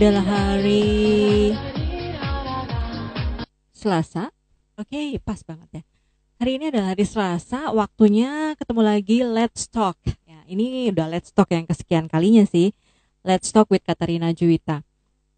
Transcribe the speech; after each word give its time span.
Adalah 0.00 0.24
hari 0.24 1.52
Selasa. 3.68 4.32
Oke, 4.80 5.20
pas 5.20 5.44
banget 5.44 5.68
ya. 5.76 5.82
Hari 6.40 6.56
ini 6.56 6.72
adalah 6.72 6.96
hari 6.96 7.04
Selasa, 7.04 7.68
waktunya 7.68 8.56
ketemu 8.56 8.80
lagi 8.80 9.20
Let's 9.20 9.68
Talk. 9.68 10.00
Ya, 10.24 10.40
ini 10.48 10.88
udah 10.88 11.04
Let's 11.04 11.36
Talk 11.36 11.52
yang 11.52 11.68
kesekian 11.68 12.08
kalinya 12.08 12.48
sih. 12.48 12.72
Let's 13.28 13.52
Talk 13.52 13.68
with 13.68 13.84
Katarina 13.84 14.32
Juwita. 14.32 14.80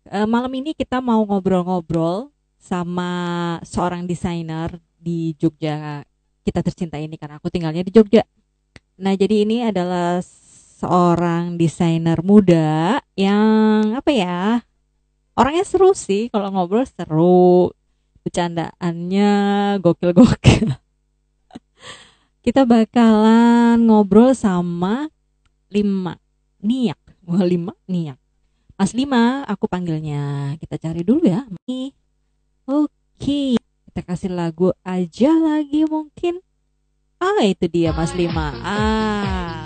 E, 0.07 0.23
malam 0.31 0.55
ini 0.55 0.79
kita 0.79 1.03
mau 1.03 1.27
ngobrol-ngobrol 1.27 2.31
sama 2.55 3.59
seorang 3.67 4.07
desainer 4.07 4.79
di 4.95 5.35
Jogja. 5.43 6.07
Kita 6.47 6.63
tercinta 6.63 7.03
ini 7.03 7.19
karena 7.19 7.43
aku 7.43 7.51
tinggalnya 7.51 7.83
di 7.83 7.91
Jogja. 7.91 8.23
Nah, 9.03 9.19
jadi 9.19 9.43
ini 9.43 9.67
adalah 9.67 10.23
seorang 10.83 11.55
desainer 11.55 12.19
muda 12.27 12.99
yang 13.15 13.95
apa 13.95 14.11
ya? 14.11 14.67
Orangnya 15.39 15.63
seru 15.63 15.95
sih 15.95 16.27
kalau 16.35 16.51
ngobrol 16.51 16.83
seru. 16.83 17.71
Bercandaannya 18.27 19.31
gokil-gokil. 19.79 20.75
Kita 22.45 22.67
bakalan 22.67 23.87
ngobrol 23.87 24.35
sama 24.35 25.07
Lima 25.71 26.19
Niak. 26.59 26.99
Wah, 27.23 27.47
Lima 27.47 27.79
Niak. 27.87 28.19
Mas 28.75 28.99
Lima, 28.99 29.47
aku 29.47 29.71
panggilnya. 29.71 30.55
Kita 30.59 30.75
cari 30.75 31.07
dulu 31.07 31.23
ya. 31.23 31.47
Oke, 32.67 33.55
kita 33.87 34.01
kasih 34.03 34.35
lagu 34.35 34.75
aja 34.83 35.31
lagi 35.39 35.87
mungkin. 35.87 36.43
Ah, 37.23 37.47
itu 37.47 37.71
dia 37.71 37.95
Mas 37.95 38.11
Lima. 38.19 38.51
Ah, 38.67 39.62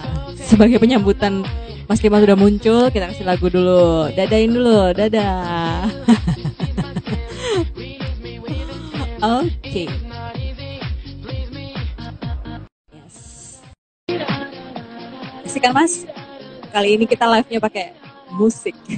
sebagai 0.51 0.79
penyambutan 0.79 1.43
Mas 1.91 2.03
Lima 2.03 2.23
sudah 2.23 2.39
muncul, 2.39 2.91
kita 2.91 3.11
kasih 3.11 3.27
lagu 3.27 3.47
dulu. 3.51 4.11
Dadain 4.15 4.51
dulu, 4.51 4.91
dadah. 4.95 5.87
Oke. 9.23 9.51
Okay. 9.63 9.87
Yes. 12.95 13.17
Sikan 15.47 15.75
Mas. 15.75 16.07
Kali 16.75 16.99
ini 16.99 17.07
kita 17.07 17.27
live-nya 17.31 17.63
pakai 17.63 17.95
musik. 18.35 18.75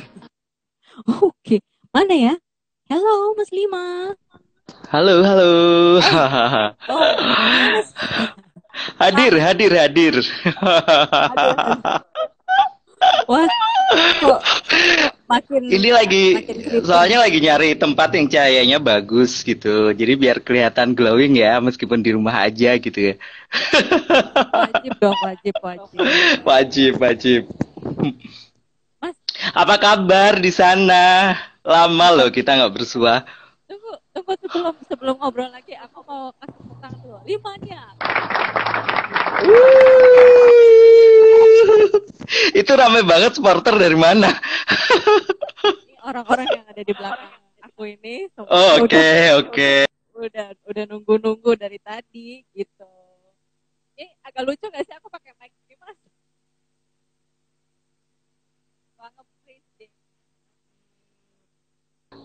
Oke. 1.09 1.33
Okay. 1.45 1.61
Mana 1.93 2.17
ya? 2.17 2.35
Halo 2.89 3.37
Mas 3.37 3.53
Lima. 3.53 4.17
Halo, 4.89 5.21
halo. 5.25 5.53
Oh, 6.89 7.01
Mas. 7.77 7.93
Hadir, 8.99 9.33
hadir, 9.39 9.73
hadir. 9.75 10.15
Wah, 13.29 13.47
kok 14.19 14.41
makin 15.29 15.61
Ini 15.69 15.91
lagi, 15.93 16.25
makin 16.41 16.57
soalnya 16.83 17.19
lagi 17.21 17.39
nyari 17.39 17.77
tempat 17.77 18.11
yang 18.17 18.27
cahayanya 18.27 18.79
bagus 18.81 19.45
gitu. 19.45 19.93
Jadi 19.93 20.13
biar 20.17 20.41
kelihatan 20.41 20.97
glowing 20.97 21.37
ya, 21.37 21.61
meskipun 21.61 22.01
di 22.01 22.17
rumah 22.17 22.49
aja 22.49 22.75
gitu 22.81 23.13
ya. 23.13 23.15
wajib 24.65 24.93
dong, 24.99 25.19
wajib, 25.21 25.55
wajib. 25.61 25.99
Wajib, 26.43 26.93
wajib. 26.97 27.43
Mas. 28.99 29.17
Apa 29.53 29.77
kabar 29.79 30.41
di 30.41 30.51
sana? 30.51 31.37
Lama 31.63 32.09
loh 32.17 32.29
kita 32.33 32.57
nggak 32.57 32.75
bersua. 32.75 33.29
Tunggu, 33.69 34.01
tunggu 34.19 34.35
sebelum 34.43 34.75
sebelum 34.91 35.15
ngobrol 35.23 35.47
lagi, 35.55 35.79
aku 35.79 36.03
mau 36.03 36.35
kasih 36.43 36.59
tepuk 36.59 36.79
tangan 36.83 36.99
dulu. 36.99 37.19
Lima 37.23 37.53
nya. 37.63 37.83
Itu 42.51 42.73
rame 42.75 43.07
banget 43.07 43.39
supporter 43.39 43.79
dari 43.79 43.95
mana? 43.95 44.35
Orang-orang 46.03 46.49
yang 46.51 46.67
ada 46.67 46.83
di 46.83 46.93
belakang 46.93 47.31
aku 47.63 47.83
ini. 47.87 48.27
Oh, 48.43 48.83
Oke, 48.83 48.91
udah- 48.91 49.35
oke. 49.39 49.71
Udah, 50.19 50.47
udah 50.67 50.85
nunggu-nunggu 50.91 51.55
dari 51.55 51.79
tadi 51.79 52.43
gitu. 52.51 52.91
Ini 53.95 54.19
agak 54.27 54.43
lucu 54.51 54.67
gak 54.67 54.83
sih 54.83 54.95
aku 54.99 55.07
pakai 55.07 55.31
mic 55.39 55.55
ini 55.63 55.79
mas? 55.79 55.95
Wah, 58.99 59.11
nge-freeze 59.15 59.71
deh. 59.79 59.91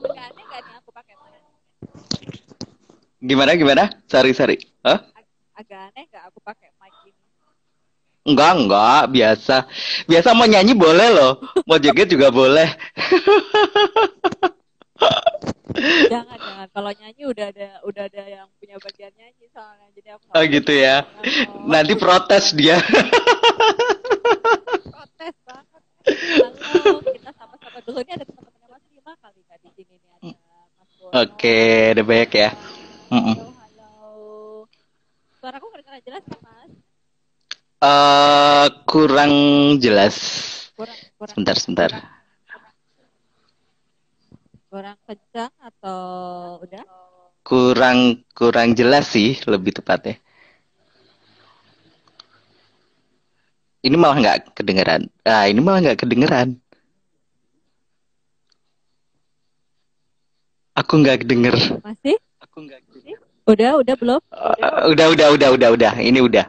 Gak 0.10 0.26
aneh 0.34 0.46
gak 0.50 0.62
mic? 0.66 0.83
Gimana, 3.24 3.56
gimana? 3.56 3.84
Sorry, 4.06 4.36
sorry. 4.36 4.58
Hah? 4.84 5.00
Ag- 5.16 5.32
agak 5.56 5.80
aneh 5.92 6.04
gak 6.12 6.24
aku 6.28 6.40
pakai 6.44 6.70
mic 6.76 6.92
ini? 7.08 7.16
Enggak, 8.24 8.52
enggak, 8.56 9.02
biasa. 9.12 9.56
Biasa 10.08 10.30
mau 10.32 10.48
nyanyi 10.48 10.74
boleh 10.76 11.08
loh. 11.12 11.34
Mau 11.68 11.80
joget 11.80 12.08
juga 12.08 12.32
boleh. 12.32 12.68
jangan 16.08 16.38
jangan 16.40 16.68
kalau 16.72 16.92
nyanyi 16.96 17.24
udah 17.28 17.50
ada 17.52 17.68
udah 17.84 18.04
ada 18.08 18.24
yang 18.24 18.48
punya 18.56 18.78
bagian 18.80 19.12
nyanyi 19.18 19.46
soalnya 19.52 19.88
jadi 19.92 20.16
aku 20.16 20.24
Oh 20.32 20.44
gitu 20.46 20.72
ya. 20.72 21.04
Oh, 21.04 21.68
Nanti 21.68 21.94
protes 21.98 22.54
dia. 22.54 22.78
protes 24.94 25.36
banget 25.44 25.82
halo 26.64 27.00
kita 27.02 27.32
sapa-sapa 27.34 27.80
dulu 27.84 28.00
ini 28.04 28.12
ada 28.14 28.26
teman-temannya 28.28 28.68
Mas 28.70 28.84
Lima 28.92 29.14
kali 29.20 29.40
nggak 29.44 29.60
di 29.60 29.70
sini 29.76 29.96
nih 30.00 30.12
ada 30.14 30.32
Oke, 31.12 31.58
udah 31.92 32.06
banyak 32.06 32.32
ya. 32.32 32.50
Mm-mm. 33.12 33.36
halo 33.36 33.52
halo 33.60 34.68
suaraku 35.38 35.66
kedengaran 35.74 36.02
jelas 36.08 36.24
kan 36.30 36.40
Mas 36.46 36.72
Eh, 37.84 38.66
kurang 38.90 39.34
jelas. 39.84 40.16
kurang 40.76 41.00
kurang 41.18 41.38
Sebentar, 41.38 41.56
sebentar. 41.60 41.92
kurang 44.70 44.98
kencang 45.06 45.54
atau 45.70 46.02
udah 46.64 46.84
Kurang 47.50 48.00
kurang 48.38 48.70
jelas 48.80 49.06
sih 49.14 49.30
lebih 49.52 49.72
tepatnya. 49.78 50.16
Ini 53.84 53.96
malah 54.00 54.18
nggak 54.22 54.38
kedengeran. 54.58 55.02
Ah, 55.28 55.46
ini 55.52 55.60
malah 55.62 55.80
nggak 55.84 56.00
kedengeran. 56.02 56.50
Aku 60.74 60.94
nggak 61.02 61.26
denger. 61.30 61.54
masih 61.86 62.18
Aku 62.42 62.66
nggak 62.66 62.82
denger. 62.90 63.18
udah 63.46 63.72
udah 63.84 63.96
belum 64.00 64.22
Eh, 64.34 64.84
udah, 64.90 65.06
udah, 65.14 65.28
udah, 65.36 65.50
udah, 65.54 65.70
udah. 65.76 65.94
Ini 66.02 66.20
udah. 66.20 66.46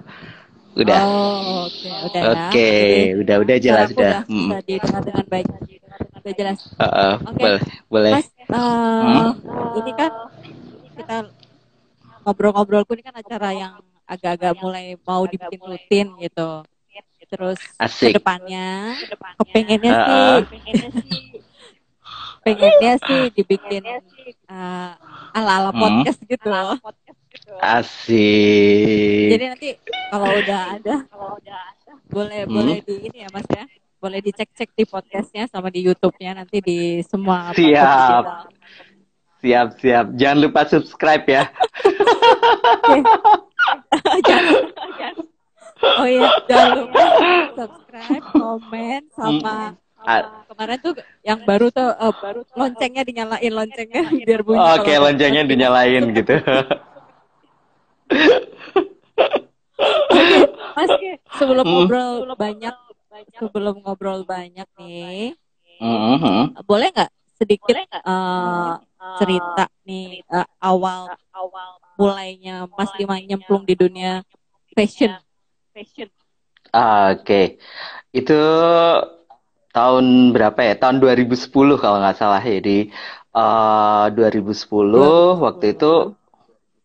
Udah. 0.75 1.01
oh 1.07 1.71
oke 1.71 1.87
udah 1.87 2.21
ya 2.25 2.31
Oke, 2.51 2.67
Jadi, 2.67 3.21
udah, 3.23 3.37
udah 3.47 3.57
jelas 3.63 3.89
udah. 3.95 4.11
udah 4.11 4.21
Mm. 4.27 4.49
bisa 4.51 4.59
didengar 4.67 5.03
dengan 5.07 5.25
baik 5.31 5.47
udah 6.25 6.33
jelas 6.35 6.59
Eh, 6.75 6.83
eh, 6.83 7.15
Oke. 7.21 7.43
boleh, 7.45 7.61
boleh. 7.93 8.13
Mas, 8.17 8.27
eh, 8.35 9.31
ini 9.79 9.93
kan 9.95 10.11
kita 10.97 11.17
ngobrol-ngobrolku 12.25 12.91
ini 12.97 13.03
kan 13.05 13.15
acara 13.15 13.49
yang 13.53 13.75
agak-agak 14.05 14.53
mulai 14.59 14.97
mau 15.05 15.23
dibikin 15.29 15.61
rutin 15.63 16.07
gitu. 16.19 16.65
Terus 17.25 17.59
Asik. 17.81 18.15
ke 18.15 18.19
depannya, 18.21 18.95
kepengennya 19.41 19.93
Ah, 19.97 20.39
sih. 20.45 20.45
pengennya 22.45 22.95
sih 23.01 23.33
dibikin 23.33 23.83
eh, 23.83 24.91
ala-ala 25.33 25.73
Hmm. 25.73 25.81
podcast 25.99 26.21
gitu. 26.23 26.53
Asik. 27.59 29.29
Jadi 29.33 29.45
nanti 29.49 29.69
kalau 30.09 30.29
udah 30.39 30.61
ada, 30.79 30.95
boleh 32.07 32.47
Hmm. 32.47 32.53
boleh 32.53 32.79
di 32.81 32.95
ini 33.03 33.19
ya 33.21 33.29
Mas 33.33 33.49
ya, 33.49 33.65
boleh 33.99 34.21
dicek-cek 34.21 34.71
di 34.71 34.85
podcastnya 34.85 35.49
sama 35.49 35.69
di 35.69 35.83
YouTube-nya 35.83 36.37
nanti 36.37 36.61
di 36.61 36.79
semua 37.03 37.51
Siap. 37.51 38.25
Siap, 39.41 39.69
siap. 39.77 40.07
Jangan 40.15 40.39
lupa 40.41 40.61
subscribe 40.65 41.25
ya. 41.27 41.45
jangan, 44.25 44.55
jangan. 45.01 45.15
Oh 45.85 46.09
iya, 46.09 46.29
jangan 46.49 46.71
lupa 46.81 47.03
subscribe, 47.53 48.25
komen, 48.33 49.01
sama 49.13 49.77
Ah. 50.05 50.45
kemarin 50.45 50.79
tuh 50.81 50.95
yang 51.25 51.41
baru 51.49 51.73
tuh 51.73 51.89
eh, 51.89 52.13
baru 52.13 52.41
loncengnya 52.53 53.03
dinyalain 53.03 53.53
loncengnya 53.53 54.03
biar 54.23 54.41
bunyi. 54.45 54.61
Oke, 54.61 54.93
kalau- 54.93 55.03
loncengnya 55.09 55.43
dinyalain 55.49 56.05
gitu. 56.13 56.35
Oke, 60.15 60.39
Mas, 60.77 60.91
sebelum 61.35 61.65
Hmm. 61.65 61.73
ngobrol 61.89 62.13
banyak, 62.37 62.75
sebelum 63.39 63.75
ngobrol 63.83 64.21
banyak 64.23 64.69
nih, 64.79 65.35
Mhm. 65.81 66.61
boleh 66.63 66.89
nggak 66.95 67.11
sedikit 67.35 67.75
eh, 67.75 68.73
cerita 69.19 69.65
nih 69.85 70.23
eh, 70.23 70.47
awal 70.63 71.11
mulainya 71.95 72.67
Mas 72.75 72.91
Lima 72.99 73.19
nyemplung 73.19 73.63
di 73.67 73.75
dunia 73.75 74.23
fashion. 74.75 75.15
Oke. 76.75 77.59
Itu 78.11 78.39
tahun 79.77 80.05
berapa 80.35 80.61
ya? 80.69 80.75
Tahun 80.83 80.97
2010 81.03 81.77
kalau 81.83 81.97
nggak 82.03 82.19
salah 82.21 82.43
ya. 82.43 82.59
Di 82.69 82.77
eh, 83.37 84.05
2010 84.17 85.37
waktu 85.45 85.65
itu 85.75 85.87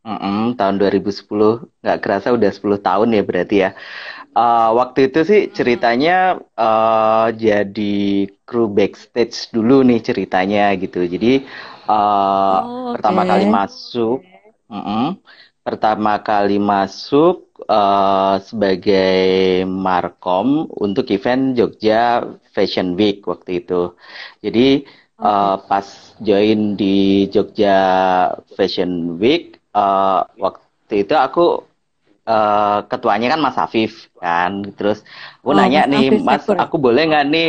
mm-mm, 0.07 0.55
tahun 0.59 0.75
2010 0.81 1.51
nggak 1.83 1.99
kerasa 2.03 2.27
udah 2.37 2.49
10 2.55 2.79
tahun 2.87 3.07
ya 3.17 3.21
berarti 3.29 3.55
ya. 3.65 3.69
uh, 4.37 4.69
waktu 4.79 4.99
itu 5.11 5.19
sih 5.29 5.41
ceritanya 5.57 6.39
uh, 6.57 7.27
jadi 7.35 7.95
kru 8.47 8.69
backstage 8.71 9.51
dulu 9.55 9.83
nih 9.89 9.99
ceritanya 10.07 10.61
gitu. 10.81 10.99
Jadi 11.13 11.45
uh, 11.89 12.57
Oh, 12.57 12.93
pertama 12.93 13.21
kali 13.29 13.45
masuk, 13.49 14.25
mm-mm, 14.71 15.19
pertama 15.65 16.17
kali 16.23 16.57
masuk 16.61 17.48
uh, 17.67 18.39
sebagai 18.49 19.63
markom 19.67 20.67
untuk 20.85 21.05
event 21.15 21.57
Jogja 21.57 22.23
Fashion 22.55 22.95
Week 22.99 23.19
waktu 23.25 23.63
itu. 23.65 23.93
Jadi 24.43 24.85
uh, 25.19 25.55
pas 25.69 25.87
join 26.23 26.75
di 26.79 27.27
Jogja 27.33 27.75
Fashion 28.55 29.17
Week, 29.21 29.57
uh, 29.75 30.23
waktu 30.39 30.93
itu 31.05 31.13
aku 31.17 31.41
eh, 32.29 32.79
ketuanya 32.91 33.27
kan 33.33 33.39
Mas 33.45 33.57
Afif 33.59 33.93
kan. 34.21 34.51
Terus 34.77 34.97
aku 35.41 35.51
Oh, 35.51 35.57
nanya 35.57 35.81
Mas 35.81 35.89
nih, 35.91 36.03
Afif 36.03 36.21
Mas, 36.27 36.43
Sakur. 36.45 36.57
aku 36.63 36.75
boleh 36.85 37.03
nggak 37.09 37.25
nih? 37.33 37.47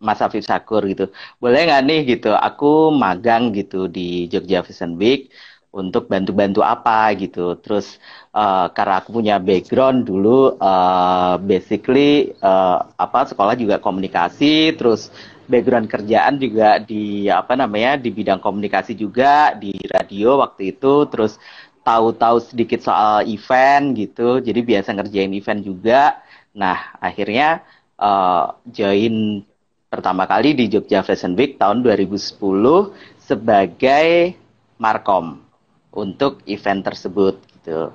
Mas 0.00 0.20
Afif 0.24 0.44
Sakur 0.48 0.82
gitu, 0.92 1.04
boleh 1.42 1.60
nggak 1.68 1.82
nih? 1.88 1.98
gitu, 2.16 2.30
aku 2.32 2.66
magang 3.04 3.52
gitu 3.58 3.86
di 3.96 4.26
Jogja 4.32 4.64
Fashion 4.66 4.96
Week 5.02 5.28
untuk 5.70 6.10
bantu-bantu 6.10 6.60
apa 6.66 7.14
gitu. 7.14 7.54
Terus 7.62 7.98
eh, 8.34 8.66
karena 8.74 8.94
aku 9.02 9.10
punya 9.14 9.36
background 9.38 10.06
dulu, 10.06 10.58
eh, 10.58 11.34
basically 11.46 12.34
eh, 12.34 12.78
apa 12.98 13.20
sekolah 13.30 13.54
juga 13.58 13.78
komunikasi, 13.78 14.74
terus 14.78 15.10
background 15.50 15.90
kerjaan 15.90 16.38
juga 16.38 16.78
di 16.82 17.26
apa 17.26 17.54
namanya 17.58 17.98
di 17.98 18.10
bidang 18.14 18.38
komunikasi 18.42 18.94
juga 18.94 19.54
di 19.58 19.74
radio 19.90 20.42
waktu 20.42 20.74
itu, 20.78 21.06
terus 21.10 21.38
tahu-tahu 21.82 22.38
sedikit 22.44 22.80
soal 22.84 23.24
event 23.26 23.96
gitu, 23.96 24.38
jadi 24.42 24.60
biasa 24.62 24.94
ngerjain 24.94 25.32
event 25.32 25.60
juga. 25.64 26.18
Nah, 26.54 26.98
akhirnya 26.98 27.62
eh, 27.98 28.44
join 28.74 29.42
pertama 29.90 30.22
kali 30.26 30.54
di 30.54 30.70
Jogja 30.70 31.02
Fashion 31.02 31.34
Week 31.34 31.58
tahun 31.58 31.82
2010 31.82 32.94
sebagai 33.18 34.38
markom 34.78 35.49
untuk 35.94 36.42
event 36.46 36.84
tersebut 36.86 37.40
gitu. 37.58 37.90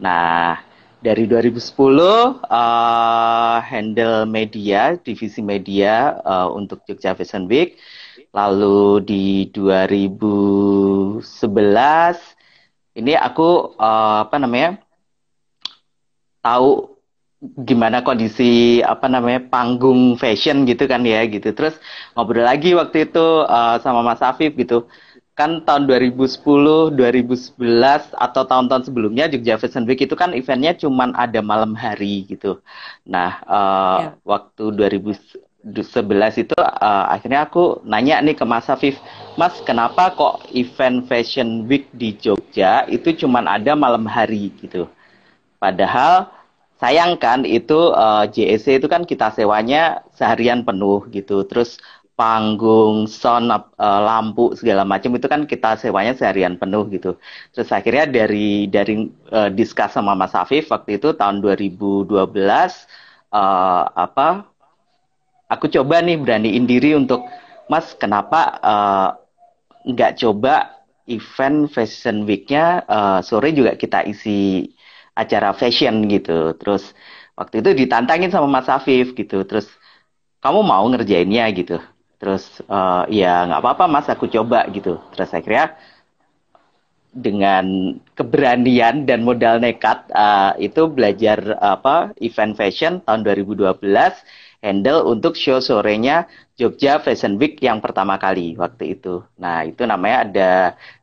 Nah, 0.00 0.60
dari 1.00 1.24
2010 1.30 2.42
eh, 2.46 3.58
handle 3.64 4.26
media, 4.28 4.96
divisi 4.98 5.40
media 5.42 6.18
eh, 6.22 6.48
untuk 6.52 6.82
Jogja 6.88 7.14
Fashion 7.14 7.46
Week. 7.46 7.78
Lalu 8.34 9.02
di 9.08 9.24
2011 9.50 12.18
ini 12.98 13.14
aku 13.16 13.74
eh, 13.78 14.16
apa 14.26 14.36
namanya 14.36 14.82
tahu 16.42 16.98
gimana 17.38 18.02
kondisi 18.02 18.82
apa 18.82 19.06
namanya 19.06 19.46
panggung 19.46 20.18
fashion 20.18 20.66
gitu 20.66 20.90
kan 20.90 21.06
ya 21.06 21.22
gitu 21.30 21.54
terus 21.54 21.78
ngobrol 22.18 22.42
lagi 22.42 22.74
waktu 22.74 23.06
itu 23.06 23.26
eh, 23.46 23.76
sama 23.82 24.02
Mas 24.02 24.18
Afif 24.22 24.58
gitu 24.58 24.90
kan 25.38 25.62
tahun 25.62 25.86
2010 25.86 26.98
2011 26.98 27.54
atau 28.10 28.42
tahun-tahun 28.42 28.90
sebelumnya 28.90 29.30
Jogja 29.30 29.54
Fashion 29.54 29.86
Week 29.86 30.02
itu 30.02 30.18
kan 30.18 30.34
eventnya 30.34 30.74
cuman 30.74 31.14
ada 31.14 31.38
malam 31.38 31.78
hari 31.78 32.26
gitu 32.26 32.58
nah 33.06 33.38
eh, 33.46 33.98
Ya. 34.02 34.10
waktu 34.26 34.64
2011 34.74 36.42
itu 36.42 36.56
eh, 36.58 37.04
akhirnya 37.14 37.46
aku 37.46 37.86
nanya 37.86 38.18
nih 38.18 38.34
ke 38.34 38.42
Mas 38.42 38.66
Afif 38.66 38.98
Mas 39.38 39.54
kenapa 39.62 40.10
kok 40.18 40.42
event 40.50 41.06
Fashion 41.06 41.70
Week 41.70 41.86
di 41.94 42.18
Jogja 42.18 42.82
itu 42.90 43.14
cuman 43.14 43.46
ada 43.46 43.78
malam 43.78 44.10
hari 44.10 44.50
gitu 44.58 44.90
Padahal 45.58 46.30
sayangkan 46.78 47.42
itu 47.42 47.90
eh, 47.90 48.24
JEC 48.30 48.78
itu 48.78 48.86
kan 48.86 49.02
kita 49.02 49.34
sewanya 49.34 50.06
seharian 50.14 50.62
penuh 50.62 51.02
gitu. 51.10 51.42
Terus 51.50 51.82
panggung, 52.18 53.06
sound, 53.06 53.46
eh, 53.54 54.00
lampu 54.08 54.44
segala 54.58 54.82
macam 54.92 55.10
itu 55.18 55.26
kan 55.30 55.42
kita 55.52 55.78
sewanya 55.82 56.12
seharian 56.18 56.54
penuh 56.60 56.82
gitu. 56.94 57.10
Terus 57.54 57.70
akhirnya 57.78 58.04
dari 58.10 58.66
dari 58.66 58.94
eh, 59.30 59.50
discuss 59.58 59.94
sama 59.96 60.12
Mas 60.18 60.34
Afif 60.34 60.68
waktu 60.74 60.98
itu 60.98 61.08
tahun 61.14 61.36
2012 61.44 62.72
eh, 63.30 63.84
apa 64.04 64.26
aku 65.48 65.66
coba 65.72 66.00
nih 66.04 66.16
beraniin 66.20 66.64
diri 66.68 66.94
untuk 66.96 67.24
Mas 67.68 67.92
kenapa 67.96 68.40
eh, 68.64 69.08
nggak 69.92 70.12
coba 70.22 70.54
event 71.08 71.68
Fashion 71.72 72.24
Week-nya 72.28 72.84
eh, 72.88 73.20
sore 73.24 73.52
juga 73.56 73.76
kita 73.76 74.04
isi 74.08 74.68
acara 75.18 75.50
fashion 75.56 76.06
gitu. 76.08 76.54
Terus 76.60 76.94
waktu 77.38 77.60
itu 77.64 77.70
ditantangin 77.86 78.30
sama 78.32 78.48
Mas 78.50 78.68
Afif 78.70 79.12
gitu. 79.18 79.42
Terus 79.48 79.66
kamu 80.44 80.60
mau 80.66 80.84
ngerjainnya 80.90 81.44
gitu. 81.56 81.78
Terus 82.18 82.44
eh, 82.66 83.02
ya 83.22 83.46
nggak 83.46 83.60
apa-apa 83.62 83.84
Mas, 83.90 84.06
aku 84.10 84.26
coba 84.30 84.66
gitu. 84.74 84.98
Terus 85.14 85.30
akhirnya 85.34 85.78
dengan 87.08 87.96
keberanian 88.14 89.08
dan 89.08 89.24
modal 89.24 89.58
nekat 89.58 90.06
eh, 90.12 90.68
itu 90.70 90.86
belajar 90.92 91.56
apa 91.58 92.12
event 92.20 92.54
fashion 92.54 93.00
tahun 93.02 93.24
2012 93.24 94.12
handle 94.60 95.06
untuk 95.08 95.34
show 95.38 95.58
sorenya 95.62 96.28
Jogja 96.58 96.98
Fashion 96.98 97.38
Week 97.38 97.54
yang 97.62 97.78
pertama 97.78 98.18
kali 98.18 98.58
waktu 98.58 98.98
itu. 98.98 99.22
Nah, 99.38 99.62
itu 99.62 99.86
namanya 99.86 100.18
ada 100.26 100.50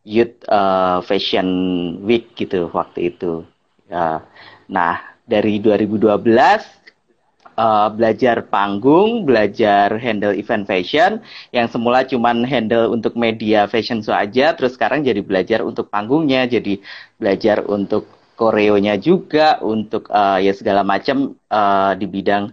Youth 0.06 0.44
eh, 0.46 0.98
Fashion 1.08 1.48
Week 2.06 2.36
gitu 2.38 2.70
waktu 2.76 3.16
itu. 3.16 3.42
Ya. 3.90 4.22
Nah, 4.70 5.00
dari 5.26 5.58
2012 5.64 6.62
eh, 7.58 7.88
belajar 7.98 8.46
panggung, 8.48 9.24
belajar 9.28 9.96
handle 10.00 10.36
event 10.36 10.64
fashion, 10.70 11.20
yang 11.56 11.68
semula 11.72 12.04
cuman 12.06 12.44
handle 12.46 12.92
untuk 12.94 13.16
media 13.18 13.66
fashion 13.72 14.00
show 14.04 14.16
aja, 14.16 14.54
terus 14.56 14.76
sekarang 14.78 15.04
jadi 15.08 15.22
belajar 15.24 15.60
untuk 15.64 15.88
panggungnya, 15.90 16.46
jadi 16.48 16.80
belajar 17.18 17.64
untuk 17.68 18.08
koreonya 18.36 19.00
juga, 19.00 19.60
untuk 19.64 20.08
eh, 20.12 20.50
ya 20.50 20.54
segala 20.56 20.84
macam 20.84 21.34
eh, 21.50 21.92
di 22.00 22.06
bidang 22.10 22.52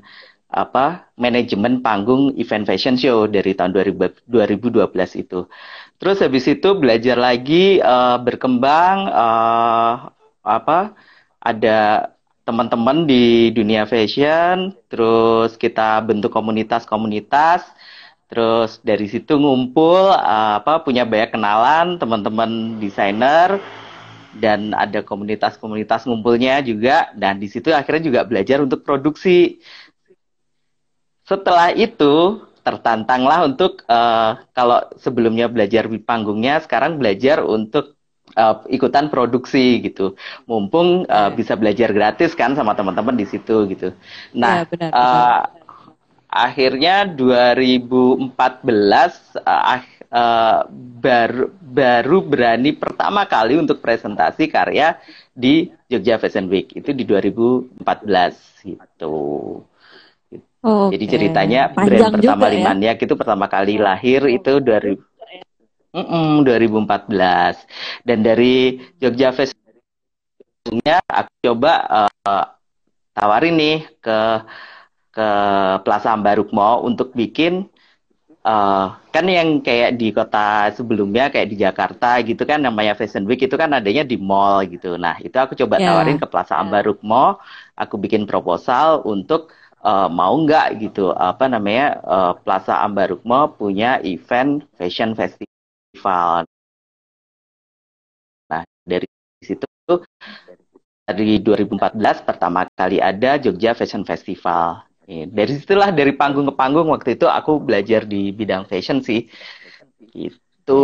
apa 0.53 1.09
manajemen 1.17 1.81
panggung 1.81 2.37
event 2.37 2.69
fashion 2.69 2.93
show 3.01 3.25
dari 3.25 3.57
tahun 3.57 3.73
2000 3.73 4.13
2012 4.29 5.17
itu. 5.17 5.49
Terus 5.97 6.19
habis 6.21 6.45
itu 6.51 6.69
belajar 6.77 7.17
lagi 7.17 7.81
eh, 7.81 8.17
berkembang 8.21 8.97
eh, 9.09 9.93
apa 10.43 10.79
ada 11.43 12.12
teman-teman 12.43 13.07
di 13.07 13.55
dunia 13.55 13.87
fashion, 13.87 14.75
terus 14.91 15.55
kita 15.55 16.03
bentuk 16.03 16.35
komunitas-komunitas, 16.35 17.63
terus 18.27 18.83
dari 18.83 19.07
situ 19.07 19.39
ngumpul 19.39 20.11
eh, 20.11 20.55
apa 20.59 20.83
punya 20.83 21.07
banyak 21.07 21.31
kenalan 21.35 21.87
teman-teman 22.03 22.83
desainer 22.83 23.63
dan 24.35 24.73
ada 24.75 25.05
komunitas-komunitas 25.05 26.09
ngumpulnya 26.09 26.65
juga 26.65 27.13
dan 27.15 27.37
di 27.37 27.47
situ 27.47 27.71
akhirnya 27.71 28.03
juga 28.09 28.21
belajar 28.27 28.59
untuk 28.65 28.83
produksi. 28.83 29.63
Setelah 31.23 31.71
itu 31.79 32.43
tertantanglah 32.67 33.47
untuk 33.47 33.87
eh, 33.87 34.31
kalau 34.51 34.83
sebelumnya 34.99 35.47
belajar 35.47 35.87
di 35.87 36.03
panggungnya, 36.03 36.59
sekarang 36.59 36.99
belajar 36.99 37.47
untuk 37.47 37.95
uh, 38.37 38.65
ikutan 38.69 39.09
produksi 39.09 39.81
gitu. 39.85 40.15
Mumpung 40.49 41.05
uh, 41.09 41.31
bisa 41.33 41.57
belajar 41.57 41.93
gratis 41.93 42.33
kan 42.33 42.57
sama 42.57 42.77
teman-teman 42.77 43.17
di 43.17 43.27
situ 43.29 43.69
gitu. 43.71 43.93
Nah, 44.37 44.65
yeah, 44.65 44.69
benar, 44.69 44.91
uh, 44.91 44.97
benar. 44.97 45.13
Eh, 45.33 45.43
akhirnya 46.33 46.97
2014 47.13 48.33
uh, 49.45 49.81
uh, 50.13 50.61
baru 51.01 51.53
baru 51.61 52.19
berani 52.25 52.73
pertama 52.77 53.25
kali 53.29 53.61
untuk 53.61 53.81
presentasi 53.81 54.49
karya 54.49 54.97
di 55.33 55.73
Jogja 55.89 56.21
Fashion 56.21 56.49
Week 56.49 56.73
itu 56.73 56.93
di 56.93 57.05
2014 57.05 58.69
gitu. 58.69 59.17
Oh, 60.63 60.95
Jadi 60.95 61.05
okay. 61.11 61.15
ceritanya 61.19 61.75
Panjang 61.75 62.15
brand 62.15 62.23
pertama 62.23 62.47
ya? 62.47 62.53
Limaniak 62.55 62.99
itu 63.03 63.15
pertama 63.19 63.51
kali 63.51 63.83
lahir 63.83 64.31
itu 64.31 64.63
dari 64.63 64.95
Mm-mm, 65.93 66.41
2014 66.49 67.69
dan 68.09 68.19
dari 68.25 68.81
Jogja 68.97 69.29
Festivalnya 69.37 71.05
aku 71.05 71.33
coba 71.45 71.73
uh, 71.85 72.45
tawarin 73.13 73.61
nih 73.61 73.79
ke 74.01 74.19
ke 75.13 75.29
Plaza 75.85 76.17
Ambarukmo 76.17 76.81
untuk 76.89 77.13
bikin 77.13 77.69
uh, 78.41 78.97
kan 79.13 79.25
yang 79.29 79.61
kayak 79.61 80.01
di 80.01 80.17
kota 80.17 80.73
sebelumnya 80.73 81.29
kayak 81.29 81.49
di 81.53 81.57
Jakarta 81.61 82.17
gitu 82.25 82.43
kan 82.49 82.65
namanya 82.65 82.97
Fashion 82.97 83.29
Week 83.29 83.45
itu 83.45 83.53
kan 83.61 83.77
adanya 83.77 84.03
di 84.09 84.17
mall 84.17 84.65
gitu. 84.65 84.97
Nah, 84.97 85.21
itu 85.21 85.37
aku 85.37 85.53
coba 85.61 85.77
yeah. 85.77 85.93
tawarin 85.93 86.17
ke 86.17 86.25
Plaza 86.25 86.57
ya. 86.57 86.65
Ambarukmo, 86.65 87.37
aku 87.77 88.01
bikin 88.01 88.25
proposal 88.25 89.05
untuk 89.05 89.53
uh, 89.85 90.09
mau 90.09 90.33
nggak 90.33 90.81
gitu 90.81 91.13
apa 91.13 91.53
namanya 91.53 92.01
uh, 92.01 92.33
Plaza 92.41 92.81
Ambarukmo 92.81 93.53
punya 93.61 94.01
event 94.01 94.65
fashion 94.81 95.13
festival 95.13 95.52
Nah, 98.51 98.63
dari 98.83 99.07
situ 99.43 99.67
dari 101.03 101.43
2014 101.43 102.25
pertama 102.25 102.65
kali 102.79 103.03
ada 103.03 103.37
Jogja 103.37 103.75
Fashion 103.75 104.07
Festival. 104.07 104.87
Dari 105.13 105.53
situlah 105.59 105.91
dari 105.91 106.15
panggung 106.15 106.47
ke 106.49 106.55
panggung 106.55 106.89
waktu 106.89 107.19
itu 107.19 107.27
aku 107.27 107.59
belajar 107.61 108.07
di 108.07 108.31
bidang 108.33 108.65
fashion 108.71 109.03
sih. 109.03 109.27
Itu 110.15 110.83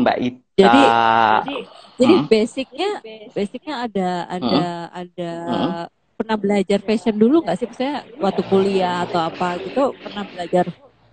Mbak 0.00 0.18
Ita. 0.22 0.40
Jadi 0.56 0.80
jadi, 0.80 1.56
jadi 2.00 2.14
hmm? 2.16 2.26
basicnya 2.30 2.90
basicnya 3.34 3.74
ada 3.84 4.08
ada 4.30 4.62
hmm? 4.62 5.00
ada 5.04 5.32
hmm? 5.44 5.84
pernah 6.16 6.36
belajar 6.40 6.78
fashion 6.80 7.16
dulu 7.18 7.44
nggak 7.44 7.56
sih? 7.60 7.68
Saya 7.76 8.06
waktu 8.22 8.42
kuliah 8.46 9.04
atau 9.04 9.20
apa 9.20 9.60
gitu 9.60 9.92
pernah 10.00 10.24
belajar 10.24 10.64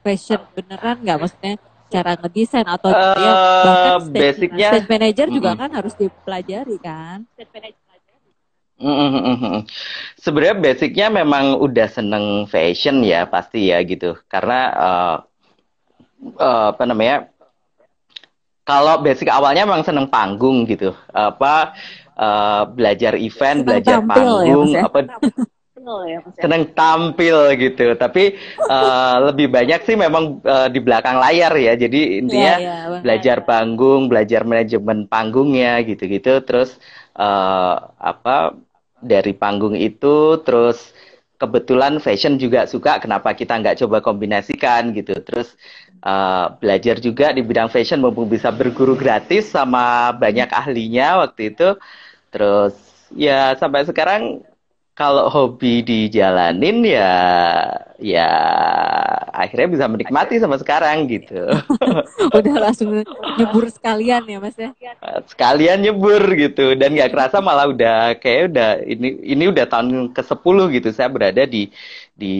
fashion 0.05 0.39
beneran 0.55 1.01
nggak? 1.03 1.17
Maksudnya 1.17 1.53
cara 1.93 2.17
ngedesain 2.17 2.65
atau 2.65 2.89
uh, 2.89 3.13
ya 3.13 3.33
bahkan 3.62 4.00
stage, 4.09 4.17
basicnya 4.17 4.69
stage 4.73 4.89
manager 4.89 5.27
juga 5.29 5.51
kan 5.53 5.69
harus 5.69 5.93
dipelajari 5.93 6.77
kan? 6.81 7.29
Sebenarnya 10.17 10.55
basicnya 10.57 11.07
memang 11.13 11.62
udah 11.62 11.88
seneng 11.88 12.50
fashion 12.50 13.05
ya 13.05 13.29
pasti 13.29 13.69
ya 13.69 13.79
gitu. 13.85 14.17
Karena 14.25 14.59
uh, 14.73 15.15
uh, 16.41 16.65
apa 16.73 16.83
namanya 16.89 17.29
kalau 18.65 19.00
basic 19.00 19.29
awalnya 19.29 19.69
memang 19.69 19.85
seneng 19.85 20.09
panggung 20.09 20.65
gitu. 20.65 20.97
Apa 21.13 21.77
uh, 22.17 22.63
belajar 22.73 23.13
event 23.15 23.62
seneng 23.62 23.67
belajar 23.69 23.97
ya, 24.01 24.07
panggung 24.09 24.67
ya, 24.73 24.81
apa 24.89 25.00
ya, 26.08 26.20
seneng 26.40 26.72
tampil 26.72 27.54
gitu. 27.60 27.94
Tapi 27.94 28.40
uh, 28.68 29.18
lebih 29.32 29.52
banyak 29.52 29.84
sih 29.84 29.96
memang 30.00 30.40
uh, 30.44 30.68
di 30.72 30.80
belakang 30.80 31.20
layar 31.20 31.54
ya. 31.60 31.74
Jadi 31.75 32.24
intinya 32.24 32.56
yeah, 32.58 32.80
yeah, 32.90 33.02
belajar 33.04 33.44
panggung 33.44 34.08
belajar 34.08 34.48
manajemen 34.48 35.06
panggungnya 35.06 35.84
gitu-gitu. 35.84 36.40
Terus 36.44 36.80
uh, 37.20 37.92
apa 38.00 38.56
dari 39.04 39.36
panggung 39.36 39.75
itu 39.75 40.40
terus 40.48 40.96
kebetulan 41.36 42.00
fashion 42.00 42.40
juga 42.40 42.63
suka. 42.63 43.04
Kenapa 43.04 43.36
kita 43.36 43.60
nggak 43.60 43.84
coba 43.84 44.00
kombinasikan 44.00 44.96
gitu. 44.96 45.20
Terus 45.20 45.54
uh, 46.08 46.56
belajar 46.58 47.04
juga 47.04 47.36
di 47.36 47.44
bidang 47.44 47.68
fashion. 47.68 48.00
Mumpung 48.00 48.32
bisa 48.32 48.50
berguru 48.50 48.96
gratis 48.96 49.52
sama 49.52 50.16
banyak 50.16 50.48
ahlinya 50.48 51.28
waktu 51.28 51.52
itu. 51.52 51.75
Terus 52.32 52.74
ya 53.13 53.54
sampai 53.60 53.86
sekarang 53.86 54.42
kalau 54.93 55.25
hobi 55.25 55.81
dijalanin 55.81 56.85
ya 56.85 57.13
ya 57.97 58.29
akhirnya 59.33 59.67
bisa 59.73 59.85
menikmati 59.89 60.38
sama 60.38 60.62
sekarang 60.62 61.09
gitu. 61.09 61.50
Udah 62.38 62.55
langsung 62.62 63.01
nyebur 63.41 63.65
sekalian 63.73 64.21
ya 64.29 64.38
mas 64.38 64.53
ya? 64.53 64.69
Sekalian 65.25 65.81
nyebur 65.81 66.21
gitu 66.38 66.77
dan 66.77 66.93
nggak 66.93 67.09
kerasa 67.09 67.41
malah 67.41 67.73
udah 67.73 68.21
kayak 68.21 68.53
udah 68.53 68.69
ini 68.85 69.17
ini 69.25 69.43
udah 69.50 69.65
tahun 69.65 70.13
ke 70.13 70.21
10 70.21 70.75
gitu 70.77 70.89
saya 70.93 71.09
berada 71.09 71.41
di 71.50 71.73
di 72.13 72.35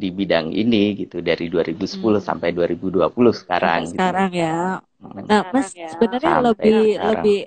di 0.00 0.08
bidang 0.08 0.56
ini 0.56 1.04
gitu 1.04 1.20
dari 1.20 1.52
2010 1.52 2.00
hmm. 2.00 2.24
sampai 2.24 2.56
2020 2.56 3.12
sekarang. 3.44 3.80
Sampai 3.84 3.92
gitu. 3.92 4.00
Sekarang 4.00 4.30
ya. 4.32 4.80
Nah 5.04 5.42
mas 5.52 5.68
ya. 5.76 5.92
sebenarnya 5.92 6.32
lebih 6.40 6.96
lebih 6.96 7.38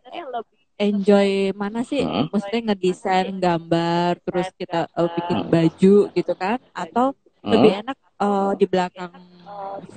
enjoy 0.78 1.52
mana 1.58 1.82
sih 1.82 2.06
hmm. 2.06 2.30
maksudnya 2.30 2.72
ngedesain 2.72 3.38
gambar 3.42 4.22
terus 4.22 4.48
kita 4.54 4.86
uh, 4.94 5.10
bikin 5.10 5.40
baju 5.50 5.98
gitu 6.14 6.34
kan 6.38 6.62
atau 6.72 7.18
hmm. 7.42 7.50
lebih 7.50 7.72
enak 7.82 7.98
uh, 8.22 8.54
di 8.54 8.66
belakang 8.70 9.14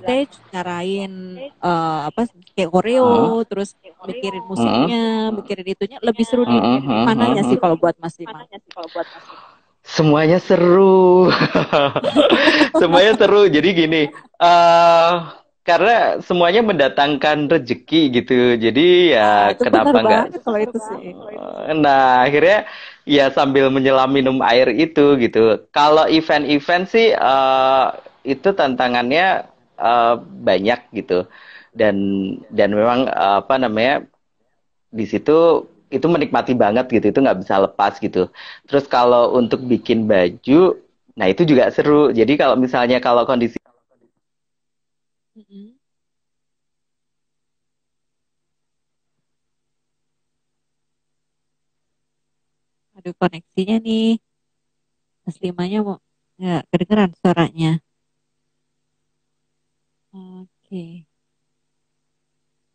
stage 0.00 0.34
nyarain 0.52 1.12
uh, 1.60 2.08
apa 2.08 2.28
kayak 2.56 2.70
koreo 2.72 3.40
hmm. 3.40 3.46
terus 3.48 3.76
mikirin 4.08 4.44
musiknya 4.48 5.04
hmm. 5.28 5.36
mikirin 5.36 5.66
itunya 5.68 5.98
lebih 6.00 6.24
seru 6.24 6.48
di 6.48 6.56
hmm. 6.56 7.04
mananya 7.04 7.42
sih 7.44 7.60
kalau 7.60 7.76
buat 7.76 7.96
Mas 8.00 8.16
Lima 8.16 8.44
semuanya 9.84 10.38
seru 10.40 11.28
semuanya 12.80 13.12
seru 13.16 13.48
jadi 13.48 13.68
gini 13.72 14.02
uh, 14.38 15.39
karena 15.60 16.18
semuanya 16.24 16.64
mendatangkan 16.64 17.52
rezeki 17.52 18.00
gitu. 18.16 18.56
Jadi 18.56 19.12
ya 19.12 19.52
nah, 19.52 19.60
kenapa 19.60 19.96
enggak 20.00 20.24
kalau 20.40 20.58
itu 20.58 20.78
sih. 20.80 21.12
Nah 21.76 22.24
akhirnya 22.24 22.64
ya 23.04 23.28
sambil 23.28 23.68
menyelam 23.68 24.08
minum 24.08 24.40
air 24.40 24.72
itu 24.72 25.20
gitu. 25.20 25.60
Kalau 25.68 26.08
event-event 26.08 26.84
sih 26.88 27.12
uh, 27.12 27.92
itu 28.24 28.48
tantangannya 28.56 29.44
uh, 29.76 30.16
banyak 30.18 30.80
gitu. 30.96 31.28
Dan 31.76 31.96
dan 32.48 32.72
memang 32.72 33.06
uh, 33.12 33.44
apa 33.44 33.60
namanya 33.60 34.08
di 34.90 35.04
situ 35.06 35.68
itu 35.92 36.06
menikmati 36.08 36.56
banget 36.56 36.88
gitu. 36.88 37.12
Itu 37.12 37.20
nggak 37.20 37.44
bisa 37.44 37.60
lepas 37.68 38.00
gitu. 38.00 38.32
Terus 38.64 38.88
kalau 38.88 39.36
untuk 39.36 39.60
bikin 39.68 40.08
baju 40.08 40.80
nah 41.20 41.28
itu 41.28 41.44
juga 41.44 41.68
seru. 41.68 42.08
Jadi 42.16 42.40
kalau 42.40 42.56
misalnya 42.56 42.96
kalau 42.96 43.28
kondisi 43.28 43.59
Aduh 52.96 53.14
koneksinya 53.20 53.76
nih. 53.86 54.20
Mas 55.24 55.36
Limanya 55.44 55.78
mau 55.86 55.96
nggak 56.38 56.62
kedengeran 56.70 57.10
suaranya. 57.20 57.70
Oke. 60.12 61.06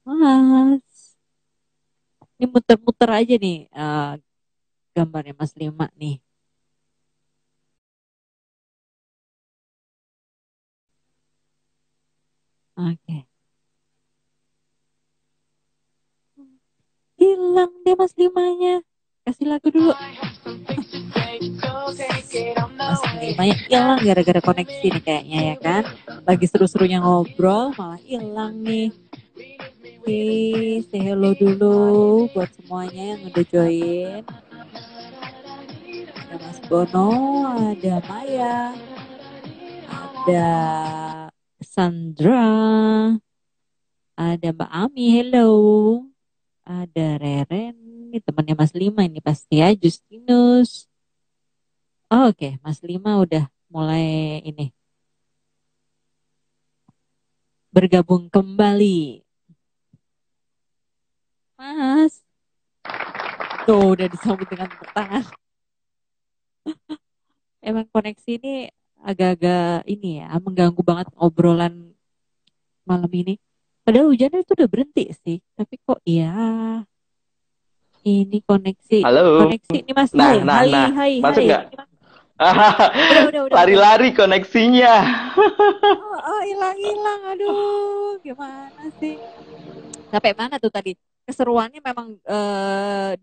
Mas. 0.05 1.15
Ini 2.35 2.45
muter-muter 2.51 3.09
aja 3.19 3.33
nih 3.39 3.57
uh, 3.71 4.19
gambarnya 4.95 5.33
Mas 5.39 5.53
Lima 5.59 5.87
nih. 6.01 6.24
Oke. 12.75 13.23
Hilang 17.15 17.71
deh 17.87 17.95
Mas 17.95 18.11
Limanya 18.19 18.83
kasih 19.25 19.47
lagu 19.47 19.71
dulu. 19.71 19.95
Mas 22.75 23.01
banyak 23.39 23.59
hilang 23.71 23.99
gara-gara 24.03 24.41
koneksi 24.43 24.85
nih 24.91 25.03
kayaknya 25.03 25.39
ya 25.41 25.55
kan? 25.57 25.83
Lagi 26.27 26.45
seru-serunya 26.51 26.99
ngobrol 26.99 27.71
malah 27.79 27.97
hilang 28.03 28.59
nih. 28.61 28.91
Oke, 30.05 30.85
say 30.91 31.01
hello 31.01 31.33
dulu 31.33 32.29
buat 32.35 32.51
semuanya 32.53 33.17
yang 33.17 33.21
udah 33.25 33.45
join. 33.49 34.21
Ada 36.13 36.35
Mas 36.37 36.59
Bono, 36.69 37.09
ada 37.73 37.95
Maya, 38.05 38.75
ada 39.89 40.47
Sandra, 41.63 43.15
ada 44.15 44.47
Mbak 44.51 44.71
Ami, 44.71 45.05
hello. 45.19 45.51
Ada 46.65 47.21
Reren, 47.21 47.75
ini 48.09 48.17
temannya 48.19 48.55
Mas 48.57 48.73
Lima 48.73 49.05
ini 49.05 49.21
pasti 49.21 49.61
ya 49.61 49.69
Justinus. 49.77 50.89
Oh, 52.09 52.31
Oke, 52.33 52.57
okay. 52.57 52.63
Mas 52.65 52.81
Lima 52.81 53.21
udah 53.21 53.45
mulai 53.69 54.41
ini 54.41 54.73
bergabung 57.75 58.31
kembali. 58.31 59.19
Mas. 61.59 62.23
Tuh 63.67 63.97
udah 63.97 64.07
disambut 64.07 64.47
dengan 64.47 64.71
tepuk 64.71 64.89
tangan. 64.95 65.23
Emang 67.67 67.85
koneksi 67.91 68.31
ini 68.39 68.71
agak-agak 69.05 69.85
ini 69.85 70.25
ya, 70.25 70.33
mengganggu 70.41 70.81
banget 70.81 71.07
obrolan 71.13 71.93
malam 72.81 73.11
ini. 73.13 73.37
Padahal 73.85 74.09
hujannya 74.09 74.41
itu 74.41 74.57
udah 74.57 74.69
berhenti 74.69 75.13
sih, 75.13 75.37
tapi 75.53 75.77
kok 75.85 76.01
ya 76.01 76.33
ini 78.05 78.37
koneksi. 78.41 79.01
Halo. 79.01 79.45
Koneksi 79.45 79.77
ini 79.81 79.91
Mas. 79.93 80.09
Nah, 80.13 80.33
hai, 80.33 80.39
nah, 80.41 80.57
hai, 80.57 80.69
nah. 80.69 80.89
Hai, 80.93 81.13
Masuk 81.21 81.43
nggak? 81.45 81.63
Lari-lari 83.57 84.09
koneksinya. 84.13 84.95
oh, 86.13 86.41
hilang 86.45 86.77
hilang. 86.77 87.21
Aduh, 87.33 88.17
gimana 88.21 88.85
sih? 89.01 89.17
Sampai 90.13 90.33
mana 90.37 90.57
tuh 90.61 90.69
tadi? 90.73 90.93
Keseruannya 91.25 91.81
memang 91.81 92.17
uh, 92.25 93.13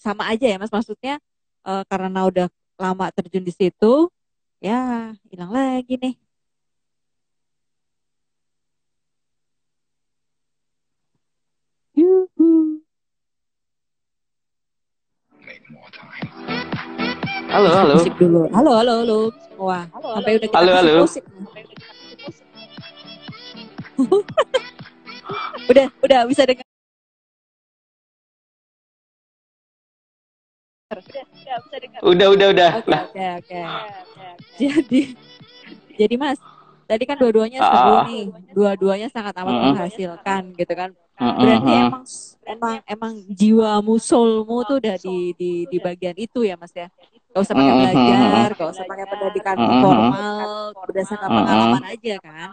sama 0.00 0.32
aja 0.32 0.48
ya, 0.48 0.56
Mas. 0.56 0.72
Maksudnya 0.72 1.20
uh, 1.64 1.84
karena 1.88 2.24
udah 2.24 2.46
lama 2.80 3.12
terjun 3.12 3.44
di 3.44 3.52
situ, 3.52 4.08
ya 4.60 5.16
hilang 5.32 5.50
lagi 5.56 5.96
nih. 5.96 6.14
Yuhu. 11.96 12.80
Halo, 17.50 17.68
halo. 17.74 17.94
Musik 17.98 18.14
dulu. 18.20 18.46
Halo, 18.54 18.70
halo, 18.78 18.92
halo. 19.02 19.18
Wah, 19.58 19.84
halo, 19.90 20.08
sampai 20.16 20.32
udah 20.38 20.48
kita 20.48 20.58
halo, 20.60 20.70
halo. 20.76 20.92
musik. 21.02 21.24
udah, 25.70 25.86
udah 26.00 26.20
bisa 26.30 26.42
dengar. 26.46 26.69
Udah, 32.02 32.28
udah, 32.34 32.48
udah. 32.50 32.70
Oke, 32.82 33.24
oke, 33.38 33.60
oke. 33.62 33.62
Jadi, 34.58 35.00
jadi 35.94 36.14
Mas, 36.18 36.38
tadi 36.90 37.04
kan 37.06 37.16
dua-duanya 37.20 37.60
Ah, 37.62 37.70
seru 37.70 37.94
nih, 38.08 38.22
dua-duanya 38.56 39.08
sangat 39.12 39.34
amat 39.38 39.54
Mm-mm. 39.54 39.64
menghasilkan 39.70 40.42
gitu 40.58 40.72
kan. 40.74 40.90
Mm-mm, 41.20 41.38
Berarti 41.38 41.70
mm. 41.70 41.82
emang 41.86 42.04
emang 42.48 42.74
emang 42.88 43.12
jiwamu, 43.30 43.94
soulmu 44.00 44.66
tuh 44.66 44.76
udah 44.82 44.96
di 44.98 45.36
di 45.38 45.50
di 45.70 45.78
bagian 45.78 46.16
itu 46.18 46.42
ya 46.42 46.58
Mas 46.58 46.72
ya. 46.74 46.88
Gak 47.30 47.42
usah 47.46 47.54
pakai 47.54 47.74
belajar, 47.78 48.48
gak 48.58 48.68
usah 48.74 48.84
pakai 48.90 49.06
pendidikan 49.06 49.56
formal, 49.78 50.74
berdasarkan 50.88 51.30
pengalaman 51.30 51.82
aja 51.86 52.14
kan. 52.18 52.50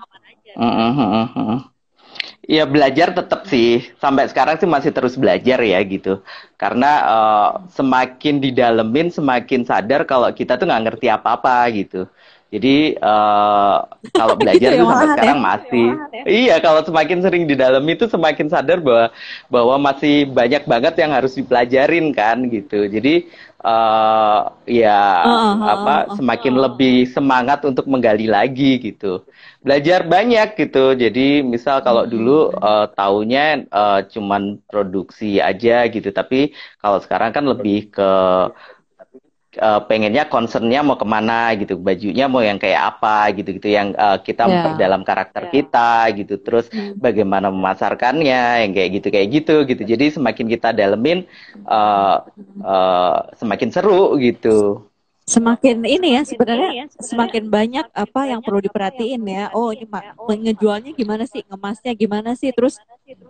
Ya 2.48 2.64
belajar 2.64 3.12
tetap 3.12 3.44
sih. 3.52 3.92
Sampai 4.00 4.24
sekarang 4.32 4.56
sih 4.56 4.70
masih 4.70 4.92
terus 4.96 5.20
belajar 5.20 5.60
ya 5.60 5.80
gitu. 5.84 6.24
Karena 6.56 6.88
eh, 7.04 7.50
semakin 7.76 8.40
didalemin 8.40 9.12
semakin 9.12 9.68
sadar 9.68 10.08
kalau 10.08 10.32
kita 10.32 10.56
tuh 10.56 10.64
nggak 10.68 10.84
ngerti 10.88 11.08
apa-apa 11.12 11.68
gitu. 11.76 12.08
Jadi 12.48 12.96
eh, 12.96 13.78
kalau 14.16 14.36
belajar 14.40 14.72
Gitu 14.72 14.80
ya, 14.80 14.80
tuh 14.80 14.88
sampai 14.88 15.08
ya? 15.12 15.12
sekarang 15.12 15.38
masih 15.44 16.00
iya 16.24 16.56
kalau 16.64 16.80
semakin 16.88 17.20
sering 17.20 17.44
didalami 17.52 18.00
itu 18.00 18.08
semakin 18.08 18.48
sadar 18.48 18.80
bahwa 18.80 19.12
bahwa 19.52 19.76
masih 19.92 20.32
banyak 20.32 20.64
banget 20.64 20.94
yang 21.04 21.12
harus 21.12 21.36
dipelajarin 21.36 22.16
kan 22.16 22.48
gitu. 22.48 22.88
Jadi 22.88 23.28
eh, 23.66 24.40
ya 24.82 24.92
Heeh, 25.24 25.56
apa 25.68 25.92
heeh, 26.08 26.18
semakin 26.18 26.56
lebih 26.56 27.10
semangat 27.12 27.60
untuk 27.68 27.86
menggali 27.92 28.24
lagi 28.30 28.80
gitu. 28.80 29.28
Belajar 29.66 30.08
banyak 30.08 30.56
gitu. 30.56 30.96
Jadi 30.96 31.44
misal 31.44 31.82
kalau 31.86 32.04
dulu 32.08 32.54
eh, 32.56 32.86
taunya 32.96 33.40
eh, 33.68 34.00
cuman 34.14 34.62
produksi 34.70 35.40
aja 35.44 35.86
gitu, 35.92 36.10
tapi 36.16 36.54
kalau 36.82 37.00
sekarang 37.04 37.32
kan 37.36 37.44
lebih 37.52 37.90
ke 37.92 38.04
eh, 39.66 39.80
pengennya 39.90 40.24
concernnya 40.34 40.80
mau 40.88 40.98
ke 41.02 41.08
mana 41.16 41.34
gitu, 41.60 41.74
bajunya 41.88 42.24
mau 42.32 42.42
yang 42.50 42.58
kayak 42.64 42.82
apa 42.98 43.10
gitu 43.38 43.50
gitu, 43.58 43.68
yang 43.78 43.88
eh, 43.98 44.18
kita 44.28 44.44
Ya. 44.46 44.52
memperdalam 44.52 45.02
karakter 45.10 45.44
kita 45.54 46.10
gitu, 46.18 46.34
terus 46.46 46.66
bagaimana 47.06 47.48
memasarkannya, 47.56 48.38
yang 48.64 48.72
kayak 48.76 48.90
gitu 49.02 49.08
kayak 49.14 49.28
gitu 49.36 49.52
gitu. 49.70 49.82
Jadi 49.92 50.06
semakin 50.16 50.46
kita 50.54 50.68
dalemin, 50.80 51.18
eh, 51.70 52.16
eh, 52.66 53.16
semakin 53.40 53.70
seru 53.76 54.16
gitu. 54.26 54.48
Semakin 55.28 55.84
ini 55.84 56.16
ya 56.16 56.24
sebenarnya 56.24 56.88
semakin 57.04 57.52
banyak 57.52 57.84
apa 57.92 58.22
yang 58.32 58.40
perlu 58.40 58.64
diperhatiin 58.64 59.20
ya. 59.28 59.52
Oh 59.52 59.76
ini 59.76 59.84
ma- 59.84 60.16
ngejualnya 60.16 60.96
gimana 60.96 61.28
sih, 61.28 61.44
ngemasnya 61.52 61.92
gimana 62.00 62.32
sih, 62.40 62.56
terus 62.56 62.80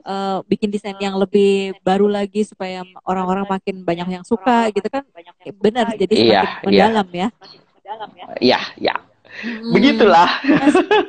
eh, 0.05 0.37
bikin 0.45 0.69
desain 0.69 0.93
yang 1.01 1.17
lebih 1.17 1.73
baru 1.81 2.05
lagi 2.05 2.45
supaya 2.45 2.85
orang-orang 3.01 3.49
makin 3.49 3.81
banyak 3.81 4.21
yang 4.21 4.25
suka 4.25 4.69
gitu 4.69 4.85
kan. 4.93 5.01
Benar, 5.57 5.89
jadi 5.97 6.13
Iya, 6.13 6.41
semakin 6.45 6.69
iya. 6.69 6.85
mendalam 6.93 7.07
ya. 7.17 7.27
Ya 8.37 8.61
ya, 8.77 8.95
Hmm. 9.41 9.73
begitulah. 9.73 10.29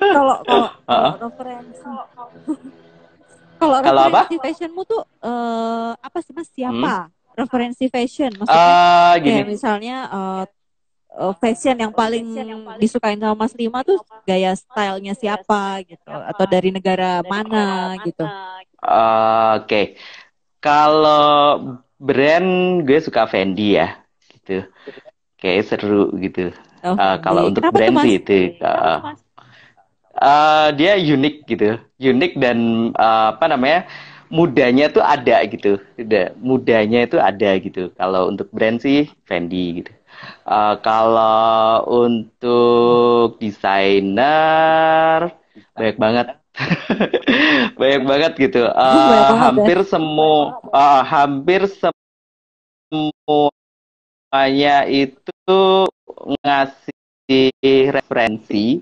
Kalau 0.08 0.36
kalau 0.48 0.68
kalau 0.88 0.88
Heeh. 0.88 1.12
referensi 1.20 1.84
kalau 3.60 3.76
Kalau 3.84 4.02
apa? 4.08 4.22
referensi 4.24 4.36
fashionmu 4.40 4.82
tuh 4.88 5.02
eh, 5.20 5.90
apa 6.00 6.18
sih 6.24 6.32
mas 6.32 6.48
siapa 6.48 7.12
referensi 7.38 7.84
fashion 7.90 8.30
maksudnya 8.38 8.74
Eh 8.74 9.12
gini. 9.22 9.30
kayak 9.34 9.46
misalnya 9.48 9.96
eh, 10.10 10.42
eh, 11.18 11.34
fashion 11.42 11.76
yang 11.78 11.92
paling 11.92 12.26
disukain 12.78 13.18
sama 13.18 13.34
Mas 13.34 13.54
Lima 13.58 13.82
tuh 13.82 13.98
gaya 14.28 14.54
stylenya 14.54 15.14
siapa 15.18 15.82
gitu 15.86 16.10
atau 16.10 16.44
dari 16.46 16.70
negara 16.70 17.20
mana 17.26 17.96
gitu 18.06 18.24
Oke, 19.58 19.98
kalau 20.62 21.58
brand 21.98 22.50
gue 22.86 22.98
suka 23.02 23.26
Fendi 23.26 23.74
ya, 23.74 23.98
gitu. 24.30 24.62
Kayak 25.38 25.62
seru 25.66 26.14
gitu. 26.22 26.54
Oh, 26.86 26.94
Eh, 26.94 27.16
kalau 27.22 27.50
untuk 27.50 27.62
Kenapa 27.66 27.74
brand 27.78 27.96
sih 28.06 28.14
itu, 28.22 28.38
eh, 28.62 28.98
eh, 30.22 30.68
dia 30.78 30.92
unik 30.98 31.34
gitu, 31.50 31.68
unik 31.98 32.32
dan 32.38 32.58
eh, 32.94 33.26
apa 33.34 33.44
namanya 33.50 33.80
mudanya 34.28 34.86
tuh 34.92 35.02
ada 35.02 35.36
gitu, 35.48 35.80
udah 35.96 36.24
mudanya 36.38 36.98
itu 37.06 37.16
ada 37.18 37.50
gitu. 37.58 37.90
Kalau 37.96 38.28
untuk 38.30 38.48
brand 38.52 38.78
sih 38.82 39.08
Fendi 39.28 39.82
gitu. 39.82 39.92
Eh, 40.48 40.74
kalau 40.80 41.84
untuk 41.86 43.36
desainer 43.36 45.28
banyak 45.76 45.96
banget. 46.00 46.26
banyak 47.78 48.02
banget 48.08 48.32
gitu. 48.40 48.64
Eh, 48.66 48.72
Banyak 48.72 49.12
banget 49.12 49.28
ya. 49.28 49.36
hampir 49.44 49.78
semua 49.84 50.56
eh, 50.72 51.02
hampir 51.04 51.68
semuanya 52.88 54.88
itu 54.88 55.52
ngasih 56.42 57.52
referensi 57.92 58.80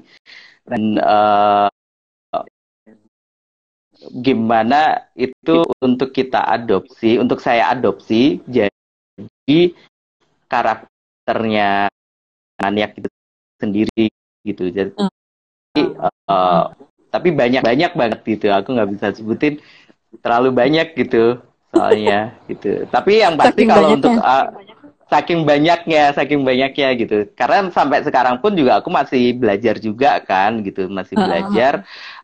dan 0.65 0.97
eh, 1.03 1.69
gimana 4.23 5.11
itu 5.19 5.67
untuk 5.83 6.15
kita 6.15 6.47
adopsi, 6.47 7.19
untuk 7.19 7.43
saya 7.43 7.75
adopsi 7.75 8.39
jadi 8.47 9.75
karakternya 11.27 11.91
maniak 12.63 12.95
itu 13.03 13.11
sendiri 13.59 14.07
gitu. 14.47 14.71
Jadi 14.71 14.95
Hmm. 14.95 15.11
eh, 16.31 16.65
tapi 17.11 17.35
banyak-banyak 17.35 17.93
banget 17.99 18.21
gitu. 18.23 18.47
Aku 18.55 18.71
nggak 18.73 18.91
bisa 18.95 19.07
sebutin 19.13 19.59
terlalu 20.23 20.55
banyak 20.55 20.95
gitu 20.95 21.43
soalnya 21.75 22.39
gitu. 22.47 22.87
Tapi 22.89 23.27
yang 23.27 23.35
pasti 23.35 23.67
Saking 23.67 23.69
kalau 23.75 23.89
untuk 23.99 24.15
eh, 24.15 24.47
saking 25.13 25.41
banyaknya, 25.47 26.11
saking 26.19 26.43
banyaknya 26.43 26.89
gitu. 27.01 27.15
Karena 27.39 27.71
sampai 27.71 28.03
sekarang 28.07 28.43
pun 28.43 28.53
juga 28.59 28.83
aku 28.83 28.91
masih 28.91 29.39
belajar 29.41 29.75
juga 29.79 30.19
kan 30.29 30.61
gitu, 30.67 30.91
masih 30.91 31.17
belajar, 31.23 31.73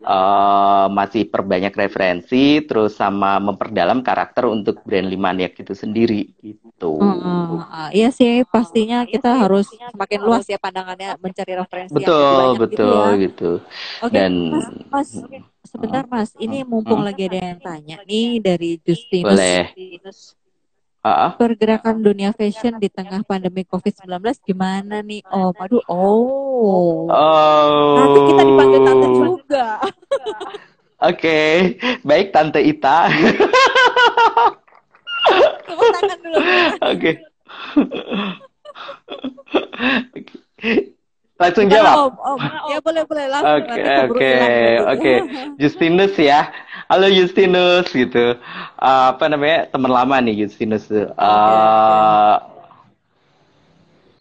eh, 0.03 0.87
masih 0.99 1.23
perbanyak 1.33 1.73
referensi, 1.83 2.63
terus 2.67 2.99
sama 2.99 3.39
memperdalam 3.39 4.03
karakter 4.03 4.45
untuk 4.51 4.83
brand 4.87 5.07
Limaniak 5.13 5.53
itu 5.63 5.73
sendiri 5.79 6.35
gitu. 6.43 6.87
Heeh. 7.01 7.47
Ah, 7.77 7.89
iya 7.97 8.07
sih 8.19 8.31
pastinya 8.53 8.97
kita 9.13 9.29
harus 9.43 9.65
semakin 9.93 10.21
luas 10.27 10.45
ya 10.53 10.59
pandangannya 10.65 11.09
mencari 11.25 11.53
referensi 11.61 11.99
yang 12.07 12.15
lebih 12.21 12.41
Betul, 12.41 12.47
gitu 12.55 12.75
betul 12.75 12.97
ya. 12.97 13.07
gitu. 13.23 13.45
Oke, 14.05 14.17
Dan 14.17 14.33
Mas, 14.51 14.67
Mas, 14.93 15.11
sebentar 15.71 16.05
Mas, 16.15 16.31
ini 16.45 16.57
mumpung 16.71 17.01
Hmm. 17.01 17.07
lagi 17.07 17.23
ada 17.29 17.39
yang 17.51 17.61
tanya 17.63 17.97
nih 18.11 18.27
dari 18.47 18.67
Justinus. 18.87 19.45
boleh. 19.45 19.63
Ah, 19.63 19.73
ah. 21.03 21.35
Pergerakan 21.35 22.01
dunia 22.01 22.31
fashion 22.33 22.79
di 22.79 22.87
tengah 22.87 23.27
pandemi 23.27 23.67
COVID-19 23.67 24.09
gimana 24.47 25.03
nih? 25.03 25.23
Oh, 25.31 25.51
aduh, 25.55 25.83
oh. 25.91 27.11
Nanti 27.99 28.19
kita 28.31 28.43
dipanggil 28.47 28.81
tante 28.87 29.07
Oh. 29.07 29.19
juga. 29.37 29.67
Oke, 31.03 31.39
baik 32.07 32.31
Tante 32.31 32.63
Ita. 32.63 33.11
Dulu. 36.23 36.39
Oke. 36.95 37.11
Langsung 41.43 41.67
jawab. 41.67 42.15
Om? 42.15 42.39
Om, 42.39 42.39
ya 42.71 42.79
boleh 42.79 43.03
boleh 43.03 43.27
langsung. 43.27 43.67
Oke, 43.67 43.83
oke, 43.83 44.31
nanti. 44.31 44.79
oke. 44.95 45.13
Justinus 45.59 46.15
ya. 46.15 46.55
Halo 46.93 47.09
Justinus 47.09 47.89
gitu. 47.89 48.37
Eh, 48.37 49.07
apa 49.17 49.25
namanya? 49.33 49.65
Teman 49.73 49.89
lama 49.89 50.17
nih 50.21 50.45
Justinus. 50.45 50.93
Eh, 50.93 52.35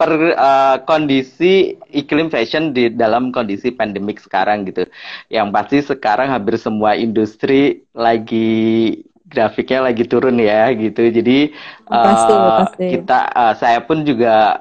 per 0.00 0.12
eh, 0.32 0.76
kondisi 0.88 1.76
iklim 1.92 2.32
fashion 2.32 2.72
di 2.72 2.88
dalam 2.96 3.28
kondisi 3.28 3.76
pandemik 3.76 4.16
sekarang 4.24 4.64
gitu. 4.64 4.88
Yang 5.28 5.48
pasti 5.52 5.76
sekarang 5.84 6.32
hampir 6.32 6.56
semua 6.56 6.96
industri 6.96 7.84
lagi 7.92 9.04
grafiknya 9.28 9.92
lagi 9.92 10.08
turun 10.08 10.40
ya 10.40 10.72
gitu. 10.72 11.12
Jadi 11.12 11.52
Pasti, 11.92 12.32
pasti. 12.56 12.84
kita 12.88 13.20
eh, 13.36 13.54
saya 13.60 13.84
pun 13.84 14.00
juga 14.00 14.56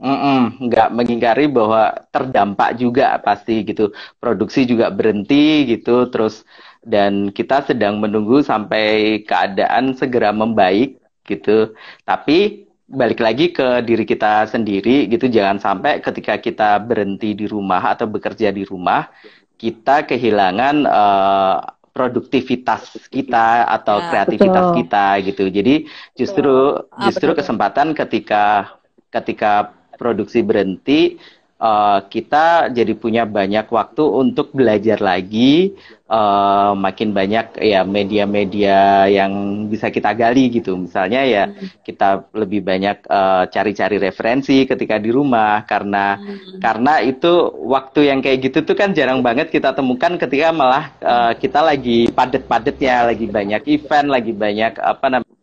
mm-mm, 0.00 0.40
nggak 0.72 0.88
mengingkari 0.96 1.52
bahwa 1.52 1.92
terdampak 2.08 2.80
juga 2.80 3.20
pasti 3.20 3.60
gitu. 3.68 3.92
Produksi 4.16 4.64
juga 4.64 4.88
berhenti 4.88 5.68
gitu. 5.68 6.08
Terus 6.08 6.48
dan 6.88 7.30
kita 7.36 7.62
sedang 7.68 8.00
menunggu 8.02 8.40
sampai 8.42 9.20
keadaan 9.28 9.92
segera 9.94 10.32
membaik 10.32 10.96
gitu. 11.28 11.76
Tapi 12.08 12.64
balik 12.88 13.20
lagi 13.20 13.52
ke 13.52 13.84
diri 13.84 14.04
kita 14.08 14.48
sendiri 14.48 15.06
gitu. 15.12 15.28
Jangan 15.28 15.60
sampai 15.60 16.00
ketika 16.00 16.40
kita 16.40 16.80
berhenti 16.80 17.36
di 17.36 17.46
rumah 17.46 17.92
atau 17.92 18.08
bekerja 18.08 18.48
di 18.50 18.64
rumah 18.64 19.12
kita 19.58 20.06
kehilangan 20.08 20.76
eh, 20.86 21.56
produktivitas 21.94 23.08
kita 23.10 23.66
atau 23.66 23.98
Ya, 23.98 24.08
kreativitas 24.08 24.70
betul. 24.70 24.74
kita 24.74 25.18
gitu. 25.26 25.44
Jadi 25.50 25.86
justru 26.14 26.78
Ah, 26.90 27.10
justru 27.10 27.30
betul. 27.30 27.34
kesempatan 27.34 27.92
ketika 27.96 28.76
ketika 29.10 29.74
produksi 29.98 30.44
berhenti 30.46 31.18
uh, 31.58 31.98
kita 32.06 32.70
jadi 32.72 32.94
punya 32.94 33.26
banyak 33.26 33.66
waktu 33.68 34.02
untuk 34.02 34.54
belajar 34.54 35.02
lagi, 35.02 35.74
uh, 36.08 36.72
makin 36.78 37.12
banyak 37.12 37.58
ya 37.60 37.82
media-media 37.82 39.10
yang 39.10 39.66
bisa 39.66 39.90
kita 39.90 40.14
gali 40.14 40.48
gitu. 40.48 40.78
Misalnya 40.78 41.26
ya 41.26 41.44
hmm. 41.50 41.82
kita 41.84 42.30
lebih 42.32 42.64
banyak 42.64 43.04
uh, 43.10 43.44
cari-cari 43.50 43.98
uh, 43.98 44.02
referensi 44.08 44.64
ketika 44.64 44.96
di 44.96 45.10
rumah 45.12 45.66
karena 45.66 46.16
hmm. 46.16 46.62
karena 46.62 47.02
itu 47.02 47.52
waktu 47.66 48.08
yang 48.14 48.22
kayak 48.22 48.48
gitu 48.48 48.64
tuh 48.64 48.78
kan 48.78 48.94
jarang 48.94 49.20
banget 49.20 49.50
kita 49.50 49.74
temukan 49.74 50.16
ketika 50.16 50.54
malah 50.54 50.94
uh, 51.02 51.32
kita 51.36 51.60
lagi 51.60 52.08
padet-padetnya, 52.14 53.12
lagi 53.12 53.26
banyak 53.26 53.62
event, 53.68 54.08
lagi 54.08 54.32
banyak 54.32 54.72
apa 54.78 55.06
namanya? 55.10 55.36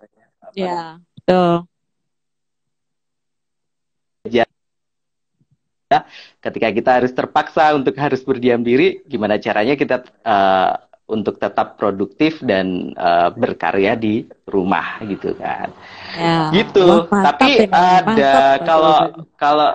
Ya, 4.25 4.47
betul. 6.03 6.43
ketika 6.43 6.67
kita 6.75 6.91
harus 6.99 7.11
terpaksa 7.15 7.71
untuk 7.77 7.95
harus 7.95 8.19
berdiam 8.25 8.59
diri, 8.59 8.99
gimana 9.07 9.39
caranya 9.39 9.79
kita 9.79 10.03
uh, 10.27 10.75
untuk 11.05 11.37
tetap 11.37 11.77
produktif 11.77 12.41
dan 12.41 12.97
uh, 12.97 13.29
berkarya 13.29 13.93
di 13.93 14.25
rumah 14.49 14.99
gitu 15.05 15.37
kan. 15.37 15.69
Ya, 16.17 16.49
gitu. 16.49 17.05
Tapi 17.07 17.69
ada 17.69 18.57
kalau 18.65 18.97
kalau 19.37 19.69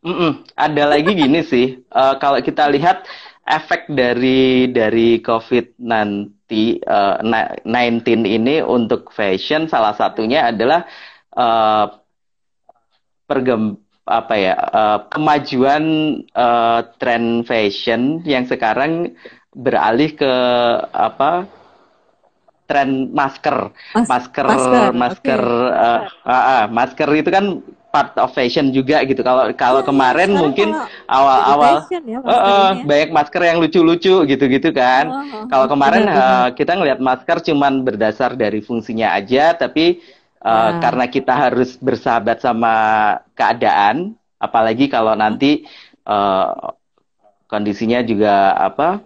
mm 0.00 0.14
-mm, 0.16 0.32
ada 0.56 0.82
lagi 0.88 1.12
gini 1.12 1.40
sih, 1.44 1.84
uh, 1.92 2.16
kalau 2.16 2.40
kita 2.40 2.64
lihat 2.72 3.04
efek 3.46 3.92
dari 3.92 4.72
dari 4.72 5.22
COVID 5.22 5.78
nanti 5.84 6.82
uh, 6.82 7.22
19 7.22 8.24
ini 8.24 8.64
untuk 8.64 9.14
fashion 9.14 9.70
salah 9.70 9.94
satunya 9.94 10.50
adalah 10.50 10.88
uh, 11.36 11.86
pergem 13.28 13.78
apa 14.06 14.34
ya 14.38 14.54
uh, 14.54 14.98
kemajuan 15.10 15.84
uh, 16.30 16.86
tren 17.02 17.42
fashion 17.42 18.22
yang 18.22 18.46
sekarang 18.46 19.18
beralih 19.50 20.14
ke 20.14 20.32
apa 20.94 21.50
tren 22.66 23.10
masker. 23.14 23.70
Mas, 23.94 24.06
masker 24.10 24.44
masker 24.46 24.90
masker, 24.94 25.42
okay. 25.42 25.86
uh, 25.86 26.00
uh, 26.26 26.32
uh, 26.34 26.64
masker 26.70 27.08
itu 27.14 27.30
kan 27.30 27.62
part 27.94 28.12
of 28.20 28.34
fashion 28.34 28.74
juga 28.74 29.00
gitu. 29.06 29.22
Kalau 29.22 29.48
kalau 29.56 29.80
ya, 29.80 29.86
kemarin 29.86 30.30
mungkin 30.34 30.74
awal-awal 31.08 31.86
ya, 31.88 32.18
uh, 32.20 32.30
uh, 32.30 32.68
banyak 32.84 33.10
masker 33.14 33.42
yang 33.42 33.58
lucu-lucu 33.62 34.26
gitu-gitu 34.26 34.68
kan. 34.74 35.08
Oh, 35.08 35.22
oh, 35.22 35.44
kalau 35.48 35.66
kemarin. 35.70 36.04
Uh, 36.10 36.48
kita 36.52 36.76
ngelihat 36.76 37.00
masker 37.00 37.38
cuman 37.42 37.86
berdasar 37.86 38.34
dari 38.36 38.60
fungsinya 38.60 39.14
aja 39.16 39.54
tapi 39.56 40.02
Uh, 40.36 40.78
Karena 40.78 41.10
kita 41.10 41.34
harus 41.34 41.74
bersahabat 41.80 42.38
sama 42.38 42.74
keadaan, 43.34 44.14
apalagi 44.38 44.86
kalau 44.86 45.16
nanti 45.18 45.66
uh, 46.06 46.70
kondisinya 47.50 47.98
juga 48.06 48.54
apa, 48.54 49.02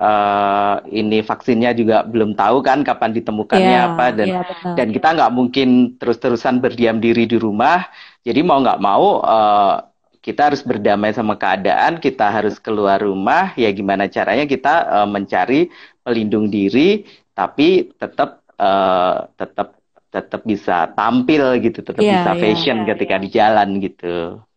uh, 0.00 0.82
ini 0.90 1.22
vaksinnya 1.22 1.70
juga 1.76 2.02
belum 2.02 2.34
tahu 2.34 2.66
kan 2.66 2.82
kapan 2.82 3.14
ditemukannya 3.14 3.78
yeah, 3.78 3.88
apa 3.94 4.06
dan 4.16 4.26
yeah, 4.26 4.74
dan 4.74 4.88
kita 4.90 5.08
nggak 5.14 5.32
mungkin 5.34 5.68
terus-terusan 6.02 6.58
berdiam 6.58 6.98
diri 6.98 7.30
di 7.30 7.38
rumah. 7.38 7.86
Jadi 8.26 8.40
mau 8.42 8.58
nggak 8.58 8.82
mau 8.82 9.22
uh, 9.22 9.86
kita 10.18 10.50
harus 10.50 10.66
berdamai 10.66 11.14
sama 11.14 11.38
keadaan, 11.38 12.02
kita 12.02 12.26
harus 12.26 12.58
keluar 12.58 12.98
rumah. 12.98 13.54
Ya 13.54 13.70
gimana 13.70 14.10
caranya 14.10 14.50
kita 14.50 14.82
uh, 14.82 15.06
mencari 15.06 15.70
pelindung 16.02 16.50
diri, 16.50 17.06
tapi 17.38 17.94
tetap 17.94 18.42
uh, 18.58 19.30
tetap 19.38 19.75
tetap 20.10 20.42
bisa 20.46 20.90
tampil 20.94 21.58
gitu, 21.60 21.82
tetap 21.82 22.00
yeah, 22.00 22.22
bisa 22.22 22.32
iya, 22.32 22.40
fashion 22.40 22.76
yeah, 22.82 22.88
ketika 22.94 23.14
yeah. 23.14 23.22
di 23.22 23.28
jalan 23.28 23.68
gitu. 23.82 24.14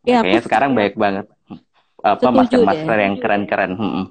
Yeah, 0.07 0.21
Kayaknya 0.23 0.43
sekarang 0.45 0.71
banyak 0.77 0.95
banget 0.95 1.25
apa 1.99 2.29
masker-masker 2.31 2.97
yang 2.97 3.15
keren-keren. 3.19 3.71
Hmm. 3.75 4.05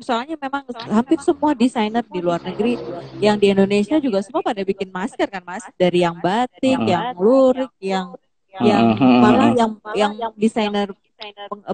Soalnya 0.00 0.36
memang 0.36 0.64
hampir 0.92 1.20
semua 1.24 1.56
desainer 1.56 2.04
di 2.04 2.20
luar 2.20 2.40
negeri 2.44 2.76
yang 3.20 3.40
di 3.40 3.52
Indonesia 3.52 3.96
juga 3.96 4.20
semua 4.20 4.44
pada 4.44 4.60
bikin 4.60 4.92
masker 4.92 5.28
kan 5.28 5.40
mas, 5.44 5.64
dari 5.76 6.04
yang 6.04 6.16
batik, 6.20 6.76
hmm. 6.80 6.88
yang 6.88 7.04
lurik, 7.16 7.72
yang 7.80 8.12
yang 8.60 8.96
hmm. 8.96 9.20
malah 9.20 9.52
yang 9.52 9.72
yang 9.92 10.32
desainer 10.36 10.92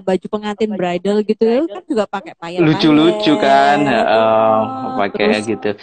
baju 0.03 0.25
pengantin 0.31 0.71
bridal 0.71 1.19
gitu 1.23 1.67
kan 1.67 1.83
juga 1.83 2.03
pakai 2.07 2.33
payet 2.39 2.63
lucu-lucu 2.63 3.33
kan 3.43 3.79
uh, 3.83 4.95
pakai 5.03 5.43
gitu 5.43 5.75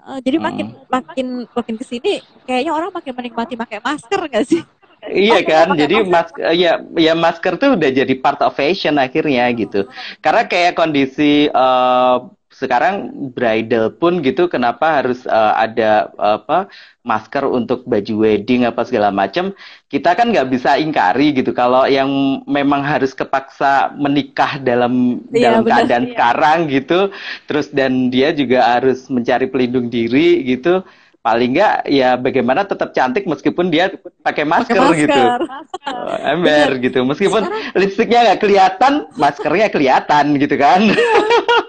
Uh, 0.00 0.18
jadi 0.24 0.36
makin 0.40 0.66
hmm. 0.72 0.88
makin 0.88 1.26
makin 1.52 1.74
ke 1.76 1.84
sini 1.84 2.24
kayaknya 2.48 2.72
orang 2.72 2.90
makin 2.90 3.12
menikmati 3.12 3.54
pakai 3.54 3.78
masker 3.84 4.20
gak 4.32 4.46
sih? 4.48 4.62
Iya 5.00 5.40
kan, 5.48 5.72
jadi 5.72 6.04
masker 6.04 6.52
ya 6.52 6.76
ya 7.00 7.16
masker 7.16 7.56
tuh 7.56 7.72
udah 7.72 7.88
jadi 7.88 8.14
part 8.20 8.36
of 8.44 8.52
fashion 8.52 9.00
akhirnya 9.00 9.48
gitu. 9.56 9.88
Karena 10.20 10.44
kayak 10.44 10.76
kondisi 10.76 11.48
uh, 11.48 12.28
sekarang 12.60 13.08
bridal 13.32 13.88
pun 13.88 14.20
gitu 14.20 14.44
kenapa 14.52 15.00
harus 15.00 15.24
uh, 15.24 15.56
ada 15.56 16.12
apa 16.20 16.68
masker 17.00 17.48
untuk 17.48 17.88
baju 17.88 18.14
wedding 18.20 18.68
apa 18.68 18.84
segala 18.84 19.08
macam 19.08 19.56
kita 19.88 20.12
kan 20.12 20.28
nggak 20.28 20.52
bisa 20.52 20.76
ingkari 20.76 21.32
gitu 21.32 21.56
kalau 21.56 21.88
yang 21.88 22.44
memang 22.44 22.84
harus 22.84 23.16
kepaksa 23.16 23.96
menikah 23.96 24.60
dalam 24.60 25.24
iya, 25.32 25.48
dalam 25.48 25.64
bener, 25.64 25.72
keadaan 25.72 26.04
iya. 26.04 26.10
sekarang 26.12 26.58
gitu 26.68 27.00
terus 27.48 27.72
dan 27.72 28.12
dia 28.12 28.36
juga 28.36 28.76
harus 28.76 29.08
mencari 29.08 29.48
pelindung 29.48 29.88
diri 29.88 30.44
gitu 30.44 30.84
paling 31.20 31.52
enggak 31.52 31.84
ya 31.84 32.16
bagaimana 32.16 32.64
tetap 32.64 32.96
cantik 32.96 33.28
meskipun 33.28 33.68
dia 33.68 33.92
pakai 34.24 34.48
masker, 34.48 34.80
masker. 34.80 35.04
gitu. 35.04 35.22
oh, 35.92 36.16
ember 36.24 36.68
gitu. 36.80 37.00
Meskipun 37.04 37.42
Sekarang, 37.44 37.76
lipstiknya 37.76 38.20
nggak 38.24 38.40
kelihatan 38.40 38.92
maskernya 39.20 39.68
kelihatan 39.68 40.24
gitu 40.40 40.56
kan. 40.56 40.80
Iya, 40.80 41.12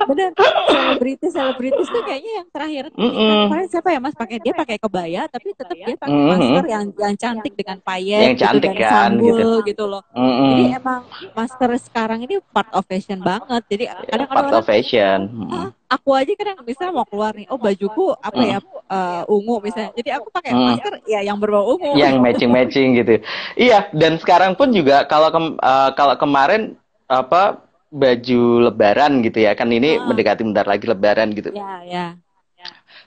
bener. 0.08 0.30
Selebritis 0.72 1.32
selebritis 1.36 1.88
tuh 1.92 2.04
kayaknya 2.08 2.32
yang 2.44 2.48
terakhir 2.48 2.84
mm 2.96 3.12
-mm. 3.12 3.40
kemarin 3.48 3.68
siapa 3.68 3.90
ya 3.92 4.00
mas? 4.00 4.16
Pakai 4.16 4.38
dia 4.40 4.54
pakai 4.56 4.78
kebaya 4.80 5.22
tapi 5.28 5.48
tetap 5.52 5.76
dia 5.76 5.96
pakai 6.00 6.16
mm 6.16 6.24
-hmm. 6.24 6.32
masker 6.32 6.66
yang 6.72 6.84
yang 6.96 7.16
cantik 7.20 7.54
dengan 7.60 7.78
payet 7.84 8.22
yang 8.24 8.36
gitu, 8.40 8.44
cantik 8.48 8.72
dan 8.72 8.80
kan 8.80 8.92
sambul, 9.12 9.36
gitu. 9.36 9.52
gitu 9.68 9.84
loh. 9.84 10.02
Mm 10.16 10.24
-hmm. 10.24 10.48
jadi 10.48 10.64
emang 10.80 11.02
masker 11.36 11.70
sekarang 11.84 12.20
ini 12.24 12.40
part 12.56 12.72
of 12.72 12.88
fashion 12.88 13.20
banget. 13.20 13.62
Jadi 13.68 13.84
kadang-kadang 13.92 14.30
part 14.32 14.52
of 14.56 14.64
fashion. 14.64 15.20
Ah, 15.52 15.70
aku 15.92 16.16
aja 16.16 16.32
kadang 16.40 16.64
misalnya 16.64 16.94
mau 16.96 17.04
keluar 17.04 17.36
nih 17.36 17.52
oh 17.52 17.60
bajuku 17.60 18.16
apa 18.16 18.40
ya 18.40 18.58
uh, 18.88 19.28
ungu 19.28 19.60
misalnya. 19.60 19.92
Jadi 19.92 20.10
aku 20.16 20.32
pakai 20.32 20.52
hmm. 20.56 20.64
masker 20.72 20.94
ya 21.04 21.20
yang 21.20 21.36
berbau 21.36 21.76
ungu. 21.76 22.00
Yang 22.00 22.16
matching 22.24 22.52
matching 22.56 22.90
gitu. 22.96 23.20
Iya 23.60 23.92
dan 23.92 24.16
sekarang 24.16 24.56
pun 24.56 24.72
juga 24.72 25.04
kalau 25.12 25.28
ke, 25.28 25.40
uh, 25.60 25.92
kalau 26.00 26.16
kemarin 26.16 26.80
apa 27.12 27.60
baju 27.92 28.72
lebaran 28.72 29.20
gitu 29.20 29.44
ya 29.44 29.52
kan 29.52 29.68
ini 29.68 30.00
oh. 30.00 30.08
mendekati 30.08 30.48
bentar 30.48 30.64
lagi 30.64 30.88
lebaran 30.88 31.36
gitu. 31.36 31.52
Ya 31.52 31.84
ya. 31.84 32.06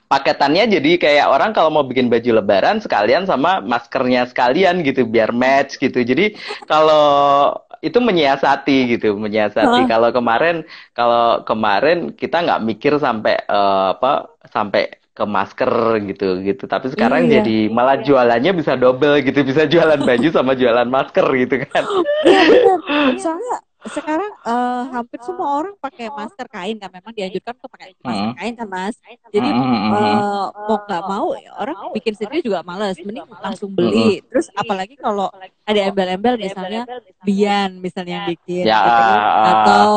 Paketannya 0.05 0.69
jadi 0.69 1.01
kayak 1.01 1.27
orang 1.33 1.49
kalau 1.49 1.73
mau 1.73 1.81
bikin 1.81 2.13
baju 2.13 2.37
lebaran 2.37 2.77
sekalian 2.77 3.25
sama 3.25 3.57
maskernya 3.65 4.29
sekalian 4.29 4.85
gitu 4.85 5.01
biar 5.01 5.33
match 5.33 5.81
gitu. 5.81 5.97
Jadi 6.05 6.37
kalau 6.69 7.57
itu 7.85 8.01
menyiasati 8.01 8.97
gitu 8.97 9.13
menyiasati 9.13 9.85
oh. 9.85 9.87
kalau 9.87 10.09
kemarin 10.09 10.65
kalau 10.97 11.45
kemarin 11.45 12.09
kita 12.17 12.41
nggak 12.41 12.63
mikir 12.65 12.97
sampai 12.97 13.37
uh, 13.45 13.93
apa 13.93 14.33
sampai 14.49 14.97
ke 15.15 15.23
masker 15.23 15.71
gitu 16.11 16.43
gitu 16.43 16.67
tapi 16.67 16.91
sekarang 16.91 17.31
iya. 17.31 17.39
jadi 17.39 17.71
malah 17.71 18.03
jualannya 18.03 18.51
bisa 18.51 18.75
double 18.75 19.23
gitu 19.23 19.47
bisa 19.47 19.63
jualan 19.63 20.01
baju 20.01 20.27
sama 20.33 20.57
jualan 20.59 20.89
masker 20.91 21.23
gitu 21.39 21.55
kan 21.71 21.83
iya, 22.27 22.75
soalnya 23.15 23.57
sekarang 23.89 24.31
uh, 24.45 24.83
hampir 24.89 25.19
semua 25.21 25.61
orang 25.61 25.73
pakai 25.77 26.09
masker 26.09 26.47
kain 26.49 26.75
kan? 26.81 26.89
Memang 26.89 27.13
dianjurkan 27.13 27.53
untuk 27.53 27.71
pakai 27.71 27.93
masker 28.01 28.33
kain 28.37 28.53
kan 28.57 28.67
mas? 28.67 28.95
Jadi 29.29 29.49
uh, 29.49 30.47
mau 30.53 30.77
nggak 30.81 31.03
mau 31.05 31.25
orang 31.61 31.77
bikin 31.93 32.13
sendiri 32.17 32.41
juga 32.41 32.65
males. 32.65 32.97
mending 33.01 33.25
langsung 33.41 33.69
beli. 33.69 34.25
Terus 34.29 34.49
apalagi 34.57 34.97
kalau 34.97 35.29
ada 35.65 35.79
embel-embel 35.85 36.41
misalnya 36.41 36.87
Bian 37.21 37.77
misalnya 37.81 38.13
yang 38.21 38.27
bikin 38.33 38.63
ya, 38.65 38.77
gitu, 38.81 38.91
uh, 38.93 39.45
atau 39.49 39.89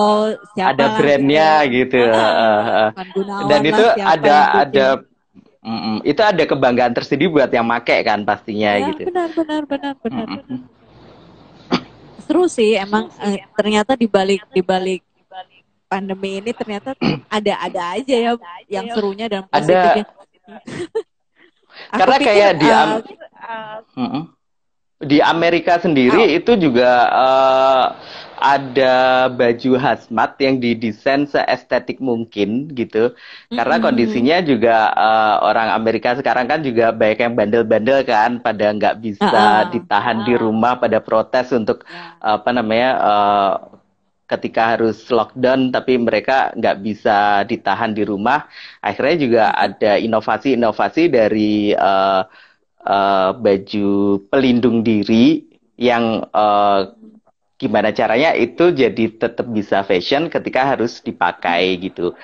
siapa 0.57 0.71
ada 0.73 0.85
brandnya 0.97 1.51
gitu, 1.69 1.97
gitu. 1.97 1.99
Uh, 2.09 2.89
uh, 2.89 3.47
dan 3.49 3.61
itu 3.65 3.85
ada 4.01 4.37
ada 4.65 4.87
Mm 5.59 5.81
-mm. 5.85 5.97
Itu 6.07 6.23
ada 6.23 6.43
kebanggaan 6.49 6.95
tersendiri 6.95 7.29
buat 7.29 7.51
yang 7.51 7.67
make 7.67 7.93
kan 8.07 8.23
pastinya 8.23 8.79
ya, 8.79 8.89
gitu. 8.95 9.11
Benar 9.11 9.29
benar 9.37 9.63
benar 9.67 9.95
benar. 10.01 10.25
Mm 10.25 10.41
-mm 10.47 10.78
seru 12.29 12.45
sih 12.45 12.77
emang 12.77 13.09
eh, 13.25 13.41
ternyata 13.57 13.97
di 13.97 14.05
balik 14.05 14.45
di 14.53 14.61
balik 14.61 15.01
pandemi 15.89 16.45
ini 16.45 16.53
ternyata 16.53 16.93
ada 17.37 17.53
ada 17.65 17.81
aja 17.97 18.15
ya 18.15 18.33
yang 18.69 18.87
serunya 18.93 19.27
dan 19.27 19.49
positifnya. 19.49 20.05
Karena 21.95 22.17
pikir, 22.19 22.27
kayak 22.27 22.51
di 22.59 22.69
uh, 22.69 23.01
uh, 23.97 24.25
di 24.99 25.19
Amerika 25.23 25.79
sendiri 25.79 26.27
oh. 26.27 26.37
itu 26.43 26.53
juga 26.59 26.91
uh, 27.07 27.85
ada 28.39 29.27
baju 29.27 29.75
hazmat 29.77 30.39
yang 30.39 30.63
didesain 30.63 31.27
seestetik 31.27 31.99
mungkin 31.99 32.71
gitu. 32.73 33.13
Karena 33.51 33.83
kondisinya 33.83 34.39
juga 34.41 34.95
uh, 34.95 35.37
orang 35.43 35.75
Amerika 35.75 36.15
sekarang 36.15 36.47
kan 36.47 36.63
juga 36.63 36.95
banyak 36.95 37.19
yang 37.19 37.35
bandel-bandel 37.35 38.07
kan, 38.07 38.39
pada 38.39 38.71
nggak 38.71 39.03
bisa 39.03 39.27
uh 39.27 39.67
-uh. 39.67 39.71
ditahan 39.75 40.19
uh 40.19 40.23
-uh. 40.23 40.29
di 40.31 40.35
rumah, 40.39 40.79
pada 40.79 41.03
protes 41.03 41.51
untuk 41.51 41.83
uh, 42.23 42.39
apa 42.39 42.51
namanya 42.55 42.91
uh, 43.03 43.55
ketika 44.29 44.77
harus 44.77 45.09
lockdown 45.09 45.73
tapi 45.73 45.97
mereka 45.97 46.53
nggak 46.55 46.77
bisa 46.85 47.43
ditahan 47.49 47.97
di 47.97 48.05
rumah. 48.07 48.47
Akhirnya 48.85 49.17
juga 49.19 49.45
ada 49.57 49.97
inovasi-inovasi 49.99 51.03
dari 51.11 51.73
uh, 51.73 52.23
uh, 52.85 53.31
baju 53.35 53.89
pelindung 54.29 54.85
diri 54.85 55.49
yang 55.79 56.27
uh, 56.35 56.98
gimana 57.59 57.91
caranya 57.91 58.39
itu 58.39 58.71
jadi 58.71 59.05
tetap 59.19 59.45
bisa 59.51 59.83
fashion 59.83 60.31
ketika 60.31 60.63
harus 60.63 61.03
dipakai 61.03 61.75
gitu. 61.83 62.15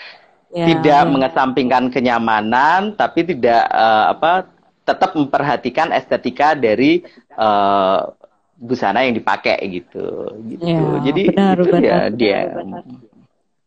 Ya. 0.54 0.70
Tidak 0.70 1.02
mengesampingkan 1.10 1.90
kenyamanan 1.90 2.94
tapi 2.94 3.26
tidak 3.26 3.66
uh, 3.74 4.14
apa 4.14 4.46
tetap 4.86 5.18
memperhatikan 5.18 5.90
estetika 5.90 6.54
dari 6.54 7.02
uh, 7.34 8.14
busana 8.54 9.02
yang 9.02 9.18
dipakai 9.18 9.58
gitu 9.66 10.30
gitu. 10.46 10.62
Ya, 10.62 11.02
jadi 11.02 11.22
benar, 11.34 11.56
itu 11.58 11.64
benar, 11.66 11.82
ya 11.82 11.98
benar, 11.98 12.14
dia 12.14 12.40
benar. 12.54 12.82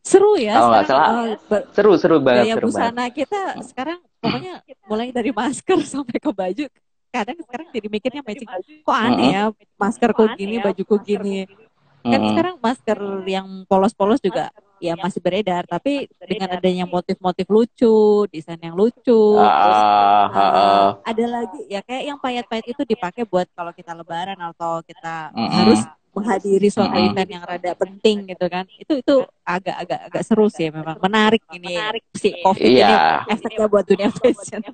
seru 0.08 0.32
ya 0.40 0.54
kalau 0.56 0.70
nggak 0.72 0.86
salah 0.88 1.10
uh, 1.12 1.64
seru 1.76 1.92
seru 2.00 2.18
banget 2.24 2.44
gaya 2.48 2.56
seru 2.56 2.68
busana 2.72 2.96
banget. 2.96 3.14
kita 3.20 3.42
sekarang 3.68 4.00
pokoknya 4.24 4.54
mulai 4.88 5.12
dari 5.12 5.32
masker 5.36 5.80
sampai 5.92 6.16
ke 6.16 6.32
baju 6.32 6.66
kadang 7.10 7.38
sekarang 7.44 7.68
jadi 7.74 7.88
mikirnya 7.88 8.22
matching. 8.24 8.50
kok 8.84 8.98
aneh 8.98 9.30
ya 9.34 9.44
masker 9.80 10.12
kok 10.14 10.30
gini 10.38 10.62
baju 10.62 10.82
kok 10.84 11.02
gini. 11.04 11.48
kan 12.08 12.22
sekarang 12.24 12.56
masker 12.64 13.00
yang 13.28 13.68
polos-polos 13.68 14.24
juga 14.24 14.48
ya 14.78 14.94
masih 14.96 15.20
beredar 15.20 15.66
tapi 15.66 16.06
dengan 16.24 16.56
adanya 16.56 16.86
motif-motif 16.86 17.50
lucu 17.50 18.30
desain 18.30 18.62
yang 18.62 18.78
lucu 18.78 19.36
uh, 19.36 19.44
terus 19.44 19.82
uh, 19.82 20.38
uh, 20.38 20.90
ada 21.02 21.26
lagi 21.26 21.62
ya 21.66 21.82
kayak 21.82 22.04
yang 22.14 22.18
payet-payet 22.22 22.66
itu 22.72 22.86
dipakai 22.86 23.26
buat 23.26 23.50
kalau 23.58 23.74
kita 23.74 23.98
lebaran 23.98 24.38
atau 24.38 24.86
kita 24.86 25.34
uh, 25.34 25.50
harus 25.52 25.82
menghadiri 26.18 26.70
suatu 26.74 26.98
uh, 26.98 27.06
event 27.06 27.30
yang 27.30 27.44
rada 27.46 27.78
penting 27.78 28.26
gitu 28.26 28.46
kan. 28.50 28.66
Itu 28.82 29.06
itu 29.06 29.16
agak-agak 29.46 30.00
agak 30.10 30.22
seru 30.26 30.50
sih 30.50 30.74
memang. 30.74 30.98
Menarik 30.98 31.46
ini 31.54 31.78
menarik 31.78 32.04
si 32.18 32.34
covid 32.42 32.66
yeah. 32.74 33.22
ini 33.30 33.38
efeknya 33.38 33.66
buat 33.70 33.86
dunia 33.86 34.10
fashion 34.10 34.66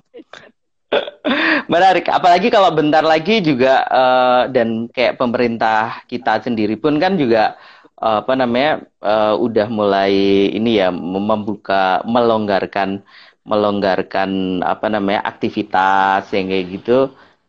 Menarik, 1.72 2.06
apalagi 2.10 2.48
kalau 2.52 2.70
bentar 2.74 3.02
lagi 3.04 3.40
juga 3.40 3.84
uh, 3.88 4.42
dan 4.50 4.86
kayak 4.92 5.16
pemerintah 5.16 6.04
kita 6.06 6.44
sendiri 6.44 6.76
pun 6.76 7.00
kan 7.00 7.16
juga 7.16 7.56
uh, 8.00 8.20
apa 8.22 8.34
namanya 8.36 8.84
uh, 9.00 9.34
udah 9.38 9.66
mulai 9.70 10.12
ini 10.52 10.80
ya 10.80 10.92
membuka 10.92 12.04
melonggarkan 12.04 13.02
melonggarkan 13.44 14.60
apa 14.64 14.86
namanya 14.88 15.20
aktivitas 15.24 16.32
yang 16.32 16.48
kayak 16.48 16.66
gitu. 16.80 16.98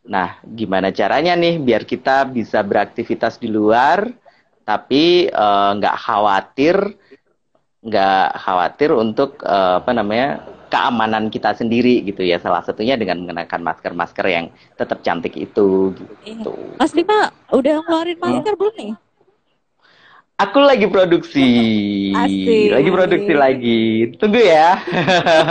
Nah, 0.06 0.38
gimana 0.44 0.94
caranya 0.94 1.34
nih 1.34 1.58
biar 1.58 1.88
kita 1.88 2.30
bisa 2.30 2.62
beraktivitas 2.62 3.42
di 3.42 3.50
luar 3.50 4.12
tapi 4.66 5.30
nggak 5.78 5.98
uh, 5.98 6.02
khawatir 6.02 6.98
nggak 7.86 8.28
khawatir 8.42 8.90
untuk 8.98 9.38
uh, 9.46 9.78
apa 9.78 9.94
namanya 9.94 10.42
keamanan 10.70 11.30
kita 11.30 11.54
sendiri 11.54 12.02
gitu 12.04 12.26
ya 12.26 12.42
salah 12.42 12.66
satunya 12.66 12.98
dengan 12.98 13.22
mengenakan 13.24 13.62
masker-masker 13.62 14.26
yang 14.26 14.46
tetap 14.76 15.02
cantik 15.06 15.38
itu 15.38 15.94
gitu. 16.26 16.54
Mas 16.82 16.94
Lima 16.98 17.32
udah 17.54 17.82
ngeluarin 17.86 18.20
masker 18.20 18.54
hmm? 18.54 18.60
belum 18.60 18.76
nih? 18.76 18.92
Aku 20.36 20.60
lagi 20.60 20.84
produksi, 20.92 21.48
Asik. 22.12 22.76
lagi 22.76 22.90
produksi 22.92 23.32
lagi. 23.32 23.84
Tunggu 24.20 24.44
ya, 24.44 24.84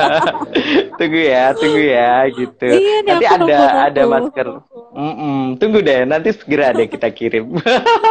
tunggu 1.00 1.24
ya, 1.24 1.56
tunggu 1.56 1.80
ya, 1.88 2.28
gitu. 2.28 2.68
Iya, 2.68 2.96
nanti 3.08 3.24
ada 3.24 3.88
ada 3.88 4.02
masker. 4.04 4.60
Mm 4.92 5.14
-mm. 5.16 5.40
Tunggu 5.56 5.80
deh, 5.80 6.04
nanti 6.04 6.36
segera 6.36 6.76
deh 6.76 6.84
kita 6.84 7.08
kirim. 7.16 7.56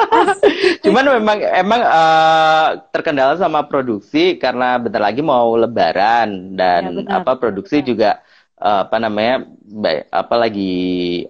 Cuman 0.89 1.13
memang 1.21 1.45
emang 1.45 1.81
uh, 1.86 2.81
terkendala 2.89 3.38
sama 3.38 3.69
produksi 3.69 4.41
karena 4.41 4.81
bentar 4.81 5.05
lagi 5.05 5.21
mau 5.21 5.53
Lebaran 5.53 6.57
dan 6.57 7.05
ya, 7.05 7.21
apa 7.21 7.38
produksi 7.38 7.86
juga 7.86 8.17
uh, 8.17 8.32
apa 8.63 8.95
namanya 8.95 9.43
baik, 9.67 10.08
apa 10.08 10.36
lagi 10.39 10.76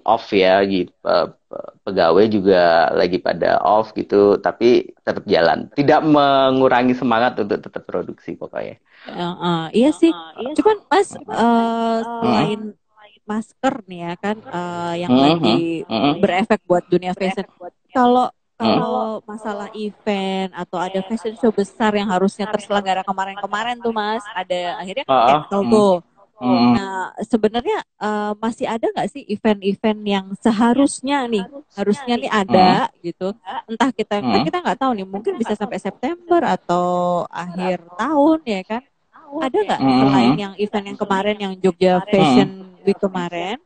off 0.05 0.29
ya 0.29 0.61
gitu 0.69 0.93
uh, 1.01 1.33
pegawai 1.81 2.25
juga 2.29 2.93
lagi 2.93 3.17
pada 3.17 3.57
off 3.65 3.89
gitu 3.97 4.37
tapi 4.37 4.93
tetap 5.01 5.25
jalan. 5.25 5.65
Tidak 5.73 6.01
mengurangi 6.05 6.93
semangat 6.93 7.41
untuk 7.41 7.57
tetap 7.57 7.83
produksi 7.89 8.37
pokoknya. 8.37 8.77
Uh, 9.09 9.25
uh, 9.33 9.63
iya 9.73 9.89
sih. 9.89 10.13
Uh, 10.13 10.31
iya 10.45 10.53
cuman 10.61 10.77
mas 10.87 11.09
uh, 11.17 11.97
selain 12.05 12.61
masker 13.23 13.75
nih 13.87 13.99
ya 14.03 14.13
kan 14.19 14.37
uh, 14.51 14.93
yang 14.99 15.11
uh, 15.11 15.19
lagi 15.19 15.87
uh, 15.87 16.15
berefek 16.19 16.61
buat 16.67 16.83
dunia 16.91 17.15
fashion 17.15 17.47
kalau 17.95 18.27
kalau 18.63 19.19
masalah 19.27 19.67
event 19.75 20.55
atau 20.55 20.79
ada 20.79 21.03
fashion 21.03 21.35
show 21.35 21.51
besar 21.51 21.91
yang 21.99 22.07
harusnya 22.07 22.47
terselenggara 22.47 23.03
kemarin-kemarin 23.03 23.79
tuh 23.79 23.91
mas 23.91 24.23
ada 24.31 24.79
akhirnya 24.79 25.03
cancel 25.07 25.61
tuh 25.67 25.93
Hmm. 26.43 26.75
Nah, 26.75 27.15
sebenarnya 27.23 27.79
uh, 28.03 28.35
masih 28.35 28.67
ada 28.67 28.83
nggak 28.83 29.07
sih 29.15 29.23
event-event 29.31 29.99
yang 30.03 30.25
seharusnya 30.43 31.23
nih, 31.31 31.47
harusnya 31.79 32.19
nih 32.19 32.27
ada 32.27 32.91
hmm. 32.91 32.99
gitu. 32.99 33.27
Entah 33.71 33.89
kita 33.95 34.19
hmm. 34.19 34.43
kita 34.43 34.57
nggak 34.59 34.79
tahu 34.83 34.91
nih, 34.91 35.07
mungkin 35.07 35.39
bisa 35.39 35.55
sampai 35.55 35.79
September 35.79 36.43
atau 36.43 37.23
akhir 37.31 37.79
tahun 37.95 38.39
ya 38.43 38.61
kan. 38.67 38.83
Ada 39.33 39.57
nggak 39.63 39.79
hmm. 39.79 39.99
selain 40.03 40.35
yang 40.35 40.53
event 40.59 40.85
yang 40.91 40.99
kemarin 40.99 41.37
yang 41.39 41.53
Jogja 41.63 42.03
Fashion 42.11 42.49
hmm. 42.67 42.83
Week 42.83 42.99
kemarin, 42.99 43.57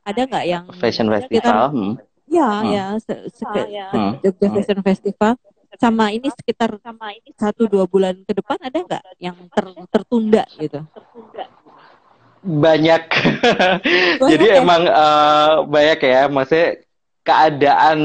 ada 0.00 0.20
nggak 0.24 0.44
yang 0.48 0.64
Fashion 0.80 1.06
Festival? 1.12 1.36
Kita, 1.36 1.68
hmm. 1.68 1.92
Ya, 2.32 2.48
hmm. 2.48 2.72
ya, 2.72 2.86
se 2.96 3.14
se 3.28 3.44
hmm. 3.44 4.24
Jogja 4.24 4.46
hmm. 4.48 4.54
Fashion 4.56 4.80
Festival 4.80 5.32
sama 5.76 6.12
ini 6.12 6.28
sekitar 6.32 6.80
sama 6.80 7.12
ini 7.12 7.32
satu 7.36 7.64
dua 7.68 7.84
bulan 7.84 8.24
ke 8.24 8.32
depan 8.36 8.60
ada 8.60 8.76
nggak 8.76 9.04
yang 9.20 9.36
ter, 9.52 9.66
tertunda 9.92 10.44
gitu? 10.56 10.80
Tertunda 10.80 11.44
banyak. 12.42 13.02
Jadi 14.30 14.46
ya? 14.50 14.58
emang 14.58 14.82
uh, 14.86 15.62
banyak 15.66 15.98
ya, 16.02 16.20
maksudnya 16.26 16.82
keadaan 17.22 18.00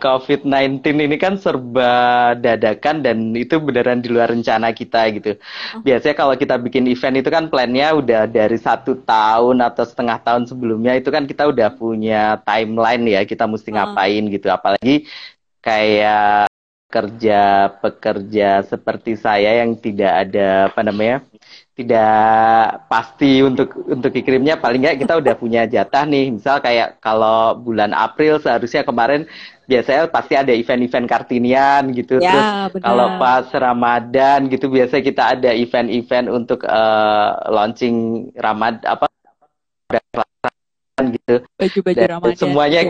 COVID-19 0.00 0.80
ini 0.80 1.16
kan 1.20 1.36
serba 1.36 2.32
dadakan 2.32 3.04
dan 3.04 3.36
itu 3.36 3.60
beneran 3.60 4.00
di 4.00 4.08
luar 4.08 4.32
rencana 4.32 4.72
kita 4.72 5.12
gitu. 5.12 5.36
Oh. 5.76 5.84
Biasanya 5.84 6.16
kalau 6.16 6.34
kita 6.40 6.56
bikin 6.56 6.88
event 6.88 7.20
itu 7.20 7.28
kan 7.28 7.52
plannya 7.52 7.92
udah 7.92 8.24
dari 8.24 8.56
satu 8.56 9.04
tahun 9.04 9.60
atau 9.60 9.84
setengah 9.84 10.16
tahun 10.24 10.48
sebelumnya 10.48 10.96
itu 10.96 11.12
kan 11.12 11.28
kita 11.28 11.44
udah 11.52 11.76
punya 11.76 12.40
timeline 12.48 13.04
ya 13.04 13.20
kita 13.28 13.44
mesti 13.44 13.68
oh. 13.68 13.74
ngapain 13.76 14.24
gitu. 14.32 14.48
Apalagi 14.48 15.04
kayak 15.60 16.48
kerja 16.92 17.72
pekerja 17.80 18.64
seperti 18.64 19.16
saya 19.16 19.64
yang 19.64 19.76
tidak 19.80 20.12
ada 20.28 20.68
apa 20.68 20.80
namanya 20.84 21.24
tidak 21.72 22.84
pasti 22.92 23.40
untuk 23.40 23.72
untuk 23.88 24.12
kirimnya 24.12 24.60
paling 24.60 24.84
nggak 24.84 25.00
kita 25.00 25.16
udah 25.16 25.34
punya 25.40 25.64
jatah 25.64 26.04
nih. 26.04 26.28
Misal 26.28 26.60
kayak 26.60 27.00
kalau 27.00 27.56
bulan 27.56 27.96
April 27.96 28.36
seharusnya 28.36 28.84
kemarin 28.84 29.24
biasanya 29.64 30.12
pasti 30.12 30.36
ada 30.36 30.52
event-event 30.52 31.08
kartinian 31.08 31.96
gitu. 31.96 32.20
Ya, 32.20 32.68
terus 32.68 32.84
kalau 32.84 33.16
pas 33.16 33.48
Ramadan 33.48 34.52
gitu 34.52 34.68
biasa 34.68 35.00
kita 35.00 35.40
ada 35.40 35.50
event-event 35.56 36.28
untuk 36.28 36.60
uh, 36.68 37.40
launching 37.48 38.28
Ramad 38.36 38.84
apa 38.84 39.08
gitu. 41.02 41.34
Baju-baju 41.56 42.02
Ramadan 42.04 42.36
semuanya 42.36 42.80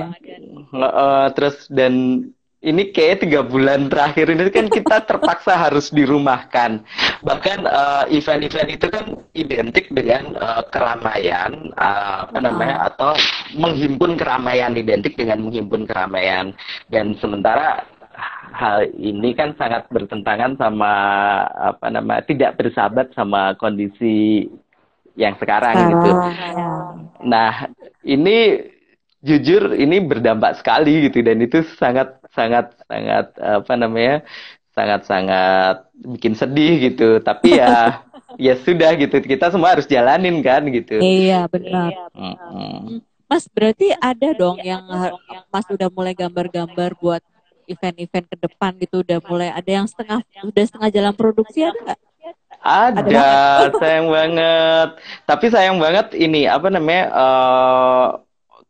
uh, 0.74 1.30
terus 1.32 1.70
dan 1.70 2.26
ini 2.62 2.94
kayak 2.94 3.26
tiga 3.26 3.42
bulan 3.42 3.90
terakhir 3.90 4.30
ini 4.30 4.46
kan 4.54 4.70
kita 4.70 5.02
terpaksa 5.10 5.58
harus 5.58 5.90
dirumahkan. 5.90 6.86
Bahkan 7.26 7.58
uh, 7.66 8.04
event-event 8.06 8.70
itu 8.70 8.86
kan 8.86 9.18
identik 9.34 9.90
dengan 9.90 10.38
uh, 10.38 10.62
keramaian, 10.70 11.74
uh, 11.74 12.30
apa 12.30 12.38
namanya, 12.38 12.86
atau 12.94 13.18
menghimpun 13.58 14.14
keramaian 14.14 14.78
identik 14.78 15.18
dengan 15.18 15.42
menghimpun 15.42 15.90
keramaian. 15.90 16.54
Dan 16.86 17.18
sementara 17.18 17.82
hal 18.54 18.86
ini 18.94 19.34
kan 19.34 19.58
sangat 19.58 19.90
bertentangan 19.90 20.54
sama 20.54 20.92
apa 21.50 21.86
nama 21.90 22.22
tidak 22.22 22.62
bersahabat 22.62 23.10
sama 23.18 23.58
kondisi 23.58 24.46
yang 25.18 25.34
sekarang 25.42 25.74
uh, 25.74 25.88
gitu. 25.90 26.10
Ya. 26.14 26.70
Nah 27.26 27.52
ini 28.06 28.70
jujur 29.22 29.78
ini 29.78 30.02
berdampak 30.02 30.58
sekali 30.58 31.06
gitu 31.06 31.22
dan 31.22 31.38
itu 31.38 31.62
sangat 31.78 32.18
sangat 32.34 32.74
sangat 32.90 33.30
apa 33.38 33.72
namanya 33.78 34.26
sangat 34.74 35.06
sangat 35.06 35.76
bikin 35.94 36.34
sedih 36.34 36.90
gitu 36.90 37.22
tapi 37.22 37.62
ya 37.62 38.02
ya 38.50 38.58
sudah 38.58 38.98
gitu 38.98 39.22
kita 39.22 39.54
semua 39.54 39.78
harus 39.78 39.86
jalanin 39.86 40.42
kan 40.42 40.66
gitu 40.66 40.98
iya 40.98 41.46
benar 41.46 41.94
iya, 41.94 42.06
hmm. 42.12 42.98
Mas 43.30 43.48
berarti 43.48 43.96
ada 43.96 44.28
dong 44.36 44.60
yang, 44.60 44.84
yang 45.32 45.46
Mas 45.48 45.64
udah 45.70 45.88
mulai 45.88 46.12
gambar-gambar 46.12 46.92
buat 47.00 47.22
event-event 47.64 48.26
ke 48.28 48.36
depan 48.36 48.76
gitu 48.76 49.00
udah 49.00 49.22
mulai 49.24 49.48
ada 49.48 49.70
yang 49.70 49.86
setengah 49.88 50.20
udah 50.44 50.64
setengah 50.68 50.90
jalan 50.92 51.14
produksi 51.16 51.64
ada 51.64 51.78
nggak? 51.78 52.00
Ada, 52.62 53.02
ada 53.02 53.26
sayang 53.74 54.06
banget. 54.06 54.88
Tapi 55.26 55.46
sayang 55.50 55.82
banget 55.82 56.14
ini 56.14 56.46
apa 56.46 56.70
namanya 56.70 57.04
uh, 57.10 58.21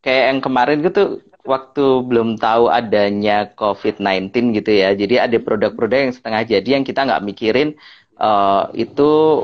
kayak 0.03 0.25
yang 0.35 0.41
kemarin 0.43 0.79
gitu 0.83 1.23
waktu 1.43 1.85
belum 2.07 2.39
tahu 2.39 2.71
adanya 2.71 3.51
COVID-19 3.59 4.59
gitu 4.59 4.71
ya. 4.71 4.95
Jadi 4.95 5.19
ada 5.19 5.39
produk-produk 5.43 6.11
yang 6.11 6.15
setengah 6.15 6.43
jadi 6.47 6.69
yang 6.79 6.85
kita 6.87 7.03
nggak 7.07 7.25
mikirin 7.27 7.75
uh, 8.19 8.71
itu 8.75 9.43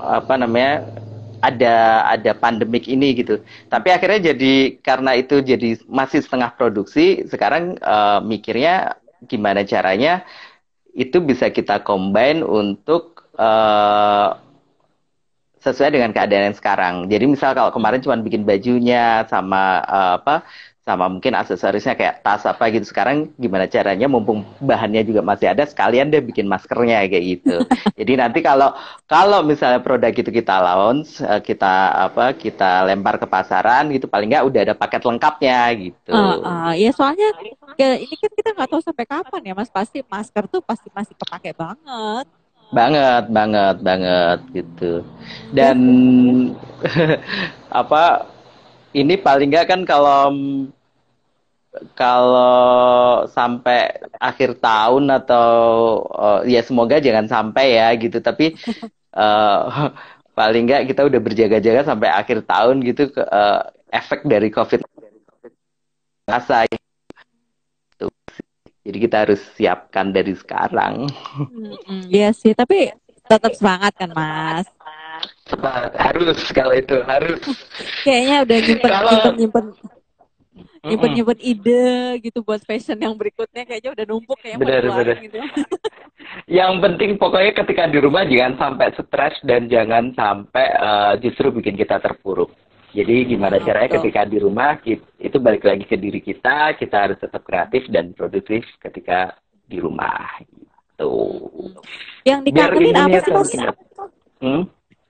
apa 0.00 0.34
namanya 0.36 0.84
ada 1.44 2.06
ada 2.08 2.32
pandemik 2.32 2.88
ini 2.88 3.12
gitu. 3.16 3.40
Tapi 3.68 3.88
akhirnya 3.92 4.32
jadi 4.32 4.80
karena 4.80 5.16
itu 5.16 5.44
jadi 5.44 5.76
masih 5.88 6.24
setengah 6.24 6.56
produksi, 6.56 7.24
sekarang 7.28 7.76
uh, 7.84 8.24
mikirnya 8.24 8.96
gimana 9.28 9.64
caranya 9.64 10.24
itu 10.96 11.20
bisa 11.20 11.52
kita 11.52 11.84
combine 11.84 12.40
untuk 12.40 13.28
uh, 13.36 14.40
sesuai 15.66 15.98
dengan 15.98 16.14
keadaan 16.14 16.54
yang 16.54 16.58
sekarang. 16.58 16.94
Jadi 17.10 17.24
misal 17.26 17.50
kalau 17.58 17.74
kemarin 17.74 17.98
cuma 17.98 18.14
bikin 18.22 18.46
bajunya 18.46 19.26
sama 19.26 19.82
uh, 19.82 20.14
apa 20.22 20.46
sama 20.86 21.10
mungkin 21.10 21.34
aksesorisnya 21.34 21.98
kayak 21.98 22.22
tas 22.22 22.46
apa 22.46 22.70
gitu. 22.70 22.86
Sekarang 22.86 23.34
gimana 23.34 23.66
caranya 23.66 24.06
mumpung 24.06 24.46
bahannya 24.62 25.02
juga 25.02 25.18
masih 25.18 25.50
ada 25.50 25.66
sekalian 25.66 26.14
deh 26.14 26.22
bikin 26.22 26.46
maskernya 26.46 27.02
kayak 27.10 27.24
gitu. 27.26 27.66
Jadi 27.98 28.12
nanti 28.14 28.38
kalau 28.38 28.70
kalau 29.10 29.42
misalnya 29.42 29.82
produk 29.82 30.14
itu 30.14 30.30
kita 30.30 30.54
launch, 30.62 31.18
uh, 31.18 31.42
kita 31.42 32.06
apa 32.06 32.38
kita 32.38 32.86
lempar 32.86 33.18
ke 33.18 33.26
pasaran 33.26 33.90
gitu 33.90 34.06
paling 34.06 34.30
nggak 34.30 34.46
udah 34.46 34.60
ada 34.62 34.74
paket 34.78 35.02
lengkapnya 35.02 35.60
gitu. 35.74 36.14
Uh, 36.14 36.38
uh, 36.46 36.70
ya 36.78 36.94
soalnya 36.94 37.34
ya, 37.74 37.98
ini 37.98 38.14
kan 38.14 38.30
kita 38.30 38.54
nggak 38.54 38.70
tahu 38.70 38.80
sampai 38.86 39.04
kapan 39.10 39.42
ya 39.42 39.54
Mas. 39.58 39.66
Pasti 39.74 40.06
masker 40.06 40.46
tuh 40.46 40.62
pasti 40.62 40.86
masih 40.94 41.18
kepake 41.18 41.50
banget 41.58 42.30
banget 42.70 43.24
banget 43.30 43.76
banget 43.82 44.38
gitu. 44.54 45.02
Dan 45.54 45.78
apa 47.80 48.26
ini 48.96 49.14
paling 49.20 49.48
nggak 49.52 49.68
kan 49.70 49.80
kalau 49.86 50.32
kalau 51.92 53.26
sampai 53.28 54.00
akhir 54.16 54.56
tahun 54.62 55.12
atau 55.12 55.48
uh, 56.08 56.40
ya 56.48 56.60
semoga 56.64 56.96
jangan 57.02 57.26
sampai 57.28 57.76
ya 57.76 57.88
gitu. 58.00 58.18
Tapi 58.22 58.56
uh, 59.16 59.92
paling 60.38 60.68
nggak 60.68 60.82
kita 60.90 61.02
udah 61.08 61.20
berjaga-jaga 61.20 61.82
sampai 61.86 62.08
akhir 62.12 62.44
tahun 62.48 62.84
gitu 62.84 63.12
uh, 63.20 63.60
efek 63.92 64.24
dari 64.28 64.48
covid 64.52 64.84
rasa 66.26 66.66
jadi 68.86 68.98
kita 69.02 69.16
harus 69.26 69.42
siapkan 69.58 70.14
dari 70.14 70.30
sekarang. 70.38 71.10
Iya 72.06 72.30
sih, 72.30 72.54
tapi 72.54 72.94
tetap 73.26 73.50
semangat 73.58 73.98
kan, 73.98 74.14
Mas? 74.14 74.66
Harus 75.98 76.38
kalau 76.54 76.70
itu 76.70 76.94
harus. 77.02 77.42
Kayaknya 78.06 78.36
udah 78.46 78.58
nyimpen 78.62 78.90
kalau... 78.90 79.10
nyimpen 79.10 79.34
nyimpen 79.34 79.66
nyimpen 80.86 81.10
nyimpen 81.18 81.38
ide 81.42 82.22
gitu 82.22 82.46
buat 82.46 82.62
fashion 82.62 82.94
yang 83.02 83.18
berikutnya 83.18 83.66
kayaknya 83.66 83.90
udah 83.90 84.04
numpuk 84.06 84.38
kayak 84.38 84.62
bener, 84.62 84.86
bener. 84.86 85.16
gitu. 85.18 85.38
yang 86.62 86.78
penting 86.78 87.18
pokoknya 87.18 87.52
ketika 87.58 87.90
di 87.90 87.98
rumah 87.98 88.22
jangan 88.22 88.54
sampai 88.54 88.94
stres 88.94 89.34
dan 89.42 89.66
jangan 89.66 90.14
sampai 90.14 90.66
uh, 90.78 91.12
justru 91.18 91.50
bikin 91.50 91.74
kita 91.74 91.98
terpuruk. 91.98 92.54
Jadi 92.96 93.36
gimana 93.36 93.60
caranya 93.60 94.00
ketika 94.00 94.24
di 94.24 94.40
rumah 94.40 94.80
itu 95.20 95.36
balik 95.36 95.68
lagi 95.68 95.84
ke 95.84 96.00
diri 96.00 96.24
kita, 96.24 96.72
kita 96.80 96.96
harus 96.96 97.20
tetap 97.20 97.44
kreatif 97.44 97.84
dan 97.92 98.16
produktif 98.16 98.64
ketika 98.80 99.36
di 99.68 99.76
rumah. 99.76 100.40
Gitu. 100.40 101.12
Yang 102.24 102.40
dikangenin 102.48 102.96
apa 102.96 103.18
sih 103.20 103.32
mas? 103.36 103.76
Hmm? 104.40 104.62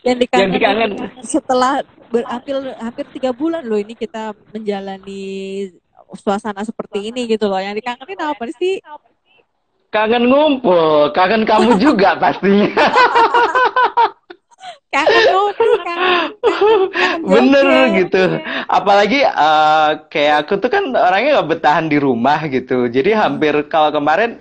Yang 0.03 0.16
dikangenin, 0.27 0.42
yang 0.42 0.51
dikangen 0.51 0.90
setelah 1.22 1.87
hampir 2.27 2.59
hampir 2.75 3.07
tiga 3.14 3.31
bulan 3.31 3.62
loh 3.62 3.79
ini 3.79 3.94
kita 3.94 4.35
menjalani 4.51 5.22
suasana 6.11 6.66
seperti 6.66 7.14
ini 7.14 7.31
gitu 7.31 7.46
loh. 7.46 7.62
Yang 7.62 7.87
dikangenin 7.87 8.18
apa 8.18 8.51
sih? 8.59 8.83
Kangen 9.94 10.27
ngumpul, 10.27 11.14
kangen 11.14 11.46
kamu 11.46 11.79
juga 11.87 12.18
pastinya. 12.18 12.66
bener 17.33 17.66
gitu. 18.01 18.22
Apalagi 18.70 19.27
uh, 19.27 20.07
kayak 20.09 20.46
aku 20.46 20.62
tuh 20.62 20.70
kan 20.72 20.85
orangnya 20.94 21.42
gak 21.42 21.51
bertahan 21.59 21.87
di 21.90 21.99
rumah 22.01 22.40
gitu. 22.49 22.88
Jadi 22.88 23.12
hampir 23.12 23.53
kalau 23.68 23.92
kemarin 23.92 24.40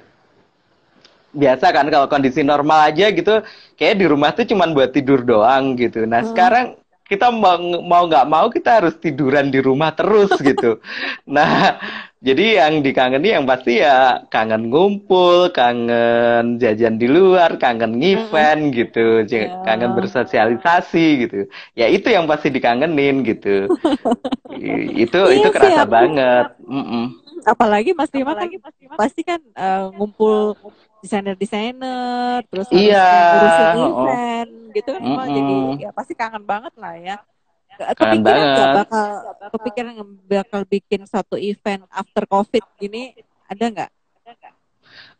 biasa 1.35 1.75
kan 1.75 1.91
kalau 1.91 2.07
kondisi 2.07 2.47
normal 2.47 2.95
aja 2.95 3.11
gitu 3.11 3.43
kayak 3.75 3.99
di 3.99 4.07
rumah 4.07 4.31
tuh 4.31 4.47
cuman 4.47 4.71
buat 4.71 4.95
tidur 4.95 5.27
doang 5.27 5.75
gitu. 5.75 6.07
Nah 6.07 6.23
hmm. 6.23 6.31
sekarang 6.31 6.79
kita 7.05 7.29
mau 7.29 7.61
mau 7.85 8.09
nggak 8.09 8.25
mau 8.25 8.49
kita 8.49 8.81
harus 8.81 8.97
tiduran 8.97 9.53
di 9.53 9.61
rumah 9.61 9.93
terus 9.93 10.33
gitu. 10.41 10.81
Nah, 11.29 11.77
jadi 12.25 12.65
yang 12.65 12.81
dikangeni 12.81 13.37
yang 13.37 13.45
pasti 13.45 13.85
ya 13.85 14.25
kangen 14.33 14.73
ngumpul, 14.73 15.53
kangen 15.53 16.57
jajan 16.57 16.97
di 16.97 17.05
luar, 17.05 17.61
kangen 17.61 18.01
event 18.01 18.73
gitu, 18.73 19.21
yeah. 19.29 19.61
kangen 19.61 19.93
bersosialisasi 19.93 21.29
gitu. 21.29 21.45
Ya 21.77 21.85
itu 21.85 22.09
yang 22.09 22.25
pasti 22.25 22.49
dikangenin 22.49 23.21
gitu. 23.21 23.69
itu 25.05 25.19
iya 25.29 25.37
itu 25.37 25.49
kerasa 25.53 25.85
banget. 25.85 26.57
Mm 26.65 26.85
-mm. 26.85 27.24
Apalagi 27.45 27.93
Mas 27.93 28.09
Dima 28.09 28.33
kan 28.33 28.49
pasti 28.97 29.21
kan 29.21 29.39
uh, 29.53 29.93
ngumpul 29.93 30.57
desainer-desainer 31.05 32.41
terus 32.49 32.65
iya. 32.73 33.05
ngurusin 33.37 33.69
event 33.77 34.49
oh. 34.49 34.73
gitu 34.73 34.89
kan 34.89 35.01
mm 35.05 35.13
-mm. 35.13 35.29
jadi 35.29 35.55
ya 35.85 35.89
pasti 35.93 36.13
kangen 36.17 36.41
banget 36.41 36.73
lah 36.81 36.97
ya 36.97 37.21
kepikiran 37.77 38.23
banget. 38.25 38.57
gak 38.57 38.73
bakal 38.73 39.05
kepikiran 39.53 39.95
bakal 40.25 40.61
bikin 40.65 41.01
satu 41.05 41.37
event 41.37 41.85
after 41.93 42.25
covid 42.25 42.65
gini 42.81 43.13
ada 43.45 43.65
nggak 43.69 43.91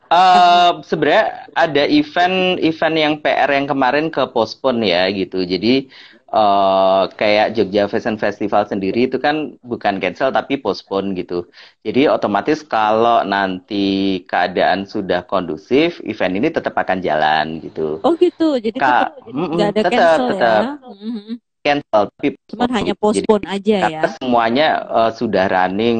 Uh, 0.06 0.86
sebenarnya 0.86 1.50
ada 1.58 1.90
event 1.90 2.62
event 2.62 2.94
yang 2.96 3.14
PR 3.26 3.50
yang 3.50 3.66
kemarin 3.66 4.14
ke 4.14 4.22
postpone 4.30 4.86
ya 4.86 5.10
gitu. 5.10 5.42
Jadi 5.42 5.90
uh, 6.32 7.06
kayak 7.14 7.54
Jogja 7.54 7.86
Fashion 7.86 8.18
Festival 8.18 8.66
sendiri 8.66 9.06
itu 9.06 9.18
kan 9.22 9.58
bukan 9.62 10.02
cancel 10.02 10.34
tapi 10.34 10.58
postpone 10.58 11.14
gitu. 11.14 11.46
Jadi 11.86 12.10
otomatis 12.10 12.66
kalau 12.66 13.22
nanti 13.28 14.22
keadaan 14.26 14.90
sudah 14.90 15.26
kondusif, 15.28 16.02
event 16.08 16.38
ini 16.38 16.50
tetap 16.50 16.74
akan 16.74 17.04
jalan 17.04 17.62
gitu. 17.62 18.02
Oh 18.02 18.14
gitu. 18.18 18.58
Jadi 18.58 18.78
Ka 18.78 19.12
tetap 19.14 19.30
nggak 19.30 19.70
ada 19.76 19.82
tetap, 19.82 19.92
cancel 19.92 20.26
tetap. 20.34 20.64
ya. 20.64 20.74
Cancel 21.66 22.04
tapi 22.14 22.28
cuman 22.46 22.70
hanya 22.78 22.94
postpone 22.94 23.46
Jadi, 23.50 23.56
aja 23.58 23.78
ya. 23.90 24.02
Semuanya 24.22 24.68
uh, 24.86 25.10
sudah 25.10 25.50
running 25.50 26.00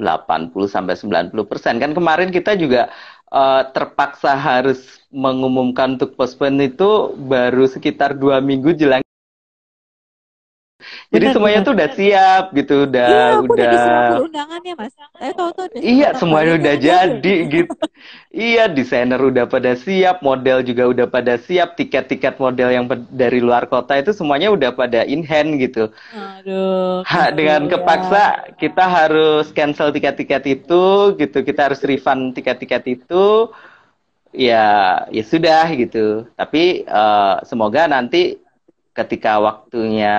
80 0.00 0.48
sampai 0.64 0.96
90 0.96 1.28
persen. 1.44 1.76
Kan 1.76 1.92
kemarin 1.92 2.32
kita 2.32 2.56
juga 2.56 2.88
uh, 3.28 3.68
terpaksa 3.68 4.32
harus 4.32 5.04
mengumumkan 5.12 6.00
untuk 6.00 6.16
postpone 6.16 6.72
itu 6.72 7.12
baru 7.20 7.68
sekitar 7.68 8.16
dua 8.16 8.40
minggu 8.40 8.72
jelang 8.72 9.03
jadi 11.08 11.30
benar, 11.30 11.34
semuanya 11.38 11.60
benar. 11.62 11.68
tuh 11.70 11.74
udah 11.78 11.90
siap 11.94 12.44
gitu, 12.52 12.74
udah 12.90 13.08
iya, 13.08 13.24
aku 13.38 13.44
udah. 13.54 13.70
udah 13.70 14.20
undangannya 14.26 14.72
mas. 14.74 14.94
Eh, 15.22 15.32
tahu 15.32 15.50
tahu. 15.54 15.66
Iya 15.78 16.08
semuanya 16.18 16.52
udah 16.58 16.74
jadi 16.76 17.34
gitu. 17.46 17.74
iya 18.34 18.64
desainer 18.66 19.20
udah 19.22 19.46
pada 19.46 19.72
siap, 19.78 20.20
model 20.20 20.66
juga 20.66 20.84
udah 20.90 21.06
pada 21.06 21.38
siap, 21.38 21.78
tiket-tiket 21.78 22.36
model 22.42 22.68
yang 22.74 22.84
dari 23.14 23.38
luar 23.38 23.70
kota 23.70 23.96
itu 23.96 24.10
semuanya 24.10 24.50
udah 24.50 24.74
pada 24.74 25.06
in 25.06 25.22
hand 25.22 25.62
gitu. 25.62 25.88
Aduh. 26.12 27.06
Ha, 27.06 27.30
dengan 27.30 27.70
ya. 27.70 27.78
kepaksa 27.78 28.24
kita 28.58 28.84
harus 28.84 29.54
cancel 29.54 29.94
tiket-tiket 29.94 30.42
itu 30.50 31.14
gitu, 31.16 31.38
kita 31.46 31.70
harus 31.70 31.80
refund 31.86 32.34
tiket-tiket 32.34 32.82
itu. 33.00 33.48
Ya, 34.34 35.06
ya 35.14 35.22
sudah 35.22 35.70
gitu. 35.78 36.26
Tapi 36.34 36.82
uh, 36.90 37.38
semoga 37.46 37.86
nanti 37.86 38.42
ketika 38.94 39.42
waktunya 39.42 40.14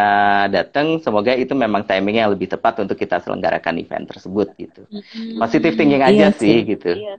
datang, 0.51 0.99
semoga 0.99 1.31
itu 1.31 1.55
memang 1.55 1.87
timingnya 1.87 2.27
lebih 2.27 2.51
tepat 2.51 2.83
untuk 2.83 2.99
kita 2.99 3.23
selenggarakan 3.23 3.79
event 3.79 4.05
tersebut 4.11 4.51
gitu. 4.59 4.83
Mm-hmm. 4.91 5.39
Positif 5.39 5.71
thinking 5.79 6.03
iya 6.03 6.11
aja 6.11 6.27
sih, 6.35 6.59
sih 6.59 6.75
gitu. 6.75 6.91
Iya, 6.91 7.15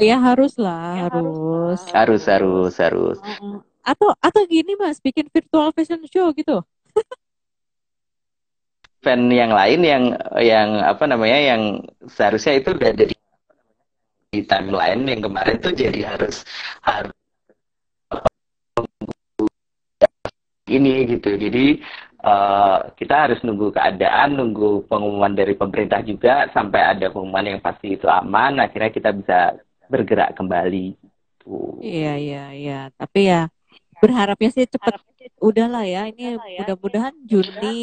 ya 0.00 0.16
harus 0.16 0.56
lah, 0.56 0.96
ya, 0.96 1.02
harus. 1.12 1.80
Harus, 1.92 2.22
harus, 2.24 2.74
harus. 2.80 3.18
Atau 3.84 4.08
atau 4.16 4.42
gini 4.48 4.74
mas, 4.80 4.96
bikin 4.96 5.28
virtual 5.28 5.68
fashion 5.76 6.00
show 6.08 6.32
gitu. 6.32 6.64
event 9.08 9.30
yang 9.32 9.52
lain 9.54 9.80
yang 9.80 10.04
yang 10.36 10.68
apa 10.84 11.04
namanya 11.08 11.38
yang 11.54 11.62
seharusnya 12.04 12.60
itu 12.60 12.76
udah 12.76 12.92
jadi 12.92 13.14
di 14.28 14.44
timeline 14.44 15.08
yang 15.08 15.24
kemarin 15.24 15.56
tuh 15.56 15.72
jadi 15.72 16.12
harus 16.12 16.44
harus 16.84 17.17
ini 20.68 21.08
gitu. 21.08 21.34
Jadi 21.34 21.80
uh, 22.22 22.92
kita 22.94 23.14
harus 23.28 23.40
nunggu 23.42 23.72
keadaan, 23.74 24.36
nunggu 24.36 24.86
pengumuman 24.86 25.32
dari 25.34 25.56
pemerintah 25.56 26.04
juga 26.04 26.46
sampai 26.52 26.96
ada 26.96 27.08
pengumuman 27.08 27.56
yang 27.56 27.60
pasti 27.64 27.96
itu 27.96 28.06
aman. 28.06 28.60
Akhirnya 28.62 28.92
kita 28.92 29.10
bisa 29.16 29.38
bergerak 29.88 30.36
kembali. 30.36 30.94
Gitu. 30.94 31.56
Iya 31.80 32.12
iya 32.20 32.44
iya. 32.52 32.80
Tapi 32.94 33.20
ya 33.26 33.48
berharapnya 33.98 34.50
sih 34.54 34.66
cepat 34.70 35.02
udahlah 35.42 35.82
ya 35.82 36.06
ini 36.06 36.38
ya. 36.38 36.62
mudah-mudahan 36.62 37.14
Juni 37.26 37.78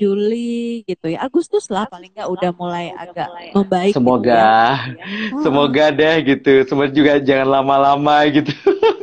Juli 0.00 0.82
gitu 0.88 1.12
ya 1.12 1.24
Agustus 1.24 1.68
lah 1.68 1.88
paling 1.88 2.12
nggak 2.16 2.28
udah 2.28 2.50
mulai 2.56 2.92
agak 2.96 3.28
membaik 3.52 3.92
semoga 3.92 4.80
gitu 4.88 4.96
ya. 4.96 5.06
semoga 5.44 5.84
deh 5.92 6.16
gitu 6.24 6.52
semua 6.64 6.88
juga 6.88 7.20
jangan 7.20 7.60
lama-lama 7.60 8.16
gitu 8.32 8.52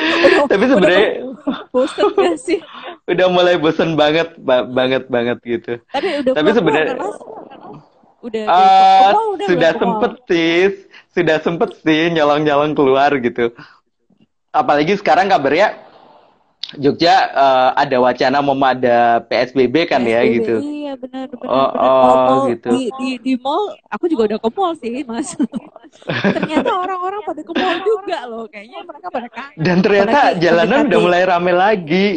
tapi 0.50 0.64
sebenarnya 0.68 1.08
bosan 1.72 2.08
gak 2.14 2.36
sih? 2.38 2.58
Udah 3.10 3.26
mulai 3.28 3.58
bosan 3.58 3.98
banget 3.98 4.38
ba 4.38 4.62
banget 4.62 5.10
banget 5.10 5.38
gitu. 5.42 5.72
Tapi 5.90 6.08
udah 6.22 6.32
tapi 6.38 6.50
sebenarnya 6.54 6.94
udah 8.22 8.42
uh, 8.46 9.10
udah 9.34 9.46
sudah 9.50 9.70
sempet 9.74 10.12
sih 10.30 10.58
sudah 11.10 11.36
sempet 11.42 11.70
sih 11.82 12.14
nyolong-nyolong 12.14 12.78
keluar 12.78 13.10
gitu. 13.18 13.50
Apalagi 14.54 14.94
sekarang 14.94 15.26
kabarnya 15.26 15.82
Jogja 16.78 17.28
uh, 17.34 17.70
ada 17.74 17.98
wacana 18.00 18.38
mau 18.40 18.56
ada 18.62 19.20
PSBB 19.26 19.90
kan 19.90 20.00
PSBB, 20.06 20.14
ya 20.14 20.20
gitu. 20.30 20.54
Iya 20.92 21.00
benar 21.00 21.24
benar. 21.24 21.48
Oh, 21.48 21.68
benar. 21.72 21.88
oh 21.88 22.16
mall, 22.28 22.40
gitu. 22.52 22.68
Di, 22.68 22.82
di 23.00 23.10
di 23.24 23.32
mall 23.40 23.64
aku 23.88 24.04
juga 24.12 24.22
udah 24.28 24.38
ke 24.44 24.48
mall 24.52 24.72
sih 24.76 25.00
mas. 25.08 25.32
ternyata 26.36 26.68
orang-orang 26.68 27.20
pada 27.24 27.40
ke 27.40 27.52
mall 27.56 27.78
juga 27.80 28.18
loh. 28.28 28.44
Kayaknya 28.44 28.78
mereka 28.84 29.08
pada 29.08 29.28
kangen. 29.32 29.56
Dan 29.56 29.76
ternyata 29.80 30.20
pada 30.20 30.36
jalanan 30.36 30.78
udah 30.92 31.00
mulai 31.00 31.22
rame 31.24 31.52
lagi. 31.56 32.08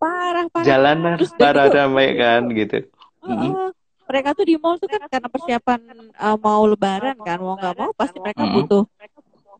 Parah 0.00 0.48
parah. 0.48 0.64
Jalanan 0.64 1.12
Terus 1.20 1.32
parah 1.36 1.68
ramai 1.68 2.08
kan 2.16 2.48
gitu. 2.56 2.88
Uh, 3.20 3.28
uh, 3.28 3.68
mereka 4.08 4.32
tuh 4.32 4.48
di 4.48 4.56
mall 4.56 4.80
tuh 4.80 4.88
kan 4.88 5.04
karena 5.12 5.28
persiapan 5.28 5.80
uh, 6.16 6.36
mau 6.40 6.64
lebaran 6.64 7.20
kan 7.20 7.36
mau 7.36 7.52
nggak 7.60 7.76
mau 7.76 7.92
pasti 7.92 8.16
mereka 8.16 8.48
butuh 8.48 8.88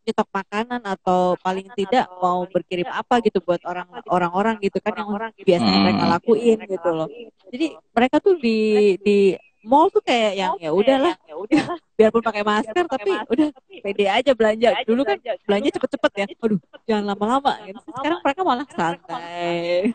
nyetok 0.06 0.28
makanan 0.32 0.80
atau 0.82 1.36
paling 1.40 1.68
tidak 1.76 2.08
mau 2.18 2.48
berkirim 2.48 2.88
apa 2.88 3.20
gitu 3.20 3.38
buat 3.44 3.60
orang 3.68 3.86
orang-orang 4.08 4.56
gitu 4.64 4.80
kan 4.80 4.96
yang 4.96 5.10
orang 5.12 5.30
biasa 5.36 5.68
hmm. 5.68 5.80
mereka 5.84 6.04
lakuin 6.08 6.58
gitu 6.64 6.90
loh. 6.90 7.08
Jadi 7.52 7.66
mereka 7.92 8.16
tuh 8.18 8.34
di 8.40 8.58
di 9.00 9.18
mall 9.60 9.92
tuh 9.92 10.00
kayak 10.00 10.32
yang 10.36 10.52
ya 10.56 10.70
udahlah 10.72 11.14
ya 11.28 11.34
udah 11.44 11.62
biarpun 11.96 12.22
pakai 12.24 12.44
masker 12.44 12.84
tapi 12.88 13.12
udah 13.28 13.48
pede 13.84 14.06
aja 14.08 14.32
belanja. 14.32 14.72
dulu 14.88 15.04
kan 15.04 15.20
belanja 15.20 15.68
cepet-cepet 15.76 16.12
ya. 16.16 16.26
aduh 16.40 16.60
jangan 16.88 17.04
lama-lama 17.12 17.52
gitu. 17.68 17.80
sekarang 17.92 18.18
mereka 18.24 18.40
malah 18.40 18.66
santai. 18.72 19.92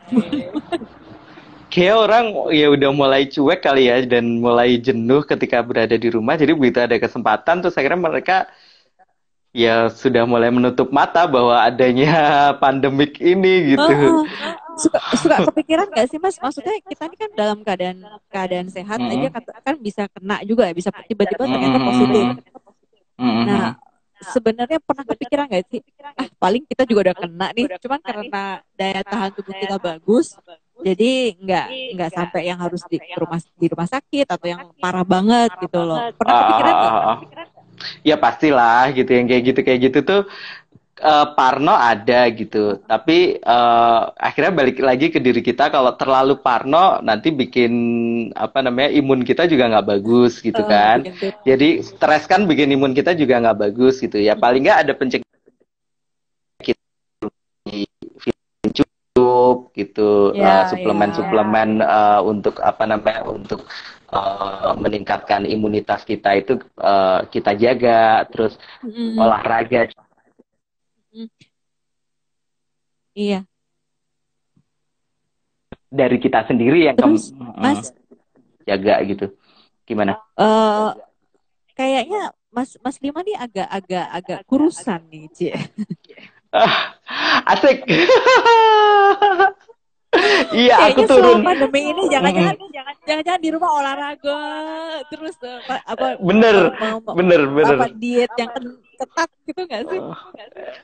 kayak 1.74 1.98
orang 1.98 2.26
ya 2.54 2.72
udah 2.72 2.90
mulai 2.94 3.26
cuek 3.28 3.60
kali 3.60 3.90
ya 3.90 4.06
dan 4.06 4.40
mulai 4.40 4.78
jenuh 4.78 5.26
ketika 5.26 5.66
berada 5.66 5.98
di 5.98 6.08
rumah. 6.14 6.38
Jadi 6.38 6.54
begitu 6.56 6.80
ada 6.80 6.96
kesempatan 7.02 7.66
tuh 7.66 7.74
saya 7.74 7.90
kira 7.90 7.98
mereka 7.98 8.48
ya 9.56 9.88
sudah 9.88 10.28
mulai 10.28 10.52
menutup 10.52 10.92
mata 10.92 11.24
bahwa 11.24 11.64
adanya 11.64 12.12
pandemik 12.64 13.16
ini 13.24 13.72
gitu. 13.72 13.88
Uh, 13.88 14.28
uh, 14.28 14.56
suka 14.76 15.00
suka 15.16 15.36
kepikiran 15.48 15.88
gak 15.96 16.12
sih 16.12 16.20
mas? 16.20 16.36
Maksudnya 16.36 16.76
kita 16.84 17.08
ini 17.08 17.16
kan 17.16 17.32
dalam 17.32 17.64
keadaan 17.64 18.04
keadaan 18.28 18.68
sehat 18.68 19.00
mm 19.00 19.08
-hmm. 19.08 19.32
aja 19.32 19.40
kan 19.64 19.76
bisa 19.80 20.04
kena 20.12 20.44
juga 20.44 20.68
ya, 20.68 20.76
bisa 20.76 20.92
tiba-tiba 21.08 21.48
ternyata 21.48 21.80
positif. 21.80 22.26
Mm 23.16 23.24
-hmm. 23.32 23.44
Nah 23.48 23.66
sebenarnya 24.36 24.80
pernah 24.84 25.08
kepikiran 25.08 25.48
gak 25.48 25.64
sih? 25.72 25.80
Ah 26.04 26.28
paling 26.36 26.68
kita 26.68 26.84
juga 26.84 27.12
udah 27.12 27.16
kena 27.16 27.48
nih, 27.56 27.66
cuman 27.80 28.00
karena 28.04 28.44
daya 28.76 29.02
tahan 29.08 29.32
tubuh 29.40 29.56
kita 29.56 29.80
bagus, 29.80 30.36
jadi 30.84 31.40
nggak 31.40 31.68
nggak 31.96 32.12
sampai 32.12 32.42
yang 32.52 32.60
harus 32.60 32.84
di 32.92 33.00
rumah 33.16 33.40
di 33.56 33.68
rumah 33.72 33.88
sakit 33.88 34.28
atau 34.28 34.48
yang 34.52 34.68
parah 34.84 35.08
banget 35.08 35.56
gitu 35.64 35.80
loh. 35.80 36.12
Pernah 36.20 36.34
kepikiran 36.44 36.74
nggak? 36.76 37.55
Ya 38.04 38.16
pastilah 38.16 38.92
gitu 38.96 39.12
yang 39.12 39.26
kayak 39.28 39.44
gitu 39.54 39.60
kayak 39.62 39.80
gitu 39.92 40.00
tuh 40.06 40.22
uh, 41.02 41.28
Parno 41.36 41.76
ada 41.76 42.30
gitu. 42.32 42.80
Tapi 42.86 43.42
uh, 43.44 44.14
akhirnya 44.16 44.52
balik 44.56 44.78
lagi 44.80 45.12
ke 45.12 45.20
diri 45.20 45.42
kita 45.44 45.68
kalau 45.74 45.96
terlalu 46.00 46.40
Parno 46.40 47.02
nanti 47.04 47.34
bikin 47.34 47.74
apa 48.36 48.64
namanya 48.64 48.94
imun 48.96 49.26
kita 49.28 49.50
juga 49.50 49.68
nggak 49.68 49.88
bagus 49.98 50.40
gitu 50.40 50.62
oh, 50.64 50.70
kan. 50.70 51.04
jadi 51.44 51.84
stres 51.84 52.30
kan 52.30 52.48
bikin 52.48 52.72
imun 52.76 52.96
kita 52.96 53.18
juga 53.18 53.42
nggak 53.42 53.60
bagus 53.60 54.00
gitu 54.00 54.22
ya. 54.22 54.38
Paling 54.38 54.64
nggak 54.64 54.80
ada 54.88 54.94
pencegahan 54.96 55.34
cukup 58.76 59.72
gitu 59.80 60.36
ya, 60.36 60.68
uh, 60.68 60.76
suplemen-suplemen 60.76 61.80
ya. 61.80 61.88
uh, 61.88 62.20
untuk 62.28 62.60
apa 62.60 62.84
namanya 62.84 63.24
untuk 63.32 63.64
uh, 64.12 64.74
meningkatkan 64.78 65.46
imunitas 65.46 66.04
kita 66.04 66.36
itu 66.38 66.60
uh, 66.82 67.26
kita 67.30 67.56
jaga 67.58 68.26
terus 68.30 68.58
mm. 68.84 69.16
olahraga. 69.18 69.90
Mm. 71.14 71.30
iya. 73.16 73.40
Dari 75.96 76.20
kita 76.20 76.44
sendiri 76.44 76.92
yang 76.92 76.98
terus, 77.00 77.32
ke, 77.32 77.40
mas? 77.56 77.96
Jaga 78.68 79.00
gitu. 79.08 79.32
Gimana? 79.88 80.20
Uh, 80.36 80.92
kayaknya 81.76 82.32
mas 82.56 82.80
mas 82.80 82.96
Lima 83.04 83.20
nih 83.20 83.36
agak 83.36 83.68
agak 83.68 84.08
agak 84.16 84.40
kurusan 84.48 85.04
nih 85.12 85.28
cie 85.36 85.54
asik 87.52 87.84
iya 90.56 90.76
aku 90.92 91.02
turun. 91.08 91.44
pandemi 91.44 91.92
ini 91.92 92.04
jangan-jangan 92.10 92.56
jangan-jangan 93.06 93.42
di 93.42 93.50
rumah 93.54 93.70
olahraga 93.80 94.42
terus 95.12 95.36
apa 95.68 96.18
bener 96.20 96.74
mau, 96.80 96.98
bener 97.16 97.42
bener. 97.50 97.76
apa 97.80 97.88
diet 97.96 98.32
yang 98.40 98.52
ketat 98.96 99.30
gitu 99.46 99.62
nggak 99.68 99.82
sih? 99.92 100.00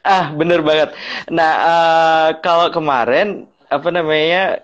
Ah 0.04 0.36
bener 0.36 0.60
banget. 0.62 0.90
Nah 1.32 1.52
uh, 1.64 2.30
kalau 2.44 2.68
kemarin 2.70 3.48
apa 3.72 3.88
namanya 3.88 4.60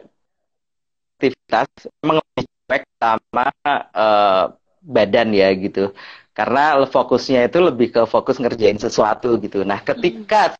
aktivitas 1.17 1.67
emang 2.03 2.19
lebih 2.35 2.83
sama 2.99 3.47
uh, 3.95 4.53
badan 4.83 5.31
ya 5.33 5.49
gitu. 5.55 5.95
Karena 6.35 6.77
fokusnya 6.85 7.49
itu 7.49 7.57
lebih 7.57 7.89
ke 7.89 8.01
fokus 8.05 8.37
ngerjain 8.37 8.77
sesuatu 8.77 9.41
gitu. 9.41 9.65
Nah 9.65 9.81
ketika 9.81 10.53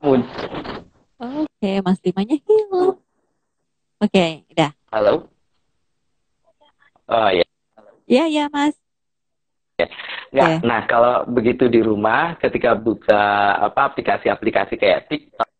Oke, 0.00 0.24
okay, 1.20 1.76
Mas 1.84 2.00
Dimanya 2.00 2.32
hilang. 2.40 2.96
Oke, 4.00 4.08
okay, 4.08 4.30
udah. 4.48 4.72
Halo. 4.88 5.28
Oh 7.04 7.28
ya. 7.28 7.44
Iya, 8.08 8.24
iya, 8.32 8.44
Mas. 8.48 8.72
Ya. 9.76 9.88
Ya, 10.30 10.46
okay. 10.46 10.56
nah 10.62 10.86
kalau 10.86 11.26
begitu 11.26 11.66
di 11.66 11.82
rumah 11.82 12.38
ketika 12.38 12.78
buka 12.78 13.58
apa 13.66 13.90
aplikasi-aplikasi 13.90 14.78
kayak 14.78 15.10
TikTok 15.10 15.50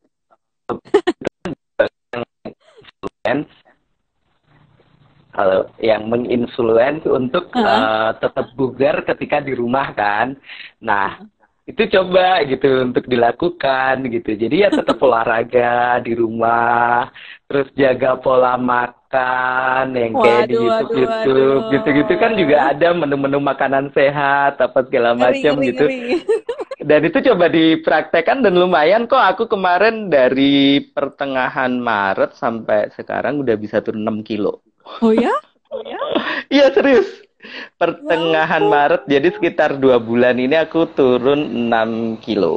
halo 5.34 5.72
yang 5.80 6.06
menginfluence 6.06 7.02
untuk 7.08 7.48
uh 7.50 7.58
-huh. 7.58 7.66
uh, 7.66 8.10
tetap 8.20 8.46
bugar 8.54 9.02
ketika 9.02 9.40
di 9.40 9.56
rumah 9.56 9.90
kan. 9.96 10.36
Nah, 10.78 11.24
itu 11.70 11.82
coba 11.94 12.42
gitu 12.44 12.90
untuk 12.90 13.06
dilakukan 13.06 14.02
gitu. 14.10 14.30
Jadi 14.34 14.66
ya 14.66 14.68
tetap 14.74 14.98
olahraga 15.06 16.02
di 16.02 16.12
rumah 16.18 17.14
terus 17.46 17.66
jaga 17.74 18.14
pola 18.18 18.54
makan 18.54 19.90
yang 19.94 20.14
waduh, 20.14 20.22
kayak 20.22 20.46
di 20.46 20.54
YouTube 20.54 21.10
waduh, 21.10 21.26
YouTube 21.26 21.64
gitu 21.74 21.88
gitu 22.02 22.12
kan 22.18 22.32
juga 22.38 22.56
ada 22.70 22.88
menu-menu 22.94 23.38
makanan 23.42 23.90
sehat 23.90 24.58
apa 24.58 24.78
segala 24.86 25.14
macam 25.14 25.58
gitu. 25.62 25.82
ngeri. 25.86 26.22
dan 26.88 27.00
itu 27.06 27.18
coba 27.30 27.46
dipraktekkan 27.46 28.42
dan 28.42 28.54
lumayan 28.58 29.06
kok. 29.06 29.22
Aku 29.34 29.46
kemarin 29.46 30.10
dari 30.10 30.82
pertengahan 30.90 31.78
Maret 31.78 32.34
sampai 32.34 32.90
sekarang 32.98 33.42
udah 33.42 33.54
bisa 33.54 33.78
turun 33.78 34.02
6 34.02 34.26
kilo. 34.26 34.66
Oh 35.00 35.14
ya? 35.14 35.30
Oh 35.70 35.86
ya? 35.86 36.02
Iya 36.50 36.74
serius 36.74 37.29
pertengahan 37.80 38.62
ya 38.64 38.70
Maret 38.70 39.02
jadi 39.08 39.28
sekitar 39.32 39.80
dua 39.80 39.96
bulan 39.96 40.36
ini 40.36 40.56
aku 40.60 40.84
turun 40.92 41.68
6 41.72 42.20
kilo. 42.20 42.56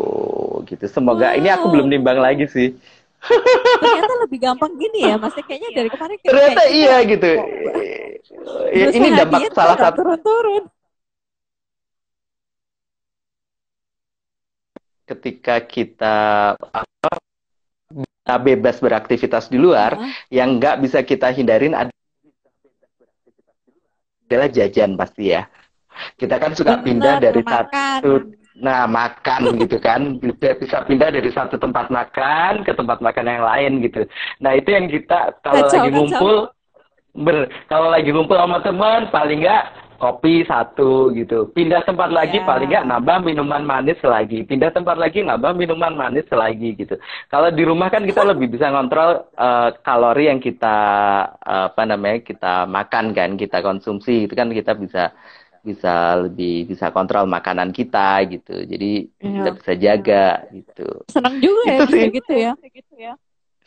Gitu. 0.68 0.86
Semoga 0.92 1.32
wow. 1.32 1.40
ini 1.40 1.48
aku 1.52 1.66
belum 1.72 1.88
nimbang 1.88 2.20
lagi 2.20 2.46
sih. 2.52 2.76
Ternyata 3.24 4.16
lebih 4.28 4.40
gampang 4.44 4.76
gini 4.76 5.08
ya 5.08 5.16
masih 5.16 5.42
kayaknya 5.48 5.70
dari 5.72 5.90
kemarin 5.96 6.16
kayak 6.20 6.32
ternyata 6.32 6.62
kayak 6.62 6.76
iya 6.76 6.96
gitu. 7.08 7.30
Ya, 8.74 8.88
ini 8.92 9.08
dampak 9.16 9.42
salah 9.56 9.78
satu 9.80 10.04
turun-turun. 10.04 10.64
Ketika 15.04 15.56
kita 15.64 16.18
apa 16.60 17.12
bebas 18.40 18.80
beraktivitas 18.80 19.52
di 19.52 19.60
luar 19.60 20.00
uh 20.00 20.00
-huh. 20.00 20.12
yang 20.32 20.60
nggak 20.60 20.80
bisa 20.80 21.04
kita 21.04 21.32
hindarin 21.32 21.76
adalah 24.34 24.50
jajan 24.50 24.98
pasti 24.98 25.30
ya. 25.30 25.46
Kita 26.18 26.42
kan 26.42 26.58
suka 26.58 26.82
Bener, 26.82 26.86
pindah 26.90 27.16
dari 27.22 27.42
makan. 27.46 28.02
satu 28.02 28.14
nah 28.54 28.86
makan 28.86 29.42
gitu 29.66 29.78
kan 29.78 30.22
bisa 30.22 30.54
bisa 30.58 30.78
pindah 30.86 31.10
dari 31.10 31.30
satu 31.30 31.58
tempat 31.58 31.90
makan 31.90 32.62
ke 32.62 32.74
tempat 32.74 32.98
makan 33.02 33.26
yang 33.30 33.46
lain 33.46 33.72
gitu. 33.82 34.02
Nah, 34.42 34.54
itu 34.54 34.70
yang 34.70 34.90
kita 34.90 35.38
kalau 35.42 35.66
Kacau, 35.66 35.74
lagi 35.74 35.90
kacau. 35.90 35.98
ngumpul 35.98 36.36
ber 37.14 37.38
kalau 37.70 37.94
lagi 37.94 38.10
ngumpul 38.10 38.34
sama 38.34 38.58
teman 38.66 39.06
paling 39.14 39.46
nggak 39.46 39.64
kopi 39.96 40.44
satu 40.44 41.12
gitu. 41.12 41.50
Pindah 41.50 41.84
tempat 41.84 42.10
lagi 42.10 42.38
Iya. 42.38 42.46
paling 42.46 42.70
nggak 42.70 42.88
nambah 42.88 43.18
minuman 43.22 43.64
manis 43.64 44.00
lagi. 44.02 44.44
Pindah 44.44 44.70
tempat 44.70 44.96
lagi 44.96 45.22
nambah 45.22 45.54
minuman 45.54 45.94
manis 45.94 46.28
lagi 46.30 46.74
gitu. 46.74 46.96
Kalau 47.28 47.50
di 47.50 47.64
rumah 47.64 47.88
kan 47.88 48.04
kita 48.04 48.22
lebih 48.24 48.50
bisa 48.50 48.70
ngontrol 48.70 49.26
eh, 49.32 49.70
kalori 49.82 50.28
yang 50.28 50.40
kita 50.40 50.78
eh, 51.38 51.66
apa 51.72 51.84
namanya 51.84 52.20
kita 52.22 52.54
makan 52.66 53.06
kan, 53.12 53.30
kita 53.36 53.58
konsumsi 53.60 54.26
itu 54.26 54.34
kan 54.34 54.50
kita 54.50 54.74
bisa 54.76 55.12
bisa 55.64 56.20
lebih 56.20 56.68
bisa 56.68 56.92
kontrol 56.92 57.24
makanan 57.24 57.72
kita 57.72 58.20
gitu. 58.28 58.68
Jadi 58.68 59.08
Iya. 59.18 59.32
kita 59.40 59.50
bisa 59.56 59.74
jaga 59.80 60.26
gitu. 60.52 60.88
Senang 61.08 61.40
juga 61.40 61.62
ya 61.66 61.78
Itu 61.80 61.86
bisa 61.88 61.96
sih. 61.96 62.12
gitu 62.12 62.34
ya. 62.36 62.54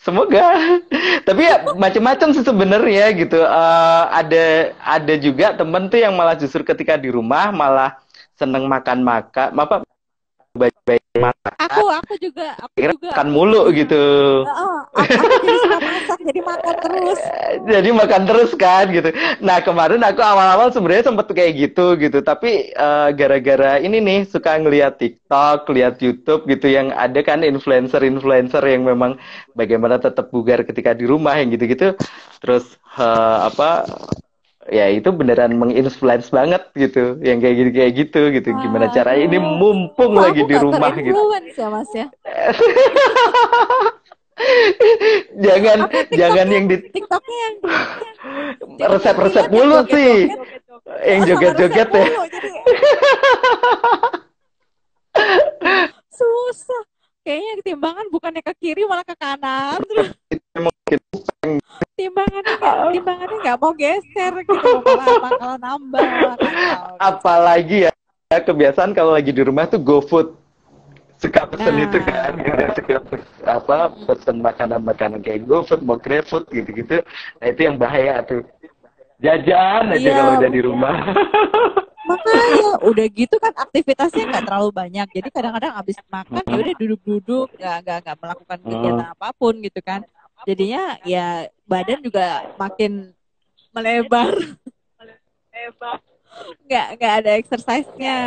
Semoga. 0.01 0.45
Tapi 1.27 1.43
ya 1.43 1.57
macam-macam 1.75 2.29
sih 2.37 2.45
sebenarnya 2.45 3.05
gitu. 3.17 3.41
Eh, 3.43 4.05
ada 4.13 4.45
ada 4.81 5.15
juga 5.19 5.57
temen 5.57 5.89
tuh 5.91 5.99
yang 6.01 6.15
malah 6.15 6.37
justru 6.39 6.63
ketika 6.63 6.95
di 7.01 7.09
rumah 7.11 7.51
malah 7.51 7.97
seneng 8.37 8.69
makan-makan, 8.69 9.49
apa 9.57 9.77
baik-baik 10.87 11.19
makan, 11.19 11.55
Aku 11.67 11.83
aku 11.91 12.15
juga 12.23 12.55
aku 12.63 12.75
kira 12.79 12.93
juga 12.95 13.11
makan 13.11 13.29
mulu 13.35 13.63
gitu. 13.75 14.05
Heeh, 14.47 14.79
aku, 14.95 15.03
aku 15.03 15.37
jadi 15.43 15.59
suka 15.59 15.79
masak 15.83 16.19
jadi 16.23 16.41
makan 16.47 16.75
terus. 16.79 17.21
Jadi 17.67 17.89
makan 17.91 18.23
terus 18.29 18.51
kan 18.55 18.85
gitu. 18.95 19.11
Nah 19.43 19.59
kemarin 19.59 19.99
aku 20.07 20.23
awal-awal 20.23 20.71
sebenarnya 20.71 21.11
sempet 21.11 21.27
kayak 21.35 21.53
gitu 21.59 21.99
gitu. 21.99 22.23
Tapi 22.23 22.71
eh, 22.71 23.09
gara-gara 23.19 23.83
ini 23.83 23.99
nih 23.99 24.21
suka 24.31 24.55
ngeliat 24.63 25.03
TikTok, 25.03 25.67
lihat 25.75 25.99
YouTube 25.99 26.47
gitu 26.47 26.71
yang 26.71 26.95
ada 26.95 27.19
kan 27.27 27.43
influencer-influencer 27.43 28.63
yang 28.63 28.87
memang 28.87 29.19
bagaimana 29.59 29.99
tetap 29.99 30.31
bugar 30.31 30.63
ketika 30.63 30.95
di 30.95 31.09
rumah 31.09 31.35
yang 31.35 31.51
gitu-gitu. 31.51 31.99
Terus 32.39 32.79
eh, 32.95 33.39
apa? 33.51 33.83
Ya 34.67 34.91
itu 34.91 35.09
beneran 35.15 35.55
menginfluence 35.55 36.31
banget 36.35 36.63
gitu. 36.75 37.19
Yang 37.23 37.39
kayak 37.43 37.55
gitu 37.55 37.71
kayak 37.71 37.93
gitu 37.95 38.21
gitu. 38.35 38.49
Gimana 38.59 38.91
caranya 38.91 39.25
ini 39.31 39.39
mumpung 39.39 40.19
lagi 40.19 40.43
di 40.43 40.57
rumah 40.59 40.91
gitu. 40.95 41.15
ya 41.55 41.69
mas 41.71 41.91
ya. 41.95 42.07
Jangan 45.37 45.89
jangan 46.13 46.47
yang 46.53 46.65
di 46.69 46.77
TikToknya 46.95 47.37
yang 47.41 47.55
resep-resep 48.93 49.49
mulu 49.49 49.81
sih. 49.89 50.29
Yang 51.03 51.21
joget-joget 51.33 51.89
ya. 51.89 52.07
susah. 56.13 56.83
Kayaknya 57.27 57.53
timbangan 57.65 58.07
bukannya 58.13 58.43
ke 58.45 58.53
kiri 58.61 58.87
malah 58.87 59.03
ke 59.03 59.17
kanan. 59.19 59.81
Terus 59.83 60.15
timbangannya 61.97 62.53
nggak 62.55 62.77
timbangannya 62.93 63.37
nggak 63.41 63.59
mau 63.59 63.73
geser 63.73 64.33
gitu 64.45 64.53
malah 64.85 65.17
bakalan 65.19 65.59
nambah. 65.59 66.05
Apalagi 67.01 67.89
ya 67.89 67.93
kebiasaan 68.31 68.93
kalau 68.93 69.17
lagi 69.17 69.33
di 69.33 69.41
rumah 69.41 69.65
tuh 69.65 69.81
GoFood 69.81 70.37
suka 71.17 71.49
pesen 71.49 71.73
Nah. 71.73 71.85
itu 71.89 71.99
kan 72.05 72.33
gitu. 72.37 72.63
suka 72.77 72.97
pes- 73.09 73.41
apa 73.43 73.77
pesen 74.05 74.37
makanan-makanan 74.39 75.25
kayak 75.25 75.49
GoFood 75.49 75.81
mau 75.81 75.97
GrabFood 75.97 76.45
gitu-gitu 76.53 77.01
nah 77.41 77.47
itu 77.49 77.61
yang 77.65 77.81
bahaya 77.81 78.21
tuh 78.21 78.45
jajan 79.17 79.89
aja 79.89 79.97
Iya, 79.97 80.13
kalau 80.13 80.33
udah 80.37 80.51
di 80.53 80.61
rumah 80.61 80.97
Makanya 82.07 82.87
udah 82.87 83.07
gitu 83.11 83.35
kan 83.43 83.51
aktivitasnya 83.51 84.31
nggak 84.31 84.47
terlalu 84.47 84.71
banyak. 84.71 85.07
Jadi 85.11 85.27
kadang-kadang 85.27 85.75
habis 85.75 85.99
makan 86.07 86.39
ya 86.47 86.55
udah 86.55 86.75
duduk-duduk, 86.79 87.47
nggak 87.59 87.77
nggak 87.83 87.99
nggak 88.07 88.17
melakukan 88.23 88.59
kegiatan 88.63 89.07
apa 89.11 89.29
pun 89.35 89.55
gitu 89.59 89.81
kan. 89.83 90.07
Jadinya 90.47 90.95
ya 91.03 91.51
badan 91.67 91.99
juga 92.07 92.55
makin 92.55 93.11
melebar. 93.75 94.39
Nggak 96.65 96.87
nggak 96.97 97.15
ada 97.19 97.31
exercise-nya. 97.35 98.19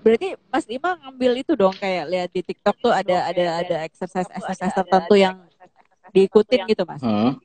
Berarti 0.00 0.28
Mas 0.50 0.66
Ima 0.66 0.96
ngambil 0.98 1.44
itu 1.44 1.52
dong 1.54 1.76
kayak 1.76 2.04
lihat 2.10 2.30
di 2.34 2.42
TikTok 2.42 2.76
tuh 2.82 2.90
ada 2.90 3.30
ada 3.30 3.62
ada 3.62 3.76
exercise 3.86 4.26
exercise 4.32 4.74
tertentu 4.74 5.14
yang 5.14 5.38
diikutin 6.10 6.66
gitu 6.66 6.82
Mas. 6.82 6.98
Hmm. 7.04 7.38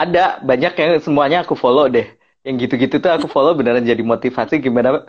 ada 0.00 0.40
banyak 0.40 0.72
yang 0.80 0.92
semuanya 1.04 1.44
aku 1.44 1.52
follow 1.52 1.84
deh 1.84 2.08
yang 2.40 2.56
gitu-gitu 2.56 2.96
tuh 2.96 3.12
aku 3.12 3.28
follow 3.28 3.52
beneran 3.52 3.84
jadi 3.84 4.00
motivasi 4.00 4.56
gimana 4.56 5.04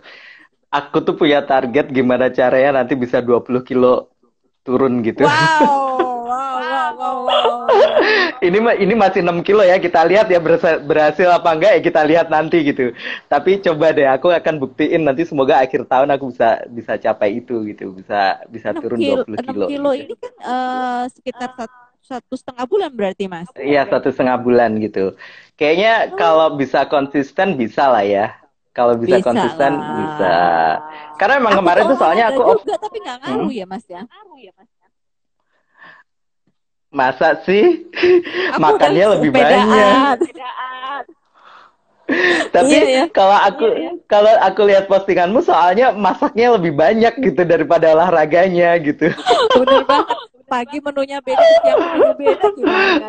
aku 0.68 1.00
tuh 1.00 1.16
punya 1.16 1.40
target 1.40 1.88
gimana 1.88 2.28
caranya 2.28 2.84
nanti 2.84 2.92
bisa 2.92 3.24
20 3.24 3.64
kilo 3.64 4.11
turun 4.62 5.02
gitu 5.02 5.26
Wow, 6.32 6.56
wow, 6.64 6.92
wow, 6.96 6.96
wow, 6.96 7.16
wow. 7.28 7.66
ini 8.40 8.58
ini 8.80 8.94
masih 8.96 9.20
6 9.20 9.44
kilo 9.44 9.60
ya 9.60 9.76
kita 9.76 10.00
lihat 10.08 10.32
ya 10.32 10.40
berhasil, 10.40 11.28
apa 11.28 11.50
enggak 11.52 11.72
ya 11.76 11.80
kita 11.84 12.00
lihat 12.08 12.26
nanti 12.32 12.64
gitu 12.64 12.96
tapi 13.28 13.60
coba 13.60 13.92
deh 13.92 14.08
aku 14.08 14.32
akan 14.32 14.56
buktiin 14.62 15.04
nanti 15.04 15.28
semoga 15.28 15.60
akhir 15.60 15.84
tahun 15.84 16.16
aku 16.16 16.32
bisa 16.32 16.64
bisa 16.72 16.92
capai 16.96 17.44
itu 17.44 17.68
gitu 17.68 17.92
bisa 17.92 18.40
bisa 18.48 18.72
6 18.72 18.80
turun 18.80 18.98
kilo, 18.98 19.22
20 19.28 19.44
6 19.44 19.52
kilo 19.52 19.66
kilo 19.68 19.90
gitu. 19.92 20.02
ini 20.08 20.14
kan 20.16 20.32
eh, 20.40 21.02
sekitar 21.12 21.50
satu, 21.52 21.76
satu 22.02 22.34
setengah 22.34 22.64
bulan 22.64 22.90
berarti 22.96 23.24
mas. 23.28 23.48
Iya 23.60 23.82
satu 23.86 24.08
setengah 24.08 24.36
bulan 24.40 24.70
gitu 24.80 25.12
kayaknya 25.60 26.16
kalau 26.16 26.56
bisa 26.56 26.88
konsisten 26.88 27.54
bisa 27.60 27.92
lah 27.92 28.02
ya 28.02 28.41
kalau 28.72 28.96
bisa, 28.96 29.20
Bisa 29.20 29.26
konsisten 29.28 29.72
lah. 29.76 29.94
bisa 30.00 30.36
karena 31.16 31.34
emang 31.38 31.54
kemarin 31.54 31.82
tuh 31.86 31.98
soalnya 32.00 32.24
aku 32.28 32.40
juga 32.58 32.76
tapi 32.76 32.96
nggak 32.98 33.16
ngaruh 33.20 33.50
ya 33.52 33.64
mas 33.68 33.84
ya. 33.84 34.02
masa 36.92 37.40
sih 37.44 37.88
Aku 38.52 38.60
makannya 38.60 39.04
lebih 39.16 39.30
sepedaan. 39.32 39.64
banyak 39.64 40.16
Tapi 42.50 42.72
Iya, 42.72 42.82
ya. 42.84 43.04
kalau 43.10 43.36
aku 43.36 43.64
kalau 44.06 44.32
aku 44.40 44.60
lihat 44.68 44.86
postinganmu 44.86 45.40
soalnya 45.40 45.90
masaknya 45.92 46.54
lebih 46.54 46.72
banyak 46.72 47.14
gitu 47.20 47.42
daripada 47.42 47.92
olahraganya 47.92 48.76
gitu. 48.80 49.10
Bener 49.58 49.82
banget. 49.84 50.18
Pagi 50.42 50.84
menunya 50.84 51.16
beda, 51.24 51.40
menunya 51.40 52.12
beda 52.12 52.46
gimana? 52.52 53.06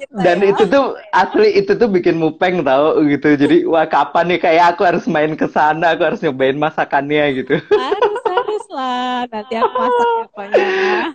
Kita 0.00 0.16
Dan 0.16 0.38
ya. 0.40 0.48
itu 0.56 0.62
tuh 0.64 0.84
asli 1.12 1.60
itu 1.60 1.72
tuh 1.76 1.88
bikin 1.92 2.16
mupeng 2.16 2.64
tau 2.64 2.96
gitu. 3.04 3.36
Jadi 3.36 3.68
wah 3.68 3.84
kapan 3.84 4.32
nih 4.32 4.40
kayak 4.40 4.64
aku 4.72 4.88
harus 4.88 5.04
main 5.04 5.36
ke 5.36 5.44
sana, 5.52 5.92
aku 5.92 6.08
harus 6.08 6.24
nyobain 6.24 6.56
masakannya 6.56 7.36
gitu. 7.36 7.60
harus 7.68 8.22
harus 8.24 8.64
lah. 8.72 9.28
Nanti 9.28 9.54
aku 9.60 9.76
masak 9.76 10.08
ya, 10.08 10.16
pokoknya. 10.24 10.66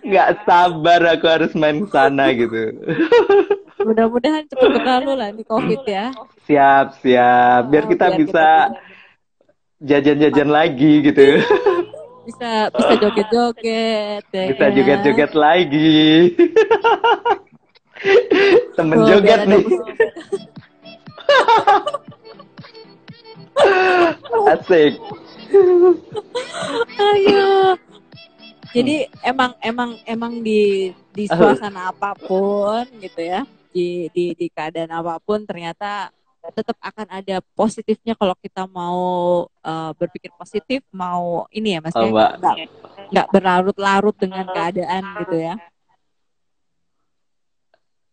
Nggak 0.06 0.28
sabar 0.46 1.00
aku 1.10 1.26
harus 1.26 1.52
main 1.58 1.76
ke 1.82 1.88
sana 1.90 2.24
gitu. 2.30 2.60
Mudah-mudahan 3.78 4.42
cepat 4.46 4.68
berlalu 4.74 5.12
lah 5.14 5.28
nih 5.30 5.46
covid 5.46 5.82
ya. 5.86 6.10
Siap, 6.44 6.86
siap. 6.98 7.62
Biar 7.70 7.84
Oh, 7.86 7.88
kita 7.88 8.06
biar 8.08 8.18
bisa 8.18 8.46
jajan-jajan 9.78 10.48
lagi 10.50 10.92
gitu. 11.02 11.22
bisa 12.28 12.68
bisa 12.68 12.94
joget-joget. 12.98 14.22
ya 14.28 14.44
Bisa 14.52 14.66
joget-joget 14.68 15.32
lagi. 15.32 15.96
Temen 18.76 18.96
Oh, 18.98 19.06
joget 19.06 19.40
nih. 19.46 19.64
Asik. 24.48 24.94
Ayo. 26.98 27.74
Jadi 28.68 29.08
emang 29.24 29.56
emang 29.58 29.90
emang 30.04 30.32
di 30.38 30.92
di 31.10 31.24
suasana 31.26 31.88
apa 31.88 32.12
pun 32.14 32.84
gitu 33.00 33.18
ya, 33.18 33.42
di 33.78 34.10
di 34.10 34.24
di 34.34 34.46
keadaan 34.50 34.90
apa 34.90 35.22
pun 35.22 35.46
ternyata 35.46 36.10
tetap 36.54 36.76
akan 36.80 37.06
ada 37.12 37.44
positifnya 37.52 38.14
kalau 38.16 38.32
kita 38.38 38.64
mau 38.70 39.00
eh, 39.62 39.90
berpikir 39.98 40.32
positif, 40.34 40.80
mau 40.90 41.44
ini 41.52 41.76
ya 41.76 41.80
Mas 41.82 41.94
Oh, 41.94 42.08
ya, 42.08 42.10
nggak 42.10 42.56
nggak 43.12 43.26
berlarut-larut 43.32 44.16
dengan 44.16 44.46
keadaan 44.48 45.02
gitu 45.24 45.36
ya. 45.36 45.54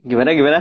Gimana 0.06 0.30
gimana? 0.38 0.60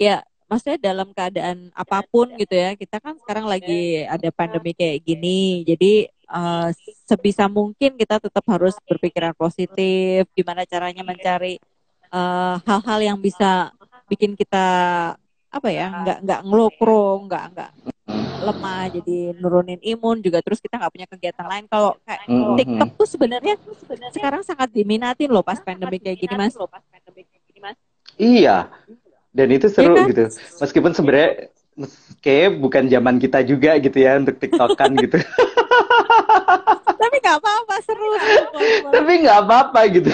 Ya, 0.00 0.24
maksudnya 0.48 0.78
dalam 0.80 1.12
keadaan 1.12 1.68
apa 1.76 2.00
pun 2.08 2.32
gitu 2.36 2.54
ya, 2.54 2.72
kita 2.78 2.98
kan 2.98 3.18
sekarang 3.20 3.44
lagi 3.44 4.04
ada 4.08 4.28
pandemi 4.32 4.72
kayak 4.72 5.04
gini, 5.04 5.66
jadi 5.66 6.08
eh, 6.10 6.68
sebisa 7.04 7.50
mungkin 7.50 7.98
kita 7.98 8.22
tetap 8.22 8.44
harus 8.48 8.74
berpikiran 8.86 9.34
positif, 9.36 10.26
gimana 10.32 10.64
caranya 10.64 11.02
mencari 11.04 11.60
eh, 12.08 12.56
hal-hal 12.64 13.00
yang 13.02 13.18
bisa 13.20 13.74
bikin 14.06 14.34
kita 14.34 14.64
apa 15.48 15.68
ya, 15.70 15.86
nggak 16.02 16.18
nggak 16.26 16.40
ngelokro, 16.44 17.24
nggak 17.30 17.44
nggak 17.54 17.70
lemah, 18.44 18.82
jadi 18.92 19.32
nurunin 19.38 19.80
imun 19.80 20.20
juga, 20.20 20.42
terus 20.44 20.60
kita 20.60 20.76
nggak 20.76 20.92
punya 20.92 21.06
kegiatan 21.08 21.46
lain. 21.46 21.64
Kalau 21.70 21.96
kayak 22.04 22.28
Mhm. 22.28 22.56
TikTok 22.58 22.90
tuh 22.98 23.08
sebenarnya 23.08 23.54
sekarang 24.12 24.42
sangat 24.44 24.68
diminatin 24.68 25.30
loh 25.32 25.40
pas 25.40 25.56
pandemi 25.62 25.96
kayak 25.96 26.18
gini 26.20 26.34
mas. 26.36 26.52
Iya. 28.18 28.68
Dan 29.34 29.48
itu 29.50 29.66
seru 29.66 29.94
Iya 29.94 30.02
kan? 30.04 30.10
gitu. 30.10 30.24
Meskipun 30.62 30.92
sebenarnya 30.92 31.30
kayak 32.22 32.62
bukan 32.62 32.86
zaman 32.86 33.18
kita 33.18 33.42
juga 33.42 33.74
gitu 33.82 33.98
ya 33.98 34.22
untuk 34.22 34.38
tiktokan 34.38 34.94
gitu 35.02 35.18
tapi 36.94 37.16
nggak 37.18 37.36
apa-apa 37.42 37.74
seru, 37.82 38.08
seru 38.14 38.90
tapi 38.94 39.12
nggak 39.26 39.38
apa-apa 39.42 39.80
gitu 39.90 40.10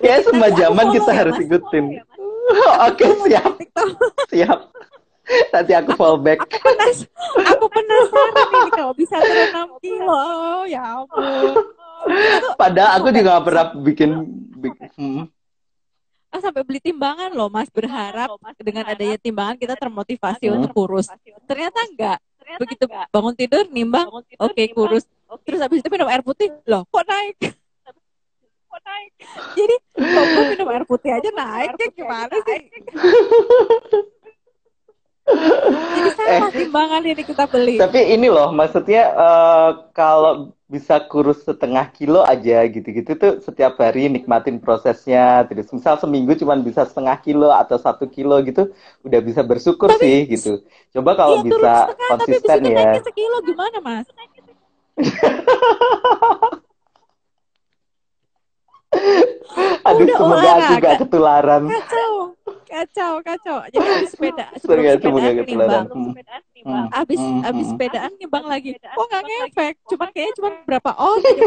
ya 0.00 0.22
semua 0.22 0.48
zaman 0.48 0.86
kita 0.94 1.10
ya, 1.10 1.18
harus 1.18 1.36
ikutin 1.36 1.84
ya, 1.98 2.02
oke 2.88 3.06
siap. 3.28 3.52
Siap. 4.30 4.58
Nanti 5.54 5.72
aku 5.72 5.90
fallback 5.94 6.44
aku 6.44 6.58
penas 6.60 6.98
aku 7.38 7.66
penasaran 7.70 8.48
nih 8.52 8.70
kalau 8.74 8.92
bisa 8.92 9.16
turun 9.22 9.78
6 9.78 9.84
kilo 9.84 10.12
oh, 10.12 10.62
ya 10.66 10.82
ampun. 10.98 11.54
Padahal 12.58 12.90
aku 12.98 13.14
juga 13.14 13.38
gak 13.38 13.44
pernah 13.46 13.66
bikin, 13.78 14.10
bikin 14.58 14.88
hmm. 14.98 15.24
Ah, 16.32 16.40
sampai 16.40 16.64
beli 16.64 16.80
timbangan 16.80 17.28
loh 17.36 17.52
mas. 17.52 17.68
Berharap 17.68 18.32
loh, 18.32 18.40
mas, 18.40 18.56
dengan 18.56 18.88
berharap, 18.88 18.98
adanya 18.98 19.16
timbangan 19.20 19.56
kita 19.60 19.74
termotivasi 19.76 20.48
hmm. 20.48 20.54
untuk 20.58 20.70
kurus. 20.72 21.06
ternyata 21.44 21.78
enggak 21.86 22.18
ternyata 22.40 22.60
begitu 22.66 22.84
enggak. 22.90 23.06
bangun 23.14 23.34
tidur 23.38 23.64
nimbang 23.70 24.08
oke 24.10 24.26
okay, 24.34 24.66
kurus. 24.72 25.04
Okay. 25.28 25.44
terus 25.46 25.60
habis 25.62 25.78
itu 25.84 25.88
minum 25.92 26.10
air 26.10 26.24
putih. 26.24 26.50
Loh 26.66 26.82
kok 26.90 27.04
naik 27.06 27.61
kok 28.72 28.82
naik 28.88 29.12
jadi 29.52 29.74
kok 30.00 30.24
minum 30.48 30.68
air 30.72 30.84
putih 30.88 31.12
aja 31.12 31.28
naik 31.28 31.76
ya 31.76 31.88
gimana 31.92 32.34
sih 32.48 32.60
Jadi 35.22 36.10
sama 36.18 36.50
eh, 36.50 36.66
timbangan 36.66 37.02
ini 37.06 37.22
kita 37.22 37.46
beli. 37.46 37.78
Tapi 37.78 38.10
ini 38.10 38.26
loh, 38.26 38.50
maksudnya 38.50 39.14
uh, 39.14 39.70
kalau 39.94 40.50
bisa 40.66 40.98
kurus 41.06 41.46
setengah 41.46 41.86
kilo 41.94 42.26
aja 42.26 42.66
gitu-gitu 42.66 43.14
tuh 43.14 43.38
setiap 43.38 43.78
hari 43.78 44.10
nikmatin 44.10 44.58
prosesnya. 44.58 45.46
Terus 45.46 45.70
misal 45.70 45.94
seminggu 46.02 46.34
cuma 46.34 46.58
bisa 46.58 46.82
setengah 46.90 47.14
kilo 47.22 47.54
atau 47.54 47.78
satu 47.78 48.10
kilo 48.10 48.34
gitu, 48.42 48.74
udah 49.06 49.20
bisa 49.22 49.46
bersyukur 49.46 49.94
tapi, 49.94 50.02
sih 50.02 50.16
gitu. 50.34 50.52
Coba 50.90 51.14
kalau 51.14 51.38
iya, 51.38 51.46
bisa 51.46 51.72
setengah, 51.86 52.08
konsisten 52.10 52.58
tapi 52.58 52.74
ya. 52.74 52.82
Tapi 52.82 53.00
sekilo 53.06 53.38
gimana 53.46 53.78
mas? 53.78 54.06
Aduh, 59.88 60.04
Udah 60.06 60.16
semoga 60.16 60.50
aku 60.56 60.72
gak 60.78 60.94
ketularan. 61.02 61.62
Kacau, 61.68 62.12
kacau, 62.68 63.12
kacau. 63.24 63.56
Jadi 63.72 63.88
habis 63.98 64.10
sepeda, 64.14 64.46
sebelum 64.60 64.82
sepedaan 65.00 65.44
nimbang. 65.44 65.86
Hmm. 65.90 66.12
Hmm. 66.62 66.86
Abis, 66.94 67.18
hmm. 67.18 67.42
abis 67.42 67.66
sepedaan 67.74 68.12
nimbang 68.20 68.44
lagi. 68.46 68.70
Kok 68.78 69.06
gak 69.10 69.22
ngefek? 69.26 69.74
Cuma 69.90 70.04
kayaknya 70.14 70.32
cuma 70.38 70.48
berapa 70.64 70.90
on 70.94 71.20
aja 71.20 71.44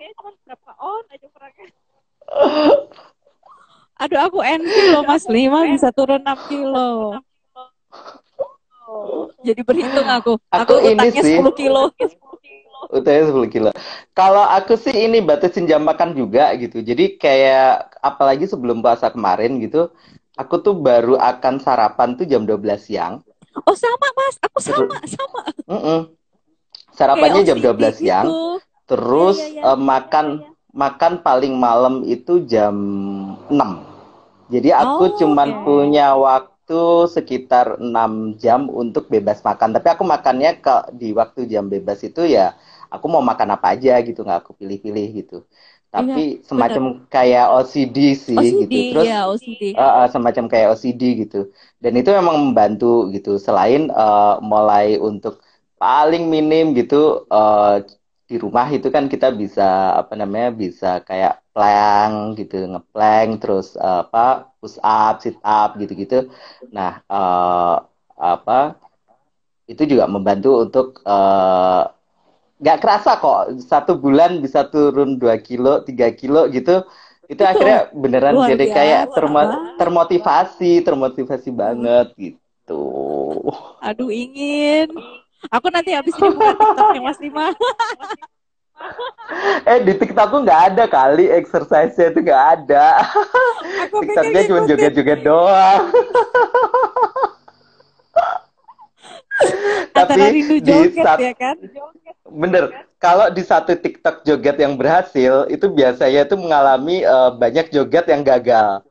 Kayaknya 0.00 0.14
cuma 0.16 0.30
berapa 0.46 0.70
on 0.80 1.04
aja 1.12 1.26
Aduh, 4.00 4.20
aku 4.24 4.38
envy 4.40 4.96
loh 4.96 5.04
Mas 5.04 5.28
Lima 5.28 5.68
bisa 5.68 5.92
turun 5.92 6.24
6 6.24 6.48
kilo. 6.48 7.20
Jadi 9.40 9.60
berhitung 9.64 10.08
aku. 10.08 10.32
Aku, 10.52 10.74
aku 10.74 10.74
utangnya 10.84 11.22
sih. 11.22 11.38
10 11.40 11.52
kilo. 11.56 11.82
UTS 12.96 13.30
10 13.30 13.54
kilo. 13.54 13.70
Kalau 14.16 14.42
aku 14.42 14.74
sih 14.74 14.92
ini 14.92 15.22
batasin 15.22 15.68
jam 15.68 15.86
makan 15.86 16.16
juga 16.16 16.50
gitu. 16.58 16.82
Jadi 16.82 17.16
kayak 17.16 18.00
apalagi 18.02 18.50
sebelum 18.50 18.82
puasa 18.82 19.12
kemarin 19.12 19.62
gitu, 19.62 19.94
aku 20.34 20.58
tuh 20.60 20.74
baru 20.74 21.14
akan 21.20 21.62
sarapan 21.62 22.18
tuh 22.18 22.26
jam 22.26 22.42
12 22.48 22.58
siang. 22.80 23.22
Oh 23.66 23.74
sama 23.74 24.08
mas, 24.14 24.36
aku 24.42 24.58
sama, 24.62 24.96
sama. 25.06 25.42
Mm 25.66 25.80
-mm. 25.80 26.00
Sarapannya 26.94 27.42
jam 27.46 27.58
12 27.58 27.78
gitu. 27.78 27.88
siang. 28.02 28.26
Terus 28.90 29.38
ya, 29.38 29.46
ya, 29.46 29.62
ya. 29.62 29.70
Uh, 29.70 29.78
makan 29.78 30.26
makan 30.70 31.12
paling 31.22 31.54
malam 31.54 32.02
itu 32.06 32.42
jam 32.46 32.74
6. 33.46 33.54
Jadi 34.50 34.74
aku 34.74 35.04
oh, 35.06 35.14
cuman 35.14 35.48
okay. 35.50 35.62
punya 35.62 36.06
waktu 36.18 36.49
sekitar 37.10 37.80
6 37.80 38.36
jam 38.42 38.66
untuk 38.70 39.08
bebas 39.12 39.42
makan. 39.42 39.74
Tapi 39.76 39.88
aku 39.94 40.02
makannya 40.04 40.60
ke 40.62 40.94
di 40.96 41.10
waktu 41.16 41.46
jam 41.50 41.66
bebas 41.66 42.02
itu 42.06 42.26
ya 42.26 42.54
aku 42.90 43.06
mau 43.06 43.22
makan 43.22 43.54
apa 43.54 43.78
aja 43.78 44.02
gitu 44.02 44.26
nggak 44.26 44.40
aku 44.44 44.52
pilih-pilih 44.58 45.06
gitu 45.22 45.46
tapi 45.90 46.38
iya, 46.38 46.46
semacam 46.46 47.02
bener. 47.02 47.10
kayak 47.10 47.46
OCD 47.50 47.98
sih 48.14 48.38
OCD, 48.38 48.62
gitu 48.62 48.78
terus 48.94 49.06
ya, 49.10 49.20
OCD. 49.26 49.62
Uh, 49.74 49.82
uh, 49.82 50.06
semacam 50.06 50.44
kayak 50.46 50.68
OCD 50.78 51.02
gitu 51.26 51.40
dan 51.82 51.92
itu 51.98 52.10
memang 52.14 52.36
membantu 52.38 53.10
gitu 53.10 53.42
selain 53.42 53.90
uh, 53.90 54.38
mulai 54.38 54.98
untuk 55.02 55.42
paling 55.82 56.30
minim 56.30 56.78
gitu 56.78 57.26
uh, 57.26 57.82
di 58.30 58.38
rumah 58.38 58.70
itu 58.70 58.86
kan 58.94 59.10
kita 59.10 59.34
bisa 59.34 59.98
apa 59.98 60.14
namanya 60.14 60.54
bisa 60.54 61.02
kayak 61.02 61.42
plank 61.50 62.38
gitu 62.38 62.62
ngeplank 62.70 63.42
terus 63.42 63.74
uh, 63.74 64.06
apa 64.06 64.54
push 64.62 64.78
up 64.78 65.18
sit 65.18 65.34
up 65.42 65.74
gitu 65.82 65.98
gitu 65.98 66.18
nah 66.70 67.02
uh, 67.10 67.82
apa 68.14 68.78
itu 69.66 69.82
juga 69.82 70.06
membantu 70.06 70.62
untuk 70.62 71.02
uh, 71.02 71.90
nggak 72.60 72.78
kerasa 72.82 73.16
kok 73.16 73.56
satu 73.64 73.96
bulan 73.96 74.42
bisa 74.44 74.68
turun 74.68 75.16
dua 75.16 75.40
kilo 75.40 75.80
tiga 75.86 76.12
kilo 76.12 76.46
gitu. 76.52 76.84
Itu, 77.30 77.40
itu 77.40 77.42
akhirnya 77.46 77.88
beneran 77.94 78.34
jadi 78.42 78.66
biasa, 78.66 78.76
kayak 78.76 79.02
termo 79.14 79.42
termotivasi 79.78 80.72
termotivasi 80.82 81.48
banget 81.54 82.06
gitu. 82.18 82.84
Aduh 83.80 84.10
ingin 84.10 84.90
aku 85.48 85.66
nanti 85.72 85.96
habis 85.96 86.12
ini 86.20 86.28
buka 86.36 86.52
tiktoknya 86.52 87.00
mas 87.00 87.18
Lima 87.22 87.46
eh 89.70 89.78
di 89.84 89.92
TikTokku 89.96 90.36
nggak 90.44 90.60
ada 90.72 90.84
kali 90.88 91.28
exercise-nya 91.28 92.16
itu 92.16 92.20
nggak 92.24 92.44
ada. 92.56 93.04
TikToknya 93.92 94.40
cuma 94.48 94.64
joget-joget 94.64 95.20
doang. 95.20 95.84
Tapi 99.96 100.20
di 100.60 100.76
saat, 100.96 101.18
ya 101.20 101.32
kan? 101.36 101.56
Bener. 102.28 102.72
Kalau 103.00 103.32
di 103.32 103.40
satu 103.40 103.72
TikTok 103.72 104.28
joget 104.28 104.60
yang 104.60 104.76
berhasil, 104.76 105.48
itu 105.48 105.72
biasanya 105.72 106.28
itu 106.28 106.36
mengalami 106.36 107.00
uh, 107.00 107.32
banyak 107.32 107.72
joget 107.72 108.04
yang 108.12 108.20
gagal. 108.20 108.84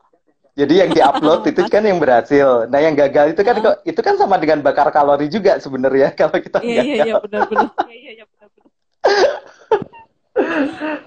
Jadi 0.58 0.74
yang 0.82 0.90
diupload 0.90 1.46
itu 1.46 1.62
kan 1.70 1.82
yang 1.86 2.02
berhasil. 2.02 2.66
Nah 2.66 2.80
yang 2.82 2.98
gagal 2.98 3.32
itu 3.32 3.42
kan 3.46 3.54
uh. 3.62 3.76
itu 3.86 4.00
kan 4.02 4.18
sama 4.18 4.36
dengan 4.36 4.58
bakar 4.60 4.90
kalori 4.90 5.30
juga 5.30 5.56
sebenarnya 5.62 6.10
kalau 6.18 6.36
kita 6.42 6.58
Iya 6.60 6.82
iya 6.82 6.96
iya 7.06 7.14
benar-benar. 7.22 7.70
Iya 7.86 7.96
iya 7.96 8.12
iya 8.18 8.24
benar-benar. 8.26 8.68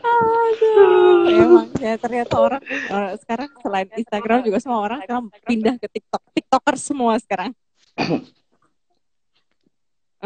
Aduh, 0.03 1.25
emang 1.27 1.67
ya 1.81 1.93
ternyata 1.97 2.35
orang 2.37 2.61
uh, 2.91 3.11
sekarang 3.19 3.49
selain 3.59 3.87
Instagram 3.97 4.39
juga 4.45 4.57
semua 4.61 4.79
orang 4.79 4.99
sekarang 5.03 5.27
pindah 5.43 5.75
ke 5.79 5.87
TikTok. 5.91 6.21
TikToker 6.31 6.75
semua 6.79 7.13
sekarang. 7.19 7.51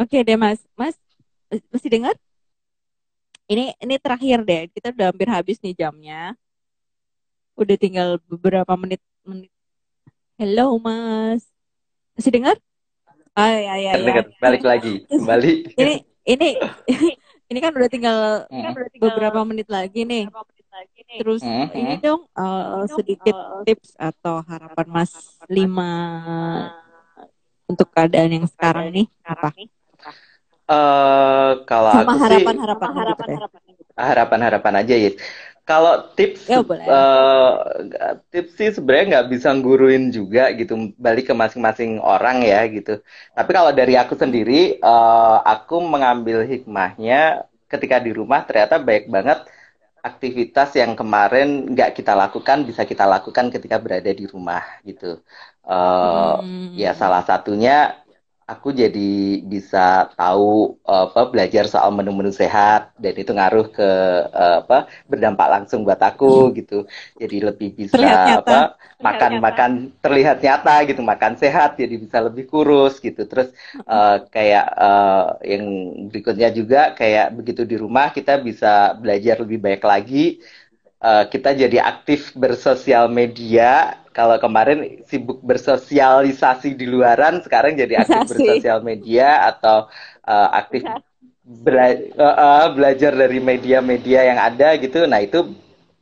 Oke 0.02 0.22
deh 0.22 0.38
Mas. 0.38 0.62
Mas 0.78 0.94
masih 1.74 1.90
dengar? 1.90 2.14
Ini 3.50 3.74
ini 3.82 3.96
terakhir 3.98 4.46
deh. 4.46 4.70
Kita 4.70 4.94
udah 4.94 5.10
hampir 5.10 5.28
habis 5.32 5.58
nih 5.64 5.74
jamnya. 5.74 6.38
Udah 7.58 7.74
tinggal 7.74 8.22
beberapa 8.30 8.70
menit 8.78 9.02
menit. 9.26 9.50
Hello 10.38 10.78
Mas. 10.78 11.42
Masih 12.14 12.30
dengar? 12.30 12.54
Ah 13.34 13.50
ya 13.50 13.74
ya 13.82 13.92
ya. 13.98 14.22
Balik 14.38 14.62
lagi. 14.62 15.02
Kembali. 15.10 15.74
ini 15.74 16.06
ini 16.22 16.50
ini 17.50 17.58
kan 17.58 17.74
udah 17.74 17.90
tinggal, 17.90 18.46
hmm. 18.46 18.62
kan 18.62 18.72
udah 18.78 18.92
tinggal 18.94 19.10
beberapa 19.10 19.42
menit 19.42 19.66
lagi 19.74 20.06
nih. 20.06 20.30
Terus 21.18 21.42
hmm. 21.42 21.74
ini 21.74 21.98
dong 21.98 22.30
uh, 22.38 22.86
sedikit 22.94 23.34
uh, 23.34 23.66
tips 23.66 23.98
atau 23.98 24.46
harapan 24.46 24.86
Mas 24.94 25.18
lima 25.50 25.90
untuk 27.66 27.90
keadaan 27.90 28.38
yang 28.38 28.46
sekarang 28.46 28.94
nih 28.94 29.10
apa? 29.26 29.50
Uh, 30.70 31.66
kalau 31.66 31.90
Sama 31.90 32.14
aku 32.14 32.22
harapan, 32.22 32.54
sih 32.54 32.62
harapan 32.62 32.90
harapan 32.94 33.26
gitu 33.26 33.34
harapan 33.34 33.62
harapan 33.98 34.40
harapan 34.46 34.74
aja 34.86 34.94
ya. 34.94 35.12
Kalau 35.68 36.16
tips 36.16 36.48
ya, 36.48 36.64
Uh, 36.64 37.52
tips 38.32 38.56
sih 38.56 38.72
sebenarnya 38.72 39.20
nggak 39.20 39.28
bisa 39.36 39.52
guruin 39.60 40.16
juga 40.16 40.48
gitu 40.56 40.96
balik 40.96 41.28
ke 41.28 41.36
masing-masing 41.36 42.00
orang 42.00 42.40
ya 42.40 42.64
gitu. 42.72 43.04
Tapi 43.36 43.52
kalau 43.52 43.76
dari 43.76 44.00
aku 44.00 44.16
sendiri 44.16 44.80
uh, 44.80 45.44
aku 45.44 45.84
mengambil 45.84 46.48
hikmahnya 46.48 47.44
ketika 47.68 48.00
di 48.00 48.16
rumah 48.16 48.48
ternyata 48.48 48.80
baik 48.80 49.12
banget 49.12 49.44
aktivitas 50.00 50.72
yang 50.80 50.96
kemarin 50.96 51.68
nggak 51.76 52.00
kita 52.00 52.16
lakukan 52.16 52.64
bisa 52.64 52.88
kita 52.88 53.04
lakukan 53.04 53.52
ketika 53.52 53.76
berada 53.76 54.08
di 54.08 54.24
rumah 54.24 54.64
gitu. 54.88 55.20
Uh, 55.68 56.40
hmm. 56.48 56.80
Ya 56.80 56.96
salah 56.96 57.28
satunya 57.28 58.07
aku 58.48 58.72
jadi 58.72 59.44
bisa 59.44 60.08
tahu 60.16 60.80
apa 60.88 61.28
belajar 61.28 61.68
soal 61.68 61.92
menu-menu 61.92 62.32
sehat 62.32 62.96
dan 62.96 63.12
itu 63.20 63.36
ngaruh 63.36 63.68
ke 63.68 63.90
apa 64.32 64.88
berdampak 65.12 65.48
langsung 65.52 65.84
buat 65.84 66.00
aku 66.00 66.50
hmm. 66.50 66.54
gitu. 66.64 66.80
Jadi 67.20 67.38
lebih 67.44 67.70
bisa 67.76 68.40
apa 68.40 68.80
makan 69.04 69.44
makan 69.44 69.72
terlihat 70.00 70.40
nyata 70.40 70.88
gitu. 70.88 71.04
Makan 71.04 71.36
sehat 71.36 71.76
jadi 71.76 72.00
bisa 72.00 72.24
lebih 72.24 72.48
kurus 72.48 73.04
gitu. 73.04 73.28
Terus 73.28 73.52
uh, 73.84 74.24
kayak 74.32 74.66
uh, 74.80 75.36
yang 75.44 75.68
berikutnya 76.08 76.48
juga 76.56 76.96
kayak 76.96 77.36
begitu 77.36 77.68
di 77.68 77.76
rumah 77.76 78.16
kita 78.16 78.40
bisa 78.40 78.96
belajar 78.96 79.44
lebih 79.44 79.60
baik 79.60 79.84
lagi. 79.84 80.40
Uh, 80.98 81.30
kita 81.30 81.54
jadi 81.54 81.84
aktif 81.84 82.34
bersosial 82.34 83.06
media 83.12 84.02
kalau 84.18 84.38
kemarin 84.42 84.80
sibuk 85.10 85.40
bersosialisasi 85.46 86.74
di 86.74 86.86
luaran, 86.90 87.36
sekarang 87.46 87.78
jadi 87.78 88.02
aktif 88.02 88.26
bersosial 88.26 88.82
media 88.82 89.46
atau 89.54 89.78
uh, 90.26 90.50
aktif 90.62 90.90
bela 91.46 91.94
uh, 92.18 92.36
uh, 92.46 92.66
belajar 92.76 93.12
dari 93.14 93.40
media-media 93.40 94.20
yang 94.30 94.40
ada 94.42 94.74
gitu. 94.82 95.06
Nah 95.12 95.22
itu 95.22 95.40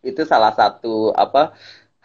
itu 0.06 0.22
salah 0.24 0.54
satu 0.56 1.12
apa 1.16 1.54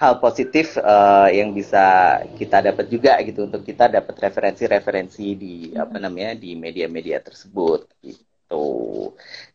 hal 0.00 0.16
positif 0.24 0.80
uh, 0.80 1.28
yang 1.30 1.52
bisa 1.52 2.18
kita 2.40 2.64
dapat 2.72 2.86
juga 2.88 3.20
gitu 3.22 3.46
untuk 3.48 3.62
kita 3.62 3.86
dapat 3.92 4.14
referensi-referensi 4.16 5.26
di 5.36 5.54
apa 5.76 5.96
namanya 6.00 6.32
di 6.36 6.56
media-media 6.56 7.20
tersebut 7.20 7.84
gitu. 8.00 8.64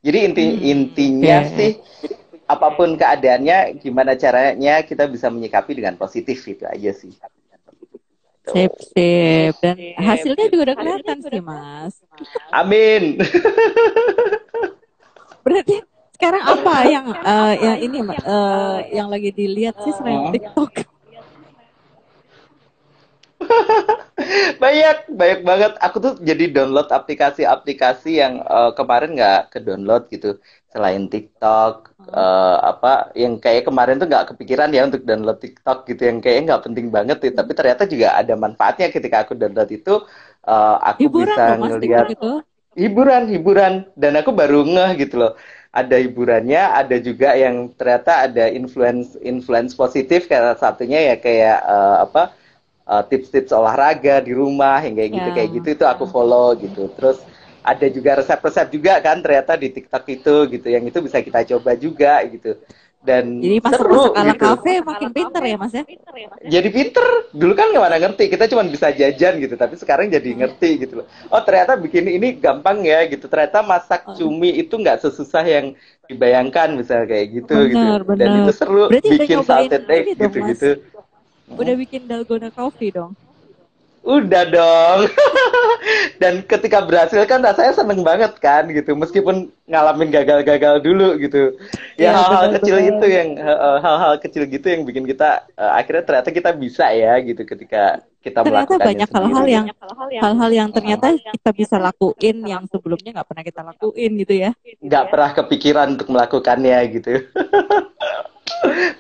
Jadi 0.06 0.18
inti 0.28 0.44
Hmm, 0.44 0.72
intinya 0.72 1.38
oke. 1.40 1.58
sih 1.58 1.72
apa 2.46 2.68
pun 2.78 2.94
keadaannya, 2.94 3.82
gimana 3.82 4.14
caranya 4.14 4.86
kita 4.86 5.10
bisa 5.10 5.34
menyikapi 5.34 5.82
dengan 5.82 5.98
positif 5.98 6.46
itu 6.46 6.62
aja 6.62 6.92
sih. 6.94 7.14
Sip, 8.46 8.74
sip. 8.94 9.54
Dan 9.58 9.78
hasilnya 9.98 10.46
juga 10.54 10.62
udah 10.70 10.78
kelihatan 10.78 11.18
sih, 11.26 11.42
Mas. 11.42 11.98
Amin. 12.54 13.18
Berarti 15.46 15.82
sekarang 16.14 16.44
apa 16.46 16.76
yang 16.86 17.06
eh, 17.12 17.54
yang 17.58 17.78
ini 17.82 18.00
eh, 18.14 18.78
yang 18.94 19.08
lagi 19.10 19.34
dilihat 19.34 19.82
sih 19.82 19.94
selain. 19.98 20.30
TikTok? 20.30 20.86
banyak 24.64 24.98
banyak 25.12 25.42
banget 25.46 25.74
aku 25.78 25.98
tuh 26.02 26.14
jadi 26.18 26.50
download 26.50 26.90
aplikasi-aplikasi 26.90 28.22
yang 28.22 28.42
eh, 28.42 28.72
kemarin 28.78 29.18
nggak 29.18 29.54
ke 29.54 29.60
download 29.62 30.10
gitu 30.10 30.38
selain 30.76 31.08
TikTok 31.08 31.96
eh, 32.12 32.58
apa 32.72 33.16
yang 33.16 33.40
kayak 33.40 33.64
kemarin 33.72 33.96
tuh 34.02 34.08
nggak 34.12 34.36
kepikiran 34.36 34.70
ya 34.76 34.84
untuk 34.90 35.02
download 35.08 35.40
TikTok 35.40 35.88
gitu 35.90 36.02
yang 36.12 36.20
kayaknya 36.24 36.44
nggak 36.56 36.64
penting 36.68 36.88
banget 36.92 37.18
ya 37.24 37.32
tapi 37.40 37.52
ternyata 37.56 37.84
juga 37.88 38.08
ada 38.20 38.34
manfaatnya 38.36 38.88
ketika 38.92 39.24
aku 39.24 39.34
download 39.40 39.72
itu 39.72 39.94
eh, 40.48 40.78
aku 40.92 41.06
Hiburan 41.06 41.30
bisa 41.32 41.56
loh, 41.60 41.80
ngelihat 41.80 42.08
hiburan 42.76 43.24
hiburan. 43.32 43.74
Dan 43.96 44.14
aku 44.20 44.32
baru 44.36 44.64
ngeh 44.68 44.92
gitu 45.08 45.16
loh. 45.24 45.34
Ada 45.76 46.00
hiburannya 46.00 46.62
ada 46.82 46.96
juga 47.04 47.36
yang 47.36 47.68
ternyata 47.76 48.28
ada 48.32 48.48
influence 48.52 49.20
influence 49.24 49.76
positif. 49.76 50.28
Kayak 50.32 50.60
satunya 50.64 51.00
ya 51.14 51.16
kayak 51.20 51.58
eh, 51.68 51.98
apa 52.06 52.24
tips-tips 53.10 53.50
olahraga 53.50 54.22
di 54.22 54.30
rumah 54.38 54.78
yang 54.86 54.94
kayak 54.94 55.12
gitu 55.18 55.30
Ya. 55.30 55.34
kayak 55.34 55.50
gitu 55.58 55.68
itu 55.74 55.86
aku 55.90 56.06
follow 56.06 56.54
gitu. 56.60 56.88
Terus 56.94 57.18
ada 57.66 57.88
juga 57.90 58.22
resep-resep 58.22 58.68
juga 58.70 59.02
kan 59.02 59.18
ternyata 59.26 59.58
di 59.58 59.74
TikTok 59.74 60.06
itu 60.14 60.36
gitu. 60.54 60.68
Yang 60.70 60.94
itu 60.94 61.00
bisa 61.02 61.18
kita 61.26 61.42
coba 61.58 61.72
juga 61.74 62.22
gitu. 62.30 62.54
Dan 63.06 63.38
Jadi 63.38 63.62
seru 63.70 64.10
masak-masak 64.10 64.18
ala 64.18 64.34
gitu. 64.34 64.46
kafe 64.50 64.74
makin 64.82 65.10
pinter 65.14 65.42
ya, 65.46 65.56
Mas 65.62 65.74
ya? 65.78 65.84
jadi 66.58 66.70
pinter. 66.74 67.06
Dulu 67.38 67.54
kan 67.54 67.70
nggak 67.70 67.84
mana 67.86 67.98
ngerti. 68.02 68.24
Kita 68.34 68.50
cuma 68.50 68.66
bisa 68.66 68.90
jajan 68.90 69.34
gitu. 69.38 69.54
Tapi 69.54 69.74
sekarang 69.78 70.10
jadi 70.10 70.30
ngerti 70.34 70.70
gitu 70.86 70.94
loh. 71.02 71.06
Oh 71.30 71.42
ternyata 71.46 71.78
bikin 71.78 72.10
ini 72.10 72.38
gampang 72.38 72.82
ya 72.82 73.06
gitu. 73.06 73.30
Ternyata 73.30 73.62
masak 73.62 74.18
cumi 74.18 74.58
itu 74.58 74.74
nggak 74.74 75.06
sesusah 75.06 75.46
yang 75.46 75.78
dibayangkan 76.10 76.78
misalnya 76.78 77.14
kayak 77.14 77.28
gitu 77.34 77.58
gitu. 77.70 77.78
Bener, 77.78 78.02
dan 78.14 78.30
bener. 78.30 78.42
itu 78.46 78.52
seru 78.54 78.84
Berarti 78.90 79.10
bikin 79.22 79.40
salted 79.46 79.84
egg 79.90 80.06
ini 80.06 80.14
dong, 80.14 80.34
gitu 80.34 80.38
gitu 80.54 80.70
Udah 81.46 81.76
bikin 81.78 82.02
dalgona 82.10 82.50
coffee 82.50 82.90
dong. 82.90 83.14
Udah 84.06 84.44
dong. 84.48 85.00
Dan 86.22 86.46
ketika 86.46 86.86
berhasil 86.86 87.20
kan 87.26 87.42
rasanya 87.42 87.74
seneng 87.74 88.06
banget 88.06 88.38
kan 88.38 88.70
gitu. 88.70 88.94
Meskipun 88.94 89.50
ngalamin 89.66 90.14
gagal-gagal 90.14 90.86
dulu 90.86 91.18
gitu. 91.18 91.58
Iya, 91.98 92.14
ya 92.14 92.18
hal-hal 92.18 92.46
benar, 92.48 92.56
kecil 92.62 92.78
itu 92.80 93.06
yang 93.10 93.30
eh, 93.42 93.78
hal-hal 93.82 94.14
kecil 94.22 94.44
gitu 94.46 94.66
yang 94.70 94.86
bikin 94.86 95.06
kita 95.10 95.50
eh, 95.58 95.72
akhirnya 95.76 96.04
ternyata 96.06 96.30
kita 96.30 96.50
bisa 96.54 96.86
ya 96.94 97.18
gitu 97.26 97.42
ketika 97.44 98.06
kita 98.22 98.42
Ternyata 98.42 98.66
melakukannya 98.66 98.86
banyak 98.90 99.10
hal-hal 99.14 99.46
yang 99.46 99.66
hal-hal 100.18 100.52
yang 100.54 100.70
ternyata 100.74 101.06
kita 101.14 101.52
bisa 101.54 101.76
lakuin 101.78 102.38
yang 102.46 102.64
sebelumnya 102.66 103.22
nggak 103.22 103.28
pernah 103.30 103.44
kita 103.46 103.62
lakuin 103.62 104.12
gitu 104.22 104.34
ya. 104.34 104.52
nggak 104.82 105.06
pernah 105.14 105.30
kepikiran 105.34 105.88
untuk 105.98 106.10
melakukannya 106.10 106.78
gitu. 106.94 107.12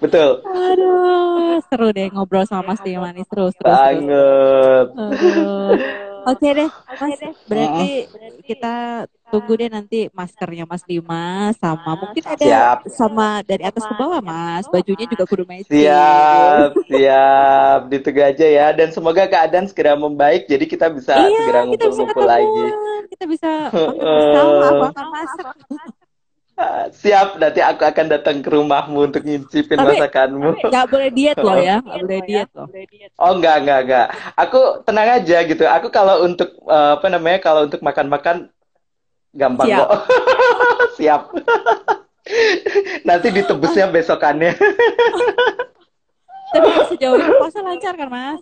Betul. 0.01 0.41
Aduh, 0.43 1.61
seru 1.69 1.87
deh 1.91 2.09
ngobrol 2.09 2.45
sama 2.45 2.73
Mas 2.73 2.81
Diman 2.81 3.13
nih, 3.13 3.25
seru, 3.29 3.49
seru, 3.53 3.65
seru. 3.65 3.75
Banget. 3.75 4.87
Oke 6.25 6.47
deh, 6.51 6.69
Mas. 6.97 7.19
Berarti 7.45 7.89
kita 8.43 9.05
tunggu 9.29 9.53
deh 9.53 9.69
nanti 9.69 10.09
maskernya 10.09 10.65
Mas 10.65 10.81
Dimas 10.81 11.53
sama 11.57 11.93
mungkin 11.93 12.23
ada 12.25 12.41
Siap. 12.41 12.77
sama 12.89 13.45
dari 13.45 13.61
atas 13.61 13.85
ke 13.85 13.93
bawah 13.93 14.17
Mas. 14.25 14.65
Bajunya 14.65 15.05
juga 15.05 15.29
kudu 15.29 15.45
matching. 15.45 15.69
Siap, 15.69 16.69
siap. 16.89 17.79
Ditunggu 17.93 18.21
aja 18.25 18.45
ya. 18.49 18.67
Dan 18.73 18.89
semoga 18.89 19.29
keadaan 19.29 19.69
segera 19.69 19.93
membaik. 19.93 20.49
Jadi 20.49 20.65
kita 20.65 20.89
bisa 20.89 21.13
Iya, 21.13 21.37
segera 21.37 21.59
kita 21.69 21.69
bisa 21.69 21.77
ngumpul-ngumpul 21.93 22.25
lagi. 22.25 22.65
kita 23.05 23.23
bisa 23.29 23.49
makan 23.69 23.93
bersama, 24.01 24.65
aku 24.65 24.85
akan 24.89 25.07
masak. 25.13 25.45
Ah, 26.55 26.87
Siap, 26.87 27.35
nanti 27.35 27.59
aku 27.59 27.83
akan 27.83 28.05
datang 28.07 28.39
ke 28.39 28.47
rumahmu 28.47 29.11
untuk 29.11 29.27
ngincipin 29.27 29.75
Tapi- 29.75 29.99
masakanmu. 29.99 30.55
Nggak 30.63 30.87
boleh 30.87 31.09
diet 31.11 31.37
loh 31.43 31.59
ya, 31.59 31.83
nggak 31.83 31.99
boleh 31.99 32.21
diet 32.23 32.49
loh. 32.55 32.67
Oh 33.19 33.35
enggak, 33.35 33.55
enggak, 33.59 33.79
enggak. 33.83 34.07
Aku 34.39 34.59
tenang 34.87 35.19
aja 35.19 35.37
gitu. 35.43 35.63
Aku 35.67 35.91
kalau 35.91 36.23
untuk 36.23 36.55
eh, 36.63 36.91
apa 36.95 37.07
namanya? 37.11 37.43
Kalau 37.43 37.67
untuk 37.67 37.83
makan-makan 37.83 38.47
gampang 39.35 39.67
Siap. 39.67 39.79
kok. 39.83 39.91
Siap. 40.97 41.21
Nanti 43.03 43.27
ditebusnya 43.35 43.91
besokannya. 43.91 44.55
Tapi 46.55 46.69
sejauh 46.87 47.19
ini 47.19 47.31
puasa 47.35 47.59
lancar 47.59 47.93
kan 47.99 48.07
Mas? 48.07 48.39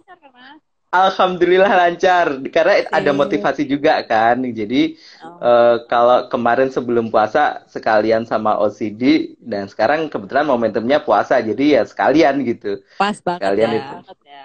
Alhamdulillah 0.93 1.73
lancar 1.73 2.37
karena 2.53 2.85
ada 2.93 3.09
Oke. 3.09 3.19
motivasi 3.25 3.65
juga 3.65 3.97
kan. 4.05 4.45
Jadi 4.45 4.93
Oh. 5.25 5.41
eh, 5.41 5.75
kalau 5.89 6.29
kemarin 6.29 6.69
sebelum 6.69 7.09
puasa 7.09 7.65
sekalian 7.65 8.29
sama 8.29 8.61
OCD 8.61 9.33
dan 9.41 9.65
sekarang 9.65 10.05
kebetulan 10.05 10.45
momentumnya 10.45 11.01
puasa 11.01 11.41
jadi 11.41 11.81
ya 11.81 11.83
sekalian 11.89 12.45
gitu. 12.45 12.85
Pas 13.01 13.17
banget 13.25 13.41
Kalian 13.41 13.71
ya. 13.73 13.77
itu. 13.81 13.95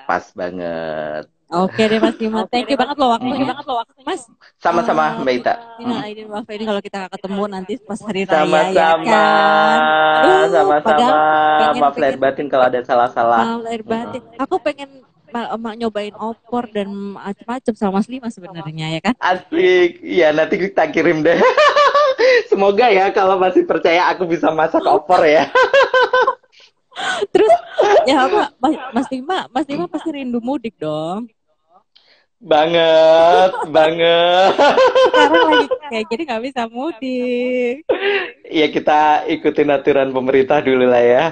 Pas 0.08 0.24
banget. 0.32 1.24
Oke 1.48 1.80
deh 1.88 1.96
Mas 1.96 2.16
Dimas, 2.20 2.44
thank 2.52 2.68
you 2.68 2.76
banget 2.76 2.96
loh 3.00 3.08
waktunya. 3.16 3.56
Mas, 4.04 4.28
Sama-sama 4.60 5.16
Mbak 5.24 5.34
Ita. 5.40 5.54
ini 5.80 5.94
Aidin 5.96 6.28
Wafa 6.28 6.52
ini 6.52 6.64
kalau 6.68 6.80
kita 6.84 7.08
ketemu 7.08 7.42
nanti 7.48 7.72
pas 7.80 8.00
hari 8.04 8.28
raya 8.28 8.68
ya 8.68 9.00
Sama-sama. 9.00 9.08
kan. 9.08 9.80
Aduh, 10.20 10.36
Sama-sama. 10.52 11.16
Maaf 11.80 11.96
lahir 11.96 12.16
batin 12.20 12.46
kalau 12.52 12.64
ada 12.68 12.80
salah-salah. 12.84 13.44
Mau 13.48 13.60
lahir 13.64 13.80
batin. 13.80 14.22
Aku 14.36 14.60
pengen 14.60 15.07
ma- 15.32 15.56
ma- 15.60 15.76
nyobain 15.76 16.14
opor 16.16 16.68
dan 16.72 16.88
macam-macam 16.90 17.74
sama 17.76 18.00
Mas 18.00 18.08
Lima 18.08 18.28
sebenarnya 18.32 18.86
ya 18.96 19.00
kan. 19.00 19.14
Asik. 19.20 20.00
Iya, 20.00 20.32
nanti 20.32 20.56
kita 20.56 20.88
kirim 20.88 21.20
deh. 21.22 21.36
Semoga 22.50 22.90
ya 22.90 23.12
kalau 23.14 23.38
masih 23.38 23.62
percaya 23.64 24.10
aku 24.10 24.26
bisa 24.26 24.50
masak 24.50 24.82
opor 24.84 25.22
ya. 25.22 25.46
Terus 27.32 27.52
ya 28.10 28.26
apa 28.26 28.50
Mas, 28.58 28.74
Mas 28.90 29.08
Lima, 29.12 29.46
Mas 29.54 29.66
Lima 29.70 29.86
pasti 29.86 30.10
rindu 30.10 30.42
mudik 30.42 30.74
dong. 30.80 31.30
Banget, 32.38 33.50
banget. 33.76 34.52
Sekarang 35.10 35.42
lagi 35.50 35.66
kayak 35.90 36.04
gini 36.06 36.22
nggak 36.26 36.42
bisa 36.46 36.62
mudik. 36.70 37.82
Ya 38.46 38.66
kita 38.70 39.26
ikutin 39.26 39.74
aturan 39.74 40.10
pemerintah 40.14 40.62
dulu 40.62 40.86
lah 40.86 41.02
ya. 41.02 41.24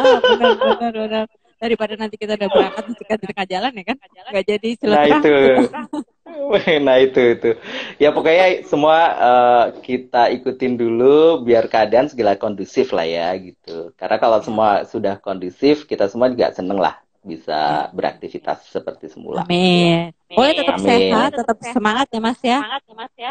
Ah, 0.00 0.16
benar 0.20 0.52
benar 0.56 0.92
benar. 0.92 1.26
Daripada 1.64 1.92
nanti 2.00 2.16
kita 2.20 2.32
udah 2.38 2.50
berangkat 2.52 2.84
di 2.88 2.92
di 3.22 3.26
tengah 3.30 3.46
jalan 3.52 3.72
ya 3.80 3.84
kan, 3.90 3.96
nggak 4.30 4.46
jadi 4.52 4.68
Nah 4.84 5.04
silaturahmi. 5.08 5.20
itu, 5.20 5.30
nah 6.86 6.96
itu 7.04 7.20
itu. 7.34 7.48
Ya 8.02 8.08
pokoknya 8.16 8.44
semua 8.70 8.96
eh, 9.28 9.64
kita 9.86 10.18
ikutin 10.36 10.72
dulu 10.80 11.44
biar 11.46 11.64
keadaan 11.72 12.06
segala 12.12 12.32
kondusif 12.42 12.86
lah 12.96 13.06
ya 13.16 13.32
gitu. 13.46 13.70
Karena 13.98 14.16
kalau 14.22 14.38
semua 14.46 14.68
sudah 14.92 15.14
kondusif, 15.26 15.74
kita 15.90 16.04
semua 16.12 16.28
juga 16.32 16.52
seneng 16.58 16.78
lah 16.84 17.03
bisa 17.24 17.88
beraktivitas 17.96 18.68
seperti 18.68 19.08
semula. 19.08 19.48
Amin. 19.48 20.12
Boleh 20.28 20.52
tetap 20.52 20.76
Amin. 20.76 20.88
sehat, 20.88 21.30
tetap 21.32 21.58
semangat 21.64 22.06
ya 22.12 22.20
Mas 22.20 22.40
ya. 22.44 22.58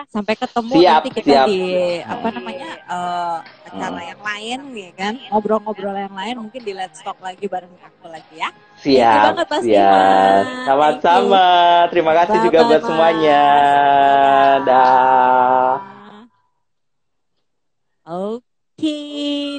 Sampai 0.10 0.34
ketemu 0.34 0.74
Siap, 0.74 0.94
nanti 0.98 1.10
kita 1.14 1.30
siap. 1.30 1.48
di 1.48 1.62
apa 2.02 2.28
namanya 2.34 2.70
eh, 2.80 3.38
acara 3.70 4.02
yang 4.02 4.22
lain 4.24 4.60
ya 4.74 4.92
kan, 4.98 5.14
ngobrol-ngobrol 5.30 5.94
yang 5.94 6.16
lain 6.16 6.36
mungkin 6.42 6.62
di 6.64 6.74
Let's 6.74 7.00
Talk 7.06 7.20
lagi 7.22 7.46
bareng 7.46 7.70
aku 7.78 8.08
lagi 8.10 8.34
ya. 8.34 8.50
Thank 8.82 8.98
Siap, 9.00 9.24
banget, 9.30 9.48
Mas 9.48 9.64
siap. 9.64 10.44
Sama-sama. 10.68 11.48
Terima 11.94 12.12
kasih 12.18 12.38
juga 12.42 12.60
Bye-bye, 12.66 12.70
buat 12.72 12.82
Mas. 12.82 12.88
semuanya. 12.90 13.44
Dah. 14.66 15.72
Oke, 18.04 18.96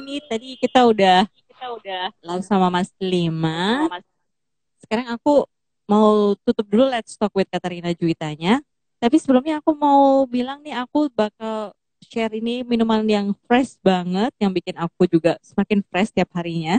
ini 0.03 0.21
tadi 0.29 0.53
kita 0.59 0.85
udah 0.85 1.25
live 2.21 2.45
sama 2.45 2.69
Mas 2.69 2.93
Lima. 3.01 3.89
Sekarang 4.85 5.17
aku 5.17 5.49
mau 5.89 6.37
tutup 6.45 6.69
dulu 6.69 6.85
Let's 6.85 7.17
Talk 7.17 7.33
with 7.33 7.49
Katarina 7.49 7.89
Juwitanya. 7.97 8.61
Tapi 9.01 9.17
sebelumnya 9.17 9.57
aku 9.57 9.73
mau 9.73 10.29
bilang 10.29 10.61
nih 10.61 10.77
aku 10.77 11.09
bakal 11.09 11.73
share 12.05 12.37
ini 12.37 12.61
minuman 12.61 13.01
yang 13.09 13.33
fresh 13.49 13.81
banget, 13.81 14.29
yang 14.37 14.53
bikin 14.53 14.77
aku 14.77 15.09
juga 15.09 15.41
semakin 15.41 15.81
fresh 15.89 16.13
tiap 16.13 16.29
harinya. 16.37 16.77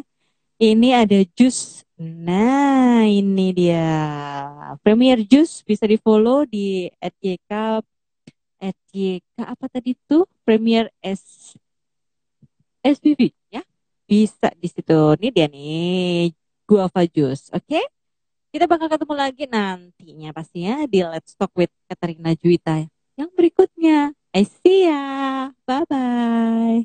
Ini 0.63 1.03
ada 1.03 1.19
jus. 1.35 1.83
Nah, 1.99 3.03
ini 3.05 3.51
dia. 3.51 3.91
Premier 4.87 5.19
Juice 5.27 5.67
bisa 5.67 5.85
di-follow 5.85 6.47
di 6.47 6.87
@yk 7.03 7.83
@yk 8.95 9.35
apa 9.43 9.67
tadi 9.67 9.99
tuh? 10.07 10.25
Premier 10.47 10.89
S 11.03 11.59
SPV 12.87 13.35
ya. 13.51 13.67
Bisa 14.07 14.55
di 14.55 14.71
situ. 14.71 14.95
Ini 15.19 15.29
dia 15.35 15.51
nih 15.51 16.31
guava 16.67 17.03
juice, 17.07 17.51
oke? 17.55 17.67
Okay? 17.67 17.96
Kita 18.57 18.65
bakal 18.65 18.89
ketemu 18.89 19.15
lagi 19.21 19.45
nantinya 19.45 20.33
pastinya 20.33 20.89
di 20.89 21.05
Let's 21.05 21.37
Talk 21.37 21.53
with 21.61 21.69
Katarina 21.93 22.33
Juwita 22.33 22.89
yang 23.13 23.29
berikutnya. 23.37 24.17
I 24.33 24.49
see 24.49 24.89
ya. 24.89 25.53
Bye 25.69 25.85
bye. 25.85 26.81